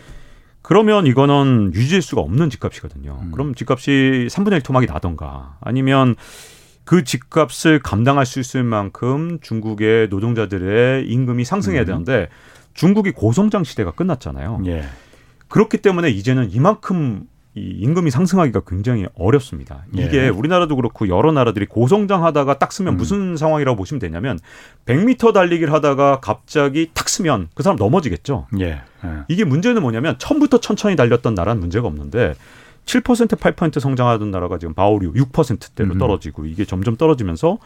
그러면 0.64 1.06
이거는 1.08 1.72
유지할 1.76 2.02
수가 2.02 2.22
없는 2.22 2.50
집값이거든요. 2.50 3.20
음. 3.22 3.32
그럼 3.32 3.54
집값이 3.56 4.28
3분의 4.32 4.54
1 4.54 4.62
토막이 4.62 4.88
나던가 4.88 5.58
아니면 5.62 6.16
그 6.90 7.04
집값을 7.04 7.78
감당할 7.78 8.26
수 8.26 8.40
있을 8.40 8.64
만큼 8.64 9.38
중국의 9.42 10.08
노동자들의 10.10 11.08
임금이 11.08 11.46
상승해야 11.46 11.84
음. 11.84 11.86
되는데 11.86 12.30
중국이 12.74 13.12
고성장 13.12 13.64
시대가 13.64 13.92
끝났잖아요. 13.92 14.64
예. 14.66 14.86
그렇기 15.50 15.78
때문에 15.78 16.10
이제는 16.10 16.50
이만큼 16.50 17.28
이 17.54 17.62
임금이 17.82 18.10
상승하기가 18.10 18.62
굉장히 18.66 19.06
어렵습니다. 19.14 19.86
이게 19.94 20.18
예. 20.18 20.30
우리나라도 20.30 20.76
그렇고 20.76 21.08
여러 21.10 21.32
나라들이 21.32 21.68
고성장 21.68 22.26
하다가 22.26 22.58
딱 22.58 22.72
쓰면 22.72 22.96
음. 22.96 22.98
무슨 22.98 23.38
상황이라고 23.38 23.78
보시면 23.78 24.00
되냐면 24.00 24.40
100m 24.88 25.32
달리기를 25.32 25.72
하다가 25.72 26.22
갑자기 26.22 26.90
탁 26.96 27.08
쓰면 27.08 27.50
그 27.54 27.62
사람 27.62 27.78
넘어지겠죠. 27.78 28.48
예. 28.62 28.66
예. 28.66 29.10
이게 29.28 29.44
문제는 29.44 29.84
뭐냐면 29.84 30.16
처음부터 30.18 30.60
천천히 30.60 30.96
달렸던 30.96 31.36
나라는 31.36 31.60
문제가 31.60 31.88
없는데 31.88 32.34
7% 32.90 33.28
8% 33.38 33.80
성장하던 33.80 34.32
나라가 34.32 34.58
지금 34.58 34.74
바오류 34.74 35.14
6%대로 35.14 35.94
음. 35.94 35.98
떨어지고 36.00 36.46
이게 36.46 36.66
점점 36.66 36.96
떨어지면서 36.96 37.60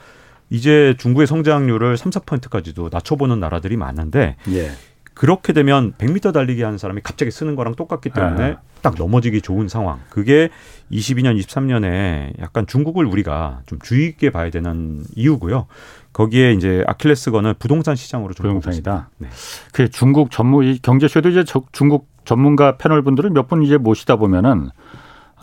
이제 0.50 0.96
중국의 0.98 1.28
성장률을 1.28 1.96
3, 1.96 2.12
4%까지도 2.12 2.90
낮춰보는 2.92 3.40
나라들이 3.40 3.78
많은데 3.78 4.36
예. 4.52 4.72
그렇게 5.14 5.54
되면 5.54 5.94
100m 5.94 6.34
달리기 6.34 6.62
하는 6.64 6.78
사람이 6.78 7.02
갑자기 7.04 7.32
쓰는 7.32 7.56
거랑 7.56 7.76
똑같기 7.76 8.10
때문에 8.10 8.52
아. 8.54 8.58
딱 8.82 8.96
넘어지기 8.98 9.42
좋은 9.42 9.70
상황. 9.70 10.00
그게 10.10 10.50
22년, 10.92 11.40
23년에 11.40 12.38
약간 12.42 12.68
중국을 12.68 13.06
우리가 13.06 13.62
좀 13.66 13.80
주의 13.82 14.08
있게 14.08 14.30
봐야 14.32 14.50
되는 14.50 15.04
이유고요. 15.16 15.68
거기에 16.12 16.52
이제 16.54 16.84
아킬레스건은 16.88 17.54
부동산 17.60 17.96
시장으로 17.96 18.34
좀 18.34 18.44
부동산이다. 18.48 19.10
네. 19.20 19.30
그 19.72 19.90
중국 19.90 20.32
전문 20.32 20.66
이 20.66 20.80
경제쇼도 20.80 21.30
이제 21.30 21.44
저- 21.46 21.64
중국 21.72 22.10
전문가 22.26 22.78
패널 22.78 23.02
분들을 23.04 23.30
몇 23.30 23.48
분 23.48 23.64
이제 23.64 23.78
모시다 23.78 24.16
보면은 24.18 24.70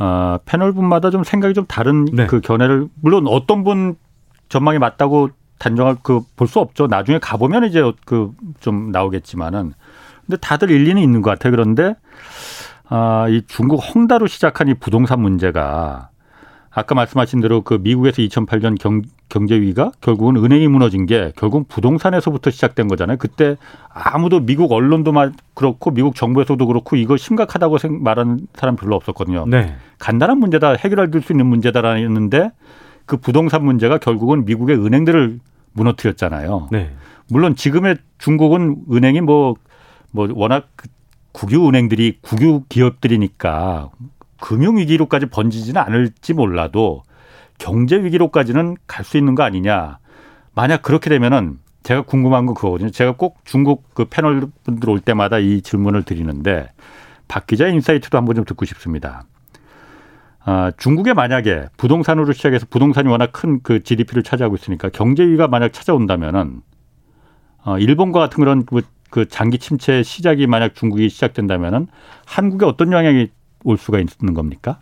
아, 0.03 0.38
패널 0.46 0.72
분마다 0.72 1.11
좀 1.11 1.24
생각이 1.24 1.53
좀 1.55 1.66
다른 1.66 2.07
네. 2.07 2.26
그 2.26 2.40
견해를 2.40 2.88
물론 3.03 3.26
어떤 3.28 3.62
분 3.64 3.96
전망이 4.48 4.78
맞다고 4.78 5.28
단정할 5.59 5.96
그 6.03 6.22
볼 6.36 6.48
수 6.48 6.59
없죠. 6.59 6.86
나중에 6.86 7.18
가 7.18 7.36
보면 7.36 7.64
이제 7.64 7.82
그 8.07 8.32
좀 8.61 8.90
나오겠지만은 8.92 9.74
근데 10.26 10.36
다들 10.38 10.70
일리는 10.70 11.01
있는 11.03 11.22
것 11.22 11.30
같아요. 11.30 11.51
그런데 11.51 11.94
아, 12.88 13.26
이 13.28 13.42
중국 13.46 13.76
홍다로 13.76 14.26
시작한 14.26 14.68
이 14.68 14.74
부동산 14.74 15.20
문제가 15.20 16.09
아까 16.72 16.94
말씀하신 16.94 17.40
대로 17.40 17.62
그 17.62 17.74
미국에서 17.82 18.22
2008년 18.22 18.78
경, 18.78 19.02
경제 19.28 19.56
위기가 19.60 19.90
결국은 20.00 20.36
은행이 20.36 20.68
무너진 20.68 21.04
게 21.04 21.32
결국 21.36 21.66
부동산에서부터 21.68 22.50
시작된 22.50 22.86
거잖아요. 22.86 23.16
그때 23.18 23.56
아무도 23.88 24.40
미국 24.40 24.70
언론도 24.70 25.10
말 25.10 25.32
그렇고 25.54 25.90
미국 25.90 26.14
정부에서도 26.14 26.64
그렇고 26.64 26.94
이거 26.96 27.16
심각하다고 27.16 27.78
생- 27.78 28.02
말하는 28.04 28.46
사람 28.54 28.76
별로 28.76 28.94
없었거든요. 28.94 29.46
네. 29.46 29.74
간단한 29.98 30.38
문제다 30.38 30.74
해결할 30.74 31.10
수 31.22 31.32
있는 31.32 31.46
문제다라는데 31.46 32.52
그 33.04 33.16
부동산 33.16 33.64
문제가 33.64 33.98
결국은 33.98 34.44
미국의 34.44 34.76
은행들을 34.76 35.40
무너뜨렸잖아요. 35.72 36.68
네. 36.70 36.92
물론 37.28 37.56
지금의 37.56 37.96
중국은 38.18 38.76
은행이 38.92 39.20
뭐, 39.22 39.54
뭐 40.12 40.28
워낙 40.34 40.68
그 40.76 40.88
국유 41.32 41.66
은행들이 41.68 42.18
국유 42.22 42.62
기업들이니까 42.68 43.90
금융 44.41 44.78
위기로까지 44.78 45.26
번지지는 45.26 45.80
않을지 45.80 46.34
몰라도 46.34 47.03
경제 47.59 48.03
위기로까지는 48.03 48.76
갈 48.86 49.05
수 49.05 49.18
있는 49.18 49.34
거 49.34 49.43
아니냐. 49.43 49.99
만약 50.55 50.82
그렇게 50.82 51.11
되면은 51.11 51.59
제가 51.82 52.03
궁금한 52.03 52.47
건 52.47 52.55
그거거든요. 52.55 52.91
제가 52.91 53.12
꼭 53.12 53.38
중국 53.45 53.95
그 53.95 54.05
패널 54.07 54.43
분들 54.64 54.91
올 54.91 55.01
때마다 55.01 55.38
이 55.38 55.62
질문을 55.62 56.03
드리는데 56.03 56.68
박 57.28 57.47
기자 57.47 57.68
인사이트도 57.68 58.18
한번 58.18 58.34
좀 58.36 58.45
듣고 58.45 58.64
싶습니다. 58.66 59.24
아, 60.45 60.72
중국에 60.78 61.12
만약에 61.12 61.66
부동산으로 61.76 62.32
시작해서 62.32 62.66
부동산이 62.68 63.09
워낙 63.09 63.30
큰 63.32 63.61
그 63.62 63.82
GDP를 63.82 64.22
차지하고 64.22 64.57
있으니까 64.57 64.88
경제 64.88 65.22
위기가 65.24 65.49
만약 65.49 65.72
찾아온다면은 65.72 66.62
어, 67.64 67.78
일본과 67.78 68.20
같은 68.20 68.41
그런 68.41 68.64
그, 68.64 68.82
그 69.11 69.28
장기 69.28 69.59
침체 69.59 70.03
시작이 70.03 70.47
만약 70.47 70.74
중국이 70.74 71.09
시작된다면은 71.11 71.88
한국에 72.26 72.64
어떤 72.64 72.93
영향이 72.93 73.28
올 73.64 73.78
수가 73.78 73.98
있는 73.98 74.34
겁니까? 74.34 74.80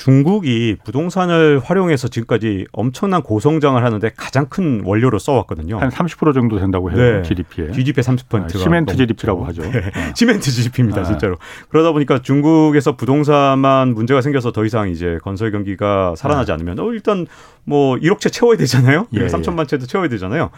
중국이 0.00 0.76
부동산을 0.82 1.60
활용해서 1.62 2.08
지금까지 2.08 2.66
엄청난 2.72 3.22
고성장을 3.22 3.84
하는데 3.84 4.10
가장 4.16 4.46
큰 4.48 4.82
원료로 4.82 5.18
써왔거든요. 5.18 5.78
한 5.78 5.90
30% 5.90 6.32
정도 6.32 6.58
된다고 6.58 6.90
해요. 6.90 6.96
네. 6.96 7.22
GDP에. 7.22 7.72
GDP의 7.72 8.02
30%가 8.02 8.48
시멘트 8.48 8.96
GDP라고 8.96 9.44
하죠. 9.46 9.60
네. 9.60 9.90
시멘트 10.16 10.50
GDP입니다, 10.50 11.02
아. 11.02 11.04
진짜로. 11.04 11.36
그러다 11.68 11.92
보니까 11.92 12.22
중국에서 12.22 12.96
부동산만 12.96 13.92
문제가 13.92 14.22
생겨서 14.22 14.52
더 14.52 14.64
이상 14.64 14.88
이제 14.88 15.18
건설 15.22 15.50
경기가 15.50 16.14
살아나지 16.16 16.50
않으면 16.52 16.78
어 16.78 16.92
일단 16.92 17.26
뭐 17.64 17.96
1억 17.96 18.20
채 18.20 18.30
채워야 18.30 18.56
되잖아요. 18.56 19.06
예, 19.14 19.20
예. 19.20 19.26
3천만 19.26 19.68
채도 19.68 19.84
채워야 19.84 20.08
되잖아요. 20.08 20.48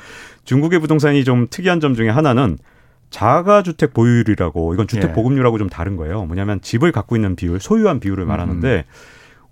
중국의 0.45 0.79
부동산이 0.79 1.25
좀 1.25 1.49
특이한 1.51 1.81
점 1.81 1.95
중에 1.97 2.11
하나는 2.11 2.59
자가 3.13 3.63
주택 3.63 3.93
보유율이라고 3.93 4.75
이건 4.75 4.89
주택 4.89 5.11
예. 5.11 5.13
보급률하고 5.13 5.59
좀 5.59 5.69
다른 5.69 5.97
거예요. 5.97 6.25
뭐냐면 6.25 6.61
집을 6.63 6.93
갖고 6.93 7.15
있는 7.15 7.37
비율, 7.37 7.61
소유한 7.61 8.01
비율을 8.01 8.25
말하는데 8.25 8.85
음. 8.89 8.93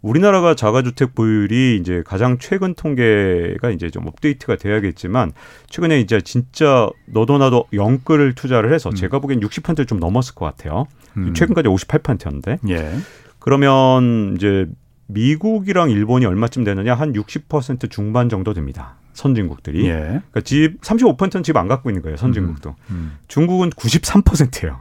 우리나라가 0.03 0.55
자가주택 0.55 1.15
보유율이 1.15 1.77
이제 1.77 2.03
가장 2.07 2.39
최근 2.39 2.75
통계가 2.75 3.71
이제 3.71 3.91
좀 3.91 4.07
업데이트가 4.07 4.57
돼야겠지만 4.57 5.33
최근에 5.69 6.01
이제 6.01 6.23
진짜 6.23 6.89
너도 7.05 7.37
나도 7.37 7.67
영끌을 7.75 8.35
투자를 8.35 8.73
해서 8.73 8.89
음. 8.89 8.95
제가 8.95 9.19
보기엔 9.19 9.41
60%를 9.41 9.85
좀 9.85 10.01
넘었을 10.01 10.35
것 10.35 10.47
같아요. 10.47 10.87
음. 11.19 11.35
최근까지 11.35 11.69
58%였는데 11.69 12.59
예. 12.71 12.93
그러면 13.39 14.37
이제 14.37 14.67
미국이랑 15.07 15.91
일본이 15.91 16.25
얼마쯤 16.25 16.65
되느냐 16.65 16.95
한 16.95 17.13
60% 17.13 17.91
중반 17.91 18.31
정도 18.31 18.55
됩니다. 18.55 18.95
선진국들이. 19.15 19.87
예. 19.87 19.93
그러니까 19.95 20.41
집 20.43 20.81
35%는 20.81 21.43
집 21.43 21.57
안 21.57 21.69
갖고 21.69 21.91
있는 21.91 22.03
거예요. 22.03 22.17
선진국도. 22.17 22.75
음. 22.91 23.19
중국은 23.29 23.71
93%예요. 23.71 24.81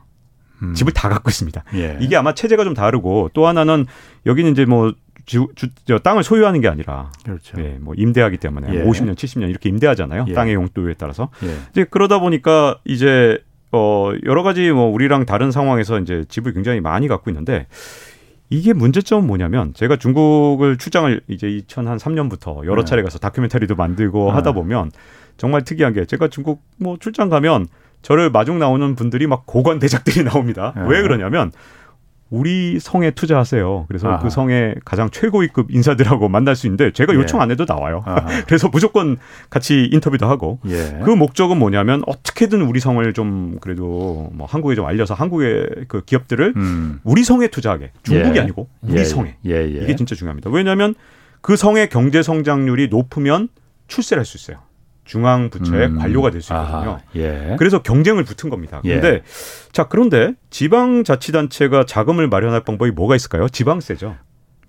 음. 0.61 0.73
집을 0.73 0.93
다 0.93 1.09
갖고 1.09 1.29
있습니다. 1.29 1.63
예. 1.75 1.97
이게 2.01 2.15
아마 2.15 2.33
체제가 2.33 2.63
좀 2.63 2.73
다르고 2.73 3.29
또 3.33 3.47
하나는 3.47 3.85
여기는 4.25 4.51
이제 4.51 4.65
뭐 4.65 4.93
주, 5.25 5.47
주, 5.55 5.67
저 5.85 5.99
땅을 5.99 6.23
소유하는 6.23 6.59
게 6.61 6.67
아니라 6.67 7.11
그렇죠. 7.23 7.61
예, 7.61 7.77
뭐 7.79 7.93
임대하기 7.95 8.37
때문에 8.37 8.73
예. 8.73 8.83
50년, 8.83 9.13
70년 9.15 9.49
이렇게 9.49 9.69
임대하잖아요. 9.69 10.25
예. 10.27 10.33
땅의 10.33 10.55
용도에 10.55 10.95
따라서. 10.97 11.29
예. 11.43 11.55
이제 11.71 11.83
그러다 11.83 12.19
보니까 12.19 12.79
이제 12.85 13.37
어 13.71 14.11
여러 14.25 14.41
가지 14.41 14.71
뭐 14.71 14.85
우리랑 14.91 15.25
다른 15.27 15.51
상황에서 15.51 15.99
이제 15.99 16.25
집을 16.27 16.53
굉장히 16.53 16.81
많이 16.81 17.07
갖고 17.07 17.29
있는데 17.29 17.67
이게 18.49 18.73
문제점은 18.73 19.27
뭐냐면 19.27 19.73
제가 19.73 19.97
중국을 19.97 20.77
출장을 20.77 21.21
이제 21.27 21.47
2003년부터 21.47 22.65
여러 22.65 22.81
네. 22.81 22.85
차례 22.85 23.03
가서 23.03 23.19
다큐멘터리도 23.19 23.75
만들고 23.75 24.25
네. 24.25 24.31
하다 24.31 24.53
보면 24.53 24.91
정말 25.37 25.63
특이한 25.63 25.93
게 25.93 26.05
제가 26.05 26.29
중국 26.29 26.61
뭐 26.77 26.97
출장 26.99 27.29
가면 27.29 27.67
저를 28.01 28.31
마중 28.31 28.59
나오는 28.59 28.95
분들이 28.95 29.27
막 29.27 29.45
고관 29.45 29.79
대작들이 29.79 30.23
나옵니다. 30.25 30.73
네. 30.75 30.83
왜 30.87 31.01
그러냐면 31.01 31.51
우리 32.29 32.79
성에 32.79 33.11
투자하세요. 33.11 33.85
그래서 33.87 34.07
아하. 34.07 34.19
그 34.19 34.29
성의 34.29 34.75
가장 34.85 35.09
최고위급 35.09 35.71
인사들하고 35.71 36.29
만날 36.29 36.55
수 36.55 36.67
있는데 36.67 36.91
제가 36.91 37.13
예. 37.13 37.17
요청 37.17 37.41
안 37.41 37.49
해도 37.49 37.65
나와요. 37.67 38.03
그래서 38.45 38.69
무조건 38.69 39.17
같이 39.49 39.89
인터뷰도 39.91 40.27
하고 40.27 40.59
예. 40.67 40.99
그 41.03 41.09
목적은 41.09 41.57
뭐냐면 41.57 42.03
어떻게든 42.05 42.61
우리 42.61 42.79
성을 42.79 43.11
좀 43.13 43.57
그래도 43.61 44.29
뭐 44.33 44.45
한국에 44.47 44.75
좀 44.75 44.85
알려서 44.85 45.15
한국의 45.15 45.85
그 45.87 46.03
기업들을 46.05 46.53
음. 46.55 46.99
우리 47.03 47.23
성에 47.23 47.47
투자하게 47.47 47.91
중국이 48.03 48.37
예. 48.37 48.41
아니고 48.41 48.67
우리 48.83 48.99
예, 48.99 49.03
성에 49.03 49.37
예, 49.45 49.51
예. 49.51 49.83
이게 49.83 49.95
진짜 49.95 50.13
중요합니다. 50.15 50.51
왜냐하면 50.51 50.93
그 51.41 51.55
성의 51.55 51.89
경제 51.89 52.21
성장률이 52.21 52.89
높으면 52.89 53.49
출세를 53.87 54.21
할 54.21 54.25
수 54.25 54.37
있어요. 54.37 54.68
중앙 55.09 55.49
부처의 55.49 55.87
음. 55.87 55.97
관료가 55.97 56.29
될 56.29 56.39
수 56.41 56.53
있거든요. 56.53 56.91
아, 56.91 56.99
예. 57.15 57.55
그래서 57.57 57.81
경쟁을 57.81 58.23
붙은 58.23 58.51
겁니다. 58.51 58.79
예. 58.85 58.99
그런데 58.99 59.23
자 59.71 59.87
그런데 59.87 60.33
지방 60.51 61.03
자치단체가 61.03 61.85
자금을 61.85 62.27
마련할 62.29 62.63
방법이 62.63 62.91
뭐가 62.91 63.15
있을까요? 63.15 63.49
지방세죠. 63.49 64.15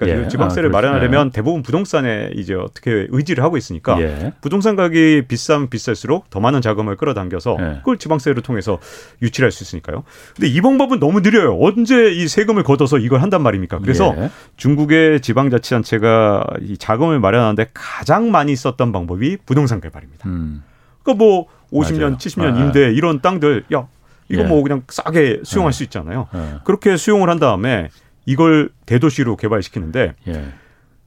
그러니까 0.00 0.24
예. 0.24 0.28
지방세를 0.28 0.70
아. 0.70 0.72
마련하려면 0.72 1.30
대부분 1.30 1.62
부동산에 1.62 2.30
이제 2.34 2.54
어떻게 2.54 3.06
의지를 3.10 3.44
하고 3.44 3.58
있으니까 3.58 4.00
예. 4.00 4.32
부동산 4.40 4.74
가격이 4.74 5.26
비싸면 5.28 5.68
비쌀수록 5.68 6.30
더 6.30 6.40
많은 6.40 6.62
자금을 6.62 6.96
끌어당겨서 6.96 7.56
예. 7.60 7.64
그걸 7.80 7.98
지방세를 7.98 8.42
통해서 8.42 8.78
유치를 9.20 9.46
할수 9.46 9.62
있으니까요. 9.62 10.04
근데 10.34 10.48
이 10.48 10.60
방법은 10.62 11.00
너무 11.00 11.20
느려요. 11.20 11.58
언제 11.60 12.10
이 12.12 12.28
세금을 12.28 12.62
걷어서 12.62 12.98
이걸 12.98 13.20
한단 13.20 13.42
말입니까? 13.42 13.78
그래서 13.80 14.14
예. 14.16 14.30
중국의 14.56 15.20
지방자치단체가 15.20 16.44
이 16.62 16.78
자금을 16.78 17.20
마련하는데 17.20 17.66
가장 17.74 18.30
많이 18.30 18.56
썼던 18.56 18.92
방법이 18.92 19.36
부동산 19.44 19.82
개발입니다. 19.82 20.28
음. 20.28 20.62
그러니까 21.02 21.22
뭐 21.24 21.46
50년, 21.72 22.00
맞아요. 22.00 22.16
70년 22.16 22.56
아. 22.56 22.60
임대 22.60 22.92
이런 22.92 23.20
땅들 23.20 23.64
야 23.74 23.86
이거 24.30 24.42
예. 24.42 24.46
뭐 24.46 24.62
그냥 24.62 24.82
싸게 24.88 25.40
수용할 25.42 25.74
수 25.74 25.82
있잖아요. 25.82 26.28
예. 26.34 26.58
그렇게 26.64 26.96
수용을 26.96 27.28
한 27.28 27.38
다음에 27.38 27.90
이걸 28.26 28.70
대도시로 28.86 29.36
개발시키는데 29.36 30.14
예. 30.28 30.44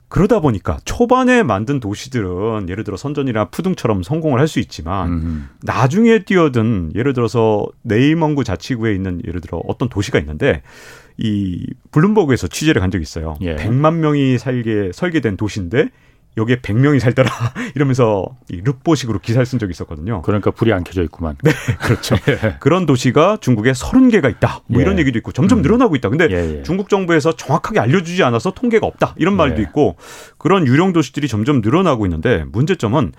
그러다 0.09 0.41
보니까 0.41 0.77
초반에 0.85 1.41
만든 1.41 1.79
도시들은 1.79 2.69
예를 2.69 2.83
들어 2.83 2.97
선전이나 2.97 3.45
푸둥처럼 3.45 4.03
성공을 4.03 4.39
할 4.39 4.47
수 4.47 4.59
있지만 4.59 5.09
음. 5.09 5.49
나중에 5.63 6.19
뛰어든 6.23 6.91
예를 6.93 7.13
들어서 7.13 7.65
네이먼구 7.81 8.43
자치구에 8.43 8.93
있는 8.93 9.21
예를 9.25 9.41
들어 9.41 9.59
어떤 9.67 9.89
도시가 9.89 10.19
있는데 10.19 10.61
이 11.17 11.65
블룸버그에서 11.91 12.47
취재를 12.47 12.79
간 12.79 12.91
적이 12.91 13.01
있어요. 13.01 13.35
예. 13.41 13.55
100만 13.55 13.95
명이 13.95 14.37
살게 14.37 14.91
설계된 14.93 15.35
도시인데 15.37 15.89
여기에 16.37 16.57
100명이 16.57 16.99
살더라 16.99 17.29
이러면서 17.75 18.25
이 18.49 18.61
르뽀식으로 18.63 19.19
기사를 19.19 19.45
쓴 19.45 19.59
적이 19.59 19.71
있었거든요. 19.71 20.21
그러니까 20.23 20.51
불이 20.51 20.73
안 20.73 20.83
켜져 20.83 21.03
있구만. 21.03 21.35
네, 21.43 21.51
그렇죠. 21.81 22.15
그런 22.59 22.85
도시가 22.85 23.37
중국에 23.41 23.71
30개가 23.71 24.29
있다. 24.31 24.61
뭐 24.67 24.79
예. 24.79 24.83
이런 24.83 24.99
얘기도 24.99 25.17
있고 25.19 25.31
점점 25.31 25.59
음. 25.59 25.61
늘어나고 25.61 25.95
있다. 25.95 26.09
근데 26.09 26.27
예, 26.31 26.57
예. 26.59 26.63
중국 26.63 26.89
정부에서 26.89 27.35
정확하게 27.35 27.79
알려주지 27.79 28.23
않아서 28.23 28.51
통계가 28.51 28.87
없다. 28.87 29.15
이런 29.17 29.35
말도 29.35 29.59
예. 29.59 29.63
있고 29.63 29.95
그런 30.37 30.65
유령 30.65 30.93
도시들이 30.93 31.27
점점 31.27 31.61
늘어나고 31.61 32.05
있는데 32.05 32.45
문제점은 32.51 33.13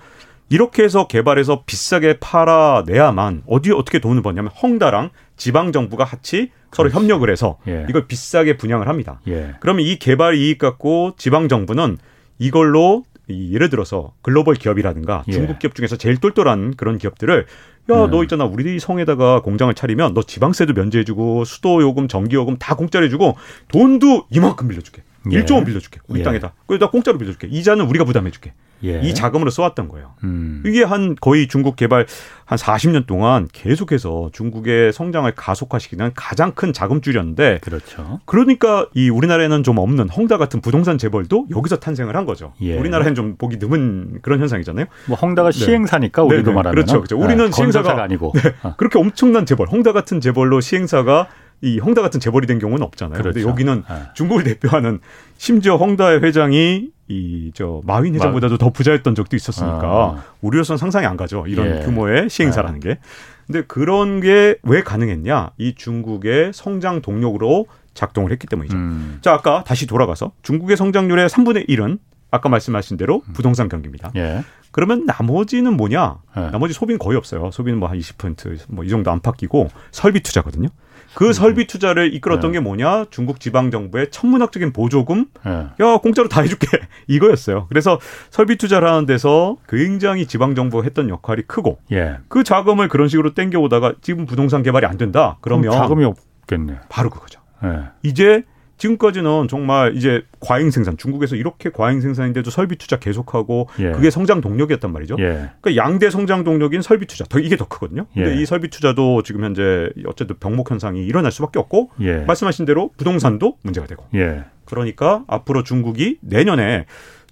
이렇게 0.49 0.83
해서 0.83 1.07
개발해서 1.07 1.63
비싸게 1.65 2.19
팔아내야만 2.19 3.43
어디 3.47 3.71
어떻게 3.71 3.99
돈을 3.99 4.21
버냐면 4.21 4.51
헝다랑 4.61 5.09
지방 5.37 5.71
정부가 5.71 6.05
같이 6.05 6.51
서로 6.71 6.89
그렇지. 6.89 6.95
협력을 6.95 7.29
해서 7.29 7.57
예. 7.67 7.85
이걸 7.89 8.07
비싸게 8.07 8.57
분양을 8.57 8.87
합니다. 8.87 9.21
예. 9.27 9.55
그러면 9.59 9.85
이 9.85 9.97
개발 9.97 10.35
이익 10.35 10.59
갖고 10.59 11.13
지방 11.17 11.47
정부는 11.47 11.97
이걸로 12.37 13.03
이 13.27 13.53
예를 13.53 13.69
들어서 13.69 14.13
글로벌 14.21 14.55
기업이라든가 14.55 15.23
예. 15.27 15.31
중국 15.31 15.57
기업 15.59 15.73
중에서 15.73 15.95
제일 15.95 16.17
똘똘한 16.17 16.75
그런 16.75 16.97
기업들을 16.97 17.45
야 17.91 18.05
음. 18.05 18.11
너 18.11 18.23
있잖아 18.23 18.45
우리 18.45 18.79
성에다가 18.79 19.41
공장을 19.41 19.73
차리면 19.73 20.13
너 20.13 20.21
지방세도 20.21 20.73
면제해주고 20.73 21.45
수도 21.45 21.81
요금 21.81 22.07
전기 22.07 22.35
요금 22.35 22.57
다 22.57 22.75
공짜로 22.75 23.05
해주고 23.05 23.35
돈도 23.69 24.27
이만큼 24.29 24.67
빌려줄게 24.67 25.03
예. 25.31 25.43
1조 25.43 25.55
원 25.55 25.65
빌려줄게 25.65 25.99
우리 26.07 26.19
예. 26.19 26.23
땅에다 26.23 26.53
그래다 26.67 26.89
공짜로 26.89 27.17
빌려줄게 27.17 27.47
이자는 27.47 27.85
우리가 27.85 28.05
부담해줄게 28.05 28.53
예. 28.83 28.99
이 29.01 29.13
자금으로 29.13 29.49
써왔던 29.49 29.87
거예요. 29.87 30.11
음. 30.23 30.61
이게 30.65 30.83
한 30.83 31.15
거의 31.19 31.47
중국 31.47 31.75
개발 31.75 32.05
한 32.45 32.57
40년 32.57 33.07
동안 33.07 33.47
계속해서 33.51 34.29
중국의 34.33 34.93
성장을 34.93 35.31
가속화시키는 35.33 36.11
가장 36.15 36.51
큰 36.51 36.73
자금줄이었는데 36.73 37.59
그렇죠. 37.61 38.19
그러니까 38.25 38.87
이 38.93 39.09
우리나라에는 39.09 39.63
좀 39.63 39.77
없는 39.77 40.09
헝다 40.09 40.37
같은 40.37 40.61
부동산 40.61 40.97
재벌도 40.97 41.47
여기서 41.55 41.77
탄생을 41.77 42.15
한 42.15 42.25
거죠. 42.25 42.53
예. 42.61 42.77
우리나라에는 42.77 43.15
좀 43.15 43.35
보기 43.37 43.57
드문 43.59 44.19
그런 44.21 44.39
현상이잖아요. 44.39 44.85
뭐 45.07 45.17
헝다가 45.17 45.51
네. 45.51 45.57
시행사니까 45.57 46.23
우리도 46.23 46.43
네, 46.43 46.49
네. 46.49 46.55
말하면 46.55 46.75
그렇죠, 46.75 46.97
그렇죠. 47.01 47.17
우리는 47.17 47.49
시행사가- 47.49 47.95
아니고 47.95 48.33
아, 48.61 48.75
그렇게 48.75 48.99
엄청난 48.99 49.45
재벌, 49.45 49.67
헝다 49.69 49.93
같은 49.93 50.19
재벌로 50.21 50.59
시행사가 50.61 51.27
이 51.61 51.79
헝다 51.79 52.01
같은 52.01 52.19
재벌이 52.19 52.45
된 52.47 52.59
경우는 52.59 52.83
없잖아요. 52.85 53.15
근데 53.23 53.31
그렇죠. 53.39 53.49
여기는 53.49 53.83
아. 53.87 54.11
중국을 54.13 54.43
대표하는 54.43 54.99
심지어 55.37 55.75
헝다의 55.77 56.21
회장이 56.23 56.89
이 57.07 57.51
저 57.53 57.81
마윈 57.85 58.15
회장보다도 58.15 58.57
더 58.57 58.71
부자였던 58.71 59.13
적도 59.15 59.35
있었으니까 59.35 59.79
아. 59.83 60.23
우리로서는 60.41 60.77
상상이 60.77 61.05
안 61.05 61.17
가죠. 61.17 61.45
이런 61.47 61.81
예. 61.81 61.85
규모의 61.85 62.29
시행사라는 62.29 62.79
게. 62.79 62.97
근데 63.45 63.61
그런 63.67 64.21
게 64.21 64.55
왜 64.63 64.81
가능했냐? 64.81 65.51
이 65.59 65.75
중국의 65.75 66.51
성장 66.53 67.01
동력으로 67.01 67.67
작동을 67.93 68.31
했기 68.31 68.47
때문이죠. 68.47 68.75
음. 68.75 69.19
자, 69.21 69.33
아까 69.33 69.63
다시 69.63 69.85
돌아가서 69.85 70.31
중국의 70.41 70.77
성장률의 70.77 71.29
3분의 71.29 71.69
1은 71.69 71.99
아까 72.31 72.49
말씀하신 72.49 72.97
대로 72.97 73.21
음. 73.27 73.33
부동산 73.33 73.69
경기입니다. 73.69 74.11
예. 74.15 74.43
그러면 74.71 75.05
나머지는 75.05 75.77
뭐냐? 75.77 76.17
예. 76.37 76.41
나머지 76.49 76.73
소비는 76.73 76.97
거의 76.97 77.17
없어요. 77.17 77.51
소비는 77.51 77.77
뭐 77.79 77.87
한 77.87 77.99
20%뭐 77.99 78.83
이 78.83 78.89
정도 78.89 79.11
안팎 79.11 79.37
끼고 79.37 79.69
설비 79.91 80.21
투자거든요. 80.21 80.69
음. 81.15 81.17
그 81.17 81.33
설비 81.33 81.65
투자를 81.65 82.13
이끌었던 82.13 82.51
네. 82.51 82.57
게 82.57 82.59
뭐냐? 82.59 83.05
중국 83.09 83.39
지방 83.39 83.71
정부의 83.71 84.11
천문학적인 84.11 84.73
보조금 84.73 85.25
예. 85.45 85.49
야 85.49 85.97
공짜로 85.97 86.27
다 86.27 86.41
해줄게 86.41 86.67
이거였어요. 87.07 87.67
그래서 87.69 87.99
설비 88.29 88.57
투자를 88.57 88.87
하는 88.87 89.05
데서 89.05 89.57
굉장히 89.69 90.25
지방 90.25 90.55
정부가 90.55 90.83
했던 90.83 91.09
역할이 91.09 91.43
크고 91.43 91.79
예. 91.91 92.17
그 92.27 92.43
자금을 92.43 92.89
그런 92.89 93.07
식으로 93.07 93.33
땡겨오다가 93.33 93.93
지금 94.01 94.25
부동산 94.25 94.61
개발이 94.61 94.85
안 94.85 94.97
된다. 94.97 95.37
그러면 95.41 95.71
자금이 95.71 96.03
없겠네. 96.05 96.79
바로 96.89 97.09
그거죠. 97.09 97.39
예. 97.63 97.83
이제 98.03 98.43
지금까지는 98.77 99.47
정말 99.47 99.95
이제 99.95 100.23
과잉 100.39 100.71
생산 100.71 100.97
중국에서 100.97 101.35
이렇게 101.35 101.69
과잉 101.69 102.01
생산인데도 102.01 102.49
설비 102.49 102.75
투자 102.75 102.97
계속하고 102.97 103.69
예. 103.79 103.91
그게 103.91 104.09
성장 104.09 104.41
동력이었단 104.41 104.91
말이죠. 104.91 105.15
예. 105.19 105.49
그러니까 105.61 105.75
양대 105.77 106.09
성장 106.09 106.43
동력인 106.43 106.81
설비 106.81 107.05
투자 107.05 107.23
더 107.25 107.39
이게 107.39 107.55
더 107.55 107.67
크거든요. 107.67 108.05
근데 108.13 108.35
예. 108.35 108.41
이 108.41 108.45
설비 108.45 108.69
투자도 108.69 109.23
지금 109.23 109.43
현재 109.43 109.89
어쨌든 110.05 110.37
병목 110.39 110.71
현상이 110.71 111.05
일어날 111.05 111.31
수밖에 111.31 111.59
없고 111.59 111.91
예. 112.01 112.17
말씀하신 112.17 112.65
대로 112.65 112.91
부동산도 112.97 113.57
문제가 113.61 113.87
되고 113.87 114.03
예. 114.15 114.43
그러니까 114.65 115.23
앞으로 115.27 115.63
중국이 115.63 116.17
내년에 116.21 116.85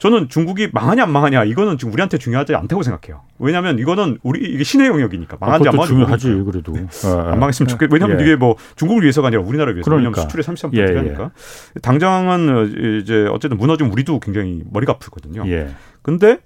저는 0.03 0.27
중국이 0.27 0.67
망하냐 0.73 1.03
안 1.03 1.11
망하냐 1.13 1.45
이거는 1.45 1.77
지금 1.77 1.93
우리한테 1.93 2.17
중요하지 2.17 2.55
않다고 2.55 2.83
생각해요. 2.83 3.21
왜냐하면 3.39 3.79
이거는 3.79 4.17
우리 4.21 4.43
이게 4.43 4.65
신의 4.65 4.89
영역이니까 4.89 5.37
망하지 5.39 5.69
안 5.69 5.71
그것도 5.71 5.77
망하지 5.77 5.93
중요하지 5.93 6.27
모르니까. 6.27 6.51
그래도. 6.51 7.07
어, 7.07 7.31
안 7.31 7.39
망했으면 7.39 7.69
좋겠. 7.69 7.89
왜냐하면 7.89 8.19
예. 8.19 8.23
이게 8.25 8.35
뭐 8.35 8.57
중국을 8.75 9.03
위해서가 9.03 9.27
아니라 9.29 9.43
우리나라를 9.43 9.75
위해서. 9.75 9.89
그러니까. 9.89 10.09
왜냐하면 10.09 10.29
수출의 10.29 10.43
33% 10.43 10.77
예, 10.77 11.09
예. 11.09 11.79
당장은 11.79 12.49
어, 12.49 12.63
이제 12.99 13.25
어쨌든 13.31 13.57
무너지면 13.57 13.93
우리도 13.93 14.19
굉장히 14.19 14.61
머리가 14.69 14.91
아프거든요. 14.91 15.45
예. 15.47 15.69
근데 16.01 16.39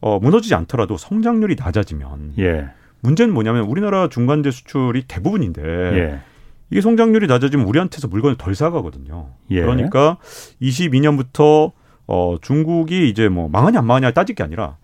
어, 0.00 0.20
무너지지 0.20 0.54
않더라도 0.54 0.96
성장률이 0.96 1.56
낮아지면 1.58 2.34
예. 2.38 2.68
문제는 3.00 3.34
뭐냐면 3.34 3.64
우리나라 3.64 4.08
중간재 4.10 4.52
수출이 4.52 5.06
대부분인데 5.08 5.62
예. 5.64 6.20
이게 6.70 6.80
성장률이 6.80 7.26
낮아지면 7.26 7.66
우리한테서 7.66 8.06
물건을 8.06 8.36
덜 8.36 8.54
사가거든요. 8.54 9.30
예. 9.50 9.60
그러니까 9.60 10.18
22년부터 10.62 11.72
어, 12.06 12.36
중국이 12.40 13.08
이제 13.08 13.28
뭐 13.28 13.48
망하냐 13.48 13.80
안 13.80 13.86
망하냐 13.86 14.10
따질 14.12 14.34
게 14.34 14.42
아니라 14.42 14.76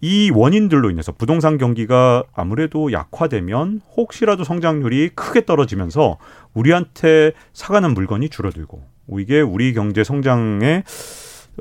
이 0.00 0.30
원인들로 0.32 0.90
인해서 0.90 1.12
부동산 1.12 1.58
경기가 1.58 2.22
아무래도 2.32 2.92
약화되면 2.92 3.80
혹시라도 3.96 4.44
성장률이 4.44 5.10
크게 5.10 5.44
떨어지면서 5.44 6.18
우리한테 6.54 7.32
사가는 7.52 7.94
물건이 7.94 8.28
줄어들고 8.28 8.82
이게 9.18 9.40
우리 9.40 9.72
경제 9.74 10.04
성장에 10.04 10.84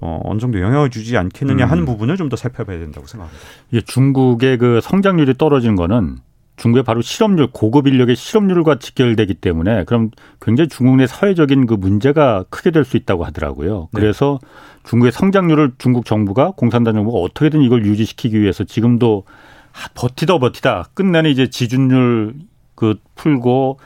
어, 0.01 0.21
어느 0.25 0.39
정도 0.39 0.61
영향을 0.61 0.91
주지 0.91 1.17
않겠느냐 1.17 1.65
음. 1.65 1.71
하는 1.71 1.85
부분을 1.85 2.17
좀 2.17 2.29
더 2.29 2.35
살펴봐야 2.35 2.77
된다고 2.77 3.07
생각합니다. 3.07 3.43
이게 3.71 3.81
중국의 3.81 4.57
그 4.57 4.79
성장률이 4.83 5.35
떨어지는 5.37 5.75
거는 5.75 6.17
중국의 6.57 6.83
바로 6.83 7.01
실업률, 7.01 7.47
고급 7.51 7.87
인력의 7.87 8.15
실업률과 8.15 8.79
직결되기 8.79 9.35
때문에 9.35 9.83
그럼 9.85 10.09
굉장히 10.41 10.67
중국 10.67 10.95
내 10.97 11.05
사회적인 11.07 11.67
그 11.67 11.75
문제가 11.75 12.43
크게 12.49 12.71
될 12.71 12.83
수 12.83 12.97
있다고 12.97 13.23
하더라고요. 13.25 13.89
네. 13.93 13.99
그래서 14.01 14.39
중국의 14.83 15.11
성장률을 15.11 15.73
중국 15.77 16.05
정부가 16.05 16.51
공산당 16.57 16.95
정부가 16.95 17.19
어떻게든 17.19 17.61
이걸 17.61 17.85
유지시키기 17.85 18.41
위해서 18.41 18.63
지금도 18.63 19.23
하- 19.71 19.89
버티다 19.93 20.39
버티다 20.39 20.85
끝내는 20.95 21.29
이제 21.29 21.47
지준율 21.49 22.33
그 22.75 22.95
풀고 23.15 23.79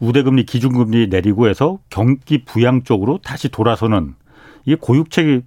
우대금리 0.00 0.44
기준금리 0.44 1.08
내리고 1.08 1.48
해서 1.48 1.78
경기 1.90 2.44
부양 2.44 2.82
쪽으로 2.82 3.18
다시 3.24 3.48
돌아서는 3.48 4.14
이게 4.66 4.76
고육책이 4.80 5.40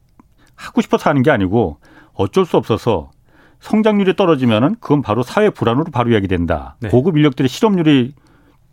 하고 0.55 0.81
싶어서 0.81 1.09
하는 1.09 1.21
게 1.23 1.31
아니고 1.31 1.77
어쩔 2.13 2.45
수 2.45 2.57
없어서 2.57 3.11
성장률이 3.59 4.15
떨어지면은 4.15 4.75
그건 4.79 5.01
바로 5.01 5.23
사회 5.23 5.49
불안으로 5.49 5.85
바로 5.91 6.13
야기된다. 6.13 6.75
네. 6.79 6.89
고급 6.89 7.17
인력들의 7.17 7.49
실업률이 7.49 8.13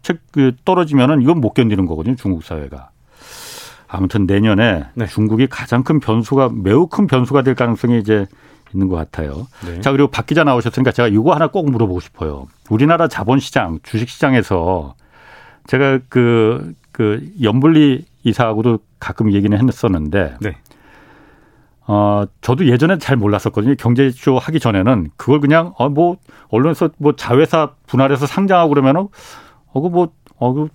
책- 0.03 0.21
그 0.33 0.53
떨어지면은 0.65 1.23
이건 1.23 1.41
못 1.41 1.55
견디는 1.55 1.87
거거든요. 1.87 2.17
중국 2.17 2.45
사회가. 2.45 2.91
아무튼 3.89 4.27
내년에 4.27 4.85
네. 4.95 5.07
중국이 5.07 5.47
가장 5.47 5.83
큰 5.85 6.01
변수가 6.01 6.51
매우 6.55 6.87
큰 6.89 7.07
변수가 7.07 7.43
될 7.43 7.55
가능성이 7.55 8.01
이제 8.01 8.27
있는 8.75 8.89
것 8.89 8.97
같아요. 8.97 9.47
네. 9.65 9.81
자 9.81 9.93
그리고 9.93 10.09
박 10.09 10.27
기자 10.27 10.43
나오셨으니까 10.45 10.91
제가 10.93 11.09
이거 11.09 11.33
하나 11.33 11.47
꼭 11.47 11.71
물어보고 11.71 12.01
싶어요. 12.01 12.47
우리나라 12.69 13.07
자본시장, 13.09 13.79
주식시장에서 13.85 14.95
제가 15.67 16.01
그, 16.09 16.75
그 16.93 17.27
연불리 17.43 18.05
이사하고도 18.25 18.81
가끔 18.99 19.33
얘기는 19.33 19.57
했었는데 19.69 20.37
네. 20.41 20.57
어, 21.87 22.25
저도 22.41 22.67
예전에 22.67 22.99
잘 22.99 23.17
몰랐었거든요. 23.17 23.75
경제쇼 23.77 24.39
하기 24.39 24.59
전에는 24.61 25.11
그걸 25.17 25.41
그냥, 25.41 25.75
어, 25.79 25.89
뭐, 25.89 26.17
언론에서 26.49 26.91
뭐 26.99 27.15
자회사 27.15 27.73
분할해서 27.87 28.27
상장하고 28.27 28.71
그러면은, 28.71 29.09
어, 29.73 29.81
그 29.81 29.89
뭐, 29.89 30.13
어, 30.37 30.53
그 30.53 30.69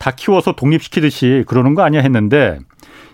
다 0.00 0.10
키워서 0.12 0.52
독립시키듯이 0.52 1.44
그러는 1.46 1.74
거 1.74 1.82
아니야 1.82 2.00
했는데 2.00 2.58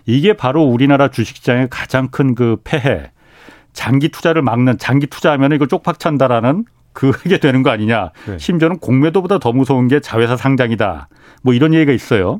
이게 0.05 0.31
바로 0.33 0.63
우리나라 0.63 1.09
주식시장의 1.09 1.67
가장 1.69 2.07
큰 2.07 2.33
그 2.33 2.55
폐해. 2.63 3.11
장기 3.73 4.07
투자를 4.09 4.41
막는, 4.41 4.77
장기 4.79 5.05
투자하면 5.05 5.51
이걸 5.51 5.67
쪽박 5.67 5.99
찬다라는 5.99 6.63
그게 6.93 7.37
되는 7.39 7.61
거 7.61 7.69
아니냐. 7.69 8.11
네. 8.25 8.37
심지어는 8.39 8.79
공매도보다 8.79 9.37
더 9.37 9.51
무서운 9.51 9.87
게 9.89 9.99
자회사 9.99 10.37
상장이다. 10.37 11.09
뭐 11.43 11.53
이런 11.53 11.73
얘기가 11.73 11.91
있어요. 11.91 12.39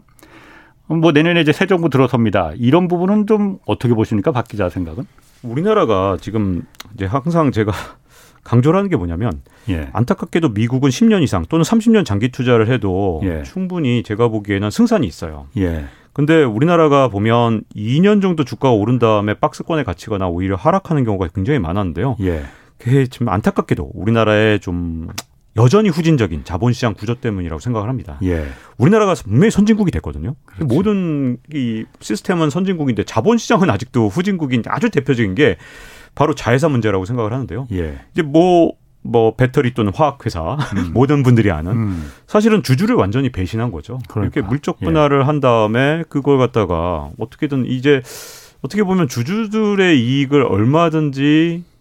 뭐 0.87 1.11
내년에 1.11 1.41
이제 1.41 1.51
새 1.51 1.65
정부 1.65 1.89
들어섭니다. 1.89 2.53
이런 2.57 2.87
부분은 2.87 3.27
좀 3.27 3.59
어떻게 3.65 3.93
보십니까? 3.93 4.31
박 4.31 4.47
기자 4.47 4.69
생각은? 4.69 5.05
우리나라가 5.43 6.17
지금 6.19 6.63
이제 6.93 7.05
항상 7.05 7.51
제가 7.51 7.71
강조를 8.43 8.77
하는 8.77 8.89
게 8.89 8.95
뭐냐면 8.95 9.41
예. 9.69 9.89
안타깝게도 9.91 10.49
미국은 10.49 10.89
10년 10.89 11.21
이상 11.21 11.45
또는 11.49 11.63
30년 11.63 12.05
장기 12.05 12.29
투자를 12.29 12.69
해도 12.69 13.19
예. 13.23 13.43
충분히 13.43 14.03
제가 14.03 14.29
보기에는 14.29 14.71
승산이 14.71 15.05
있어요. 15.05 15.47
예. 15.57 15.85
근데 16.13 16.43
우리나라가 16.43 17.09
보면 17.09 17.63
2년 17.75 18.21
정도 18.21 18.43
주가가 18.43 18.73
오른 18.73 18.97
다음에 18.97 19.33
박스권에 19.35 19.83
갇히거나 19.83 20.29
오히려 20.29 20.55
하락하는 20.55 21.03
경우가 21.03 21.27
굉장히 21.35 21.59
많았는데요. 21.59 22.15
예. 22.21 22.43
그게 22.79 23.05
좀 23.05 23.27
안타깝게도 23.29 23.91
우리나라의 23.93 24.59
좀 24.59 25.09
여전히 25.57 25.89
후진적인 25.89 26.43
자본시장 26.43 26.93
구조 26.93 27.15
때문이라고 27.15 27.59
생각을 27.59 27.89
합니다. 27.89 28.19
예. 28.23 28.47
우리나라가 28.77 29.15
분명히 29.15 29.51
선진국이 29.51 29.91
됐거든요. 29.91 30.35
그렇지. 30.45 30.73
모든 30.73 31.37
이 31.53 31.85
시스템은 31.99 32.49
선진국인데 32.49 33.03
자본시장은 33.03 33.69
아직도 33.69 34.09
후진국인 34.09 34.63
아주 34.67 34.89
대표적인 34.89 35.35
게 35.35 35.57
바로 36.15 36.35
자회사 36.35 36.69
문제라고 36.69 37.05
생각을 37.05 37.33
하는데요. 37.33 37.67
예. 37.73 37.99
이제 38.11 38.21
뭐, 38.21 38.73
뭐 39.01 39.35
배터리 39.35 39.73
또는 39.73 39.91
화학 39.95 40.25
회사 40.25 40.57
모든 40.93 41.23
분들이 41.23 41.51
아는 41.51 41.71
음. 41.71 42.11
사실은 42.27 42.61
주주를 42.61 42.95
완전히 42.95 43.31
배신한 43.31 43.71
거죠. 43.71 43.99
그러니까. 44.07 44.39
이렇게 44.39 44.47
물적 44.47 44.79
분할을 44.79 45.27
한 45.27 45.39
다음에 45.39 46.03
그걸 46.09 46.37
갖다가 46.37 47.09
어떻게든 47.17 47.65
이제 47.65 48.01
어떻게 48.61 48.83
보면 48.83 49.07
주주들의 49.07 49.99
이익을 49.99 50.43
얼마든지 50.43 51.63
어, 51.63 51.76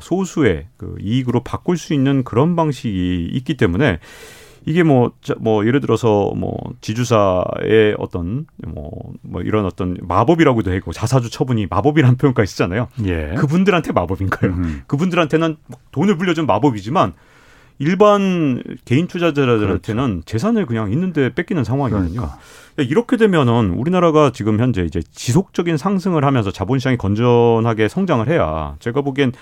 소수의 0.00 0.68
그 0.76 0.96
이익으로 1.00 1.42
바꿀 1.42 1.76
수 1.76 1.94
있는 1.94 2.24
그런 2.24 2.56
방식이 2.56 3.30
있기 3.32 3.56
때문에 3.56 3.98
이게 4.66 4.82
뭐, 4.82 5.12
자, 5.22 5.34
뭐, 5.38 5.66
예를 5.66 5.80
들어서 5.80 6.32
뭐, 6.36 6.54
지주사의 6.80 7.96
어떤 7.98 8.46
뭐, 8.66 8.90
뭐 9.22 9.40
이런 9.42 9.64
어떤 9.64 9.96
마법이라고도 10.02 10.72
하고 10.72 10.92
자사주 10.92 11.30
처분이 11.30 11.66
마법이라는 11.70 12.18
표현까지 12.18 12.52
쓰잖아요. 12.52 12.88
예. 13.06 13.34
그분들한테 13.38 13.92
마법인가요? 13.92 14.50
음. 14.52 14.82
그분들한테는 14.86 15.56
막 15.66 15.80
돈을 15.92 16.18
불려준 16.18 16.46
마법이지만 16.46 17.14
일반 17.80 18.62
개인 18.84 19.06
투자자들한테는 19.06 20.22
재산을 20.26 20.66
그냥 20.66 20.92
있는데 20.92 21.32
뺏기는 21.34 21.64
상황이거든요. 21.64 22.12
그러니까. 22.12 22.38
이렇게 22.76 23.16
되면은 23.16 23.70
우리나라가 23.70 24.30
지금 24.32 24.60
현재 24.60 24.82
이제 24.82 25.00
지속적인 25.10 25.78
상승을 25.78 26.22
하면서 26.24 26.52
자본시장이 26.52 26.98
건전하게 26.98 27.88
성장을 27.88 28.28
해야 28.28 28.76
제가 28.80 29.00
보기엔 29.00 29.32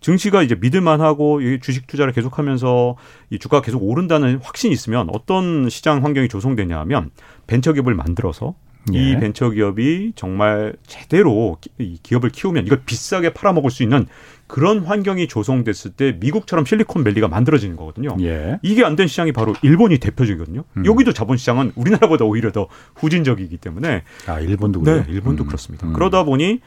증시가 0.00 0.42
이제 0.42 0.56
믿을만하고 0.58 1.42
이 1.42 1.60
주식 1.60 1.86
투자를 1.86 2.14
계속하면서 2.14 2.96
이 3.28 3.38
주가가 3.38 3.62
계속 3.62 3.82
오른다는 3.82 4.40
확신이 4.42 4.72
있으면 4.72 5.08
어떤 5.12 5.68
시장 5.68 6.02
환경이 6.02 6.28
조성되냐 6.28 6.78
하면 6.80 7.10
벤처기업을 7.46 7.94
만들어서 7.94 8.54
이 8.90 9.12
예. 9.14 9.18
벤처 9.20 9.50
기업이 9.50 10.12
정말 10.16 10.74
제대로 10.86 11.56
이 11.78 11.98
기업을 12.02 12.30
키우면 12.30 12.66
이걸 12.66 12.82
비싸게 12.84 13.32
팔아먹을 13.32 13.70
수 13.70 13.82
있는 13.84 14.06
그런 14.48 14.80
환경이 14.80 15.28
조성됐을 15.28 15.92
때 15.92 16.16
미국처럼 16.20 16.64
실리콘밸리가 16.64 17.28
만들어지는 17.28 17.76
거거든요. 17.76 18.16
예. 18.20 18.58
이게 18.62 18.84
안 18.84 18.96
된 18.96 19.06
시장이 19.06 19.32
바로 19.32 19.54
일본이 19.62 19.98
대표적이거든요. 19.98 20.64
음. 20.76 20.84
여기도 20.84 21.12
자본시장은 21.12 21.72
우리나라보다 21.76 22.24
오히려 22.24 22.50
더 22.52 22.68
후진적이기 22.96 23.56
때문에 23.56 24.02
아, 24.26 24.40
일본도 24.40 24.80
네, 24.82 24.92
그래요? 24.92 25.04
일본도 25.08 25.44
음. 25.44 25.46
그렇습니다. 25.46 25.86
음. 25.86 25.92
그러다 25.94 26.24
보니 26.24 26.60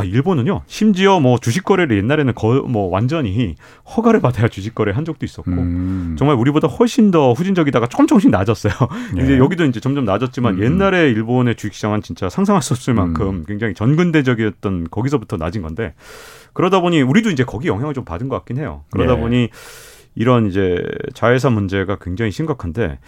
아 0.00 0.04
일본은요 0.04 0.62
심지어 0.66 1.20
뭐 1.20 1.38
주식 1.38 1.64
거래를 1.64 1.98
옛날에는 1.98 2.34
거, 2.34 2.62
뭐 2.62 2.88
완전히 2.88 3.54
허가를 3.96 4.20
받아야 4.20 4.48
주식 4.48 4.74
거래 4.74 4.92
한 4.92 5.04
적도 5.04 5.26
있었고 5.26 5.50
음. 5.50 6.16
정말 6.18 6.36
우리보다 6.36 6.68
훨씬 6.68 7.10
더 7.10 7.32
후진적이다가 7.32 7.86
조금 7.88 8.06
조금씩 8.06 8.30
낮았어요. 8.30 8.72
예. 9.18 9.22
이제 9.22 9.38
여기도 9.38 9.64
이제 9.64 9.80
점점 9.80 10.04
낮았지만 10.04 10.54
음. 10.54 10.62
옛날에 10.62 11.10
일본의 11.10 11.56
주식시장은 11.56 12.02
진짜 12.02 12.30
상상할 12.30 12.62
수 12.62 12.72
없을 12.72 12.94
만큼 12.94 13.28
음. 13.28 13.44
굉장히 13.46 13.74
전근대적이었던 13.74 14.88
거기서부터 14.90 15.36
낮은 15.36 15.62
건데 15.62 15.94
그러다 16.52 16.80
보니 16.80 17.02
우리도 17.02 17.30
이제 17.30 17.44
거기 17.44 17.68
영향을 17.68 17.94
좀 17.94 18.04
받은 18.04 18.28
것 18.28 18.36
같긴 18.36 18.58
해요. 18.58 18.84
그러다 18.90 19.16
예. 19.16 19.20
보니 19.20 19.48
이런 20.14 20.46
이제 20.46 20.82
자회사 21.14 21.50
문제가 21.50 21.96
굉장히 22.00 22.30
심각한데 22.30 22.98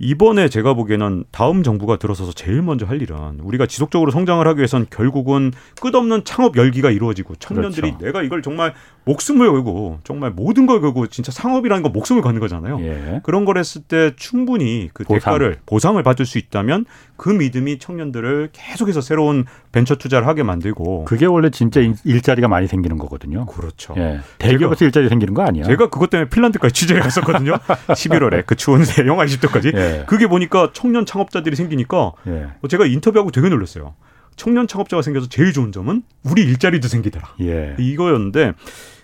이번에 0.00 0.48
제가 0.48 0.74
보기에는 0.74 1.24
다음 1.32 1.62
정부가 1.64 1.96
들어서서 1.96 2.32
제일 2.32 2.62
먼저 2.62 2.86
할 2.86 3.02
일은 3.02 3.40
우리가 3.40 3.66
지속적으로 3.66 4.12
성장을 4.12 4.46
하기 4.46 4.58
위해선 4.58 4.86
결국은 4.90 5.52
끝없는 5.80 6.24
창업 6.24 6.56
열기가 6.56 6.90
이루어지고 6.90 7.34
청년들이 7.36 7.90
그렇죠. 7.90 8.04
내가 8.04 8.22
이걸 8.22 8.42
정말 8.42 8.74
목숨을 9.04 9.50
걸고 9.50 9.98
정말 10.04 10.30
모든 10.30 10.66
걸 10.66 10.80
걸고 10.80 11.08
진짜 11.08 11.32
상업이라는 11.32 11.82
거 11.82 11.88
목숨을 11.88 12.22
거는 12.22 12.40
거잖아요. 12.40 12.78
예. 12.82 13.20
그런 13.24 13.44
걸 13.44 13.58
했을 13.58 13.82
때 13.82 14.12
충분히 14.16 14.88
그 14.92 15.02
보상. 15.02 15.18
대가를 15.18 15.58
보상을 15.66 16.00
받을 16.02 16.26
수 16.26 16.38
있다면 16.38 16.84
그 17.16 17.30
믿음이 17.30 17.78
청년들을 17.78 18.50
계속해서 18.52 19.00
새로운 19.00 19.46
벤처 19.78 19.94
투자를 19.94 20.26
하게 20.26 20.42
만들고 20.42 21.04
그게 21.04 21.24
원래 21.26 21.50
진짜 21.50 21.80
일- 21.80 21.94
일자리가 22.04 22.48
많이 22.48 22.66
생기는 22.66 22.98
거거든요. 22.98 23.46
그렇죠. 23.46 23.94
예. 23.96 24.20
대기업에서 24.38 24.84
일자리 24.84 25.08
생기는 25.08 25.34
거 25.34 25.42
아니야? 25.42 25.62
제가 25.64 25.88
그것 25.88 26.10
때문에 26.10 26.28
핀란드까지 26.30 26.74
취재를 26.74 27.00
갔었거든요. 27.02 27.52
11월에 27.88 28.44
그 28.44 28.56
추운 28.56 28.82
영하 29.06 29.24
20도까지. 29.24 29.76
예. 29.76 30.04
그게 30.08 30.26
보니까 30.26 30.70
청년 30.72 31.06
창업자들이 31.06 31.54
생기니까 31.54 32.12
예. 32.26 32.48
제가 32.68 32.86
인터뷰하고 32.86 33.30
되게 33.30 33.48
놀랐어요. 33.48 33.94
청년 34.34 34.66
창업자가 34.66 35.02
생겨서 35.02 35.28
제일 35.28 35.52
좋은 35.52 35.70
점은 35.72 36.02
우리 36.24 36.42
일자리도 36.42 36.88
생기더라. 36.88 37.28
예. 37.42 37.74
이거였는데 37.78 38.52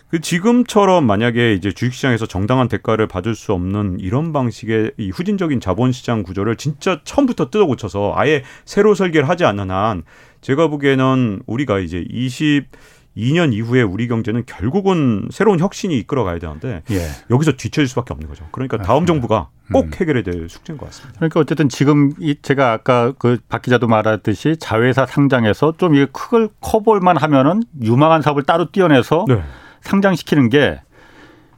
그 0.08 0.20
지금처럼 0.20 1.06
만약에 1.06 1.54
이제 1.54 1.72
주식시장에서 1.72 2.26
정당한 2.26 2.68
대가를 2.68 3.08
받을 3.08 3.34
수 3.34 3.52
없는 3.52 3.96
이런 3.98 4.32
방식의 4.32 4.92
이 4.96 5.10
후진적인 5.10 5.58
자본시장 5.58 6.22
구조를 6.22 6.54
진짜 6.54 7.00
처음부터 7.02 7.50
뜯어고쳐서 7.50 8.12
아예 8.14 8.44
새로 8.64 8.94
설계를 8.94 9.28
하지 9.28 9.44
않는 9.44 9.72
한 9.72 10.04
제가 10.44 10.68
보기에는 10.68 11.40
우리가 11.46 11.78
이제 11.78 12.04
22년 12.04 13.54
이후에 13.54 13.80
우리 13.80 14.08
경제는 14.08 14.44
결국은 14.44 15.26
새로운 15.30 15.58
혁신이 15.58 15.96
이끌어가야 16.00 16.38
되는데 16.38 16.82
예. 16.90 17.00
여기서 17.30 17.52
뒤처질 17.52 17.88
수밖에 17.88 18.12
없는 18.12 18.28
거죠. 18.28 18.46
그러니까 18.50 18.76
다음 18.76 19.06
정부가 19.06 19.48
꼭 19.72 19.86
음. 19.86 19.90
해결해야 19.94 20.22
될 20.22 20.50
숙제인 20.50 20.76
것 20.76 20.84
같습니다. 20.86 21.18
그러니까 21.18 21.40
어쨌든 21.40 21.70
지금 21.70 22.12
이 22.20 22.36
제가 22.42 22.72
아까 22.72 23.12
그 23.12 23.38
박 23.48 23.62
기자도 23.62 23.86
말했듯이 23.86 24.58
자회사 24.58 25.06
상장해서 25.06 25.74
좀 25.78 25.94
이게 25.94 26.06
크걸 26.12 26.50
커볼만 26.60 27.16
하면은 27.16 27.62
유망한 27.82 28.20
사업을 28.20 28.42
따로 28.42 28.70
띄어내서 28.70 29.24
네. 29.26 29.42
상장시키는 29.80 30.50
게 30.50 30.78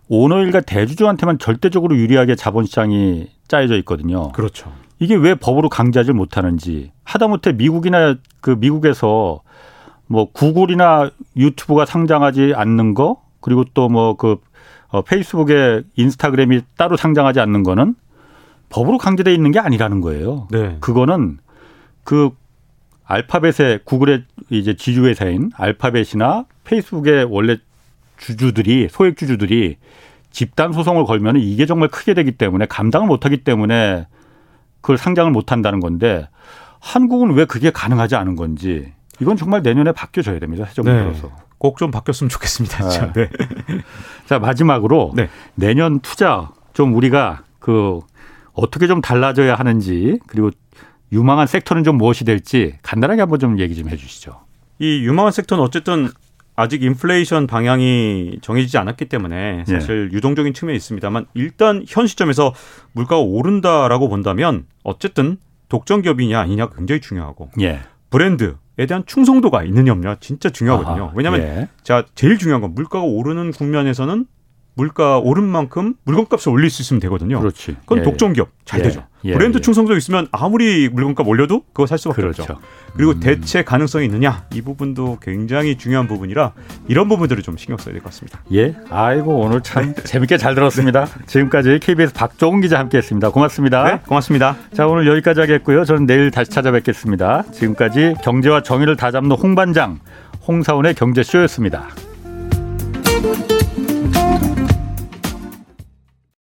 오너일과 0.09 0.61
대주주한테만 0.61 1.41
절대적으로 1.41 1.97
유리하게 1.97 2.37
자본시장이 2.37 3.27
짜여져 3.49 3.77
있거든요. 3.79 4.31
그렇죠. 4.31 4.73
이게 4.99 5.15
왜 5.15 5.35
법으로 5.35 5.69
강제하지 5.69 6.13
못하는지 6.13 6.93
하다못해 7.05 7.53
미국이나 7.53 8.17
그 8.41 8.51
미국에서 8.59 9.43
뭐 10.07 10.31
구글이나 10.33 11.11
유튜브가 11.37 11.85
상장하지 11.85 12.53
않는 12.55 12.95
거 12.95 13.23
그리고 13.41 13.65
또 13.75 13.89
뭐 13.89 14.17
그 14.17 14.37
페이스북에 15.07 15.83
인스타그램이 15.97 16.63
따로 16.77 16.97
상장하지 16.97 17.41
않는 17.41 17.63
거는 17.63 17.95
법으로 18.69 18.99
강제돼 18.99 19.33
있는 19.35 19.51
게 19.51 19.59
아니라는 19.59 20.01
거예요. 20.01 20.49
네. 20.51 20.77
그거는 20.81 21.39
그 22.05 22.31
알파벳의 23.05 23.81
구글의 23.85 24.25
이제 24.51 24.75
지주회사인 24.75 25.51
알파벳이나 25.55 26.47
페이스북의 26.65 27.25
원래 27.25 27.59
주주들이 28.19 28.89
소액 28.91 29.17
주주들이 29.17 29.77
집단 30.31 30.73
소송을 30.73 31.05
걸면 31.05 31.37
이게 31.37 31.67
정말 31.67 31.89
크게 31.89 32.15
되기 32.15 32.33
때문에 32.33 32.67
감당을 32.67 33.07
못하기 33.07 33.39
때문에 33.39 34.07
그걸 34.81 34.99
상장을 34.99 35.31
못 35.31 35.53
한다는 35.53 35.81
건데 35.81 36.29
한국은 36.81 37.33
왜 37.35 37.45
그게 37.45 37.71
가능하지 37.71 38.17
않은 38.17 38.37
건지 38.37 38.93
이건 39.21 39.37
정말 39.37 39.63
내년에 39.63 39.93
바뀌어져야 39.93 40.39
됩니다. 40.39 40.67
네. 40.67 40.83
들어서. 40.83 41.31
꼭 41.59 41.79
좀 41.79 41.91
바뀌었으면 41.91 42.29
좋겠습니다. 42.29 42.85
아. 42.85 43.13
네. 43.15 43.29
자 44.27 44.39
마지막으로 44.39 45.13
네. 45.17 45.29
내년 45.55 46.01
투자 46.01 46.51
좀 46.75 46.95
우리가 46.95 47.43
그 47.59 48.01
어떻게 48.53 48.87
좀 48.87 49.01
달라져야 49.01 49.55
하는지 49.55 50.19
그리고 50.27 50.51
유망한 51.13 51.47
섹터는 51.47 51.85
좀 51.85 51.97
무엇이 51.99 52.25
될지 52.25 52.75
간단하게 52.83 53.23
한번 53.23 53.39
좀 53.39 53.59
얘기 53.59 53.75
좀 53.75 53.89
해주시죠. 53.89 54.41
이 54.79 55.05
유망한 55.05 55.33
섹터는 55.33 55.63
어쨌든 55.65 56.11
아직 56.57 56.83
인플레이션 56.83 57.47
방향이 57.47 58.39
정해지지 58.41 58.79
않았기 58.79 59.05
때문에 59.05 59.65
예. 59.69 59.71
사실 59.71 60.11
유동적인 60.13 60.55
측면이 60.55 60.77
있습니다만 60.77 61.27
일단 61.35 61.85
현 61.87 62.07
시점에서 62.07 62.55
물가가 62.93 63.21
오른다라고 63.21 64.09
본다면 64.09 64.65
어쨌든 64.83 65.37
독점 65.69 66.03
기업이냐 66.03 66.41
아니냐가 66.41 66.75
굉장히 66.75 67.01
중요하고 67.01 67.51
예. 67.61 67.81
브랜드 68.11 68.57
대한 68.77 69.05
충성도가 69.07 69.65
있느냐 69.65 69.93
없냐 69.93 70.17
진짜 70.21 70.51
중요하거든요. 70.51 71.05
아하, 71.05 71.13
왜냐하면 71.15 71.41
예. 71.43 71.69
자 71.83 72.05
제일 72.15 72.39
중요한 72.39 72.63
건 72.63 72.75
물가가 72.75 73.05
오르는 73.05 73.53
국면에서는 73.53 74.27
물가 74.75 75.19
오른 75.19 75.45
만큼 75.45 75.95
물건값을 76.05 76.53
올릴 76.53 76.71
수 76.71 76.83
있으면 76.83 77.01
되거든요. 77.01 77.39
그렇지. 77.39 77.77
그건 77.81 77.99
예. 77.99 78.03
독점 78.03 78.35
기업 78.35 78.51
잘 78.65 78.81
예. 78.81 78.85
되죠. 78.85 79.07
예, 79.27 79.33
브랜드 79.35 79.59
예. 79.59 79.61
충성도 79.61 79.97
있으면 79.97 80.27
아무리 80.33 80.89
물건값 80.89 81.27
올려도 81.27 81.65
그거 81.73 81.87
살 81.87 81.99
수밖에 81.99 82.23
그렇죠. 82.23 82.43
없죠. 82.43 82.59
그리고 82.95 83.13
음. 83.13 83.21
대체 83.21 83.63
가능성이 83.63 84.07
있느냐 84.07 84.45
이 84.55 84.63
부분도 84.63 85.19
굉장히 85.21 85.77
중요한 85.77 86.07
부분이라 86.07 86.53
이런 86.89 87.09
부분들을 87.09 87.43
좀 87.43 87.57
신경 87.57 87.77
써야 87.77 87.93
될 87.93 88.01
것 88.03 88.11
같습니다. 88.11 88.41
예. 88.53 88.75
아이고 88.91 89.37
오늘 89.39 89.63
참 89.63 89.95
재밌게 89.95 90.39
잘 90.39 90.55
들었습니다. 90.55 91.07
지금까지 91.27 91.79
KBS 91.81 92.15
박종훈 92.15 92.61
기자 92.61 92.79
함께했습니다. 92.79 93.31
고맙습니다. 93.31 93.85
네, 93.85 94.01
고맙습니다. 94.07 94.57
자 94.75 94.87
오늘 94.87 95.07
여기까지 95.07 95.41
하겠고요. 95.41 95.85
저는 95.85 96.07
내일 96.07 96.31
다시 96.31 96.51
찾아뵙겠습니다. 96.51 97.45
지금까지 97.53 98.15
경제와 98.23 98.63
정의를 98.63 98.97
다잡는 98.97 99.33
홍반장 99.37 99.99
홍사원의 100.47 100.95
경제쇼였습니다. 100.95 101.89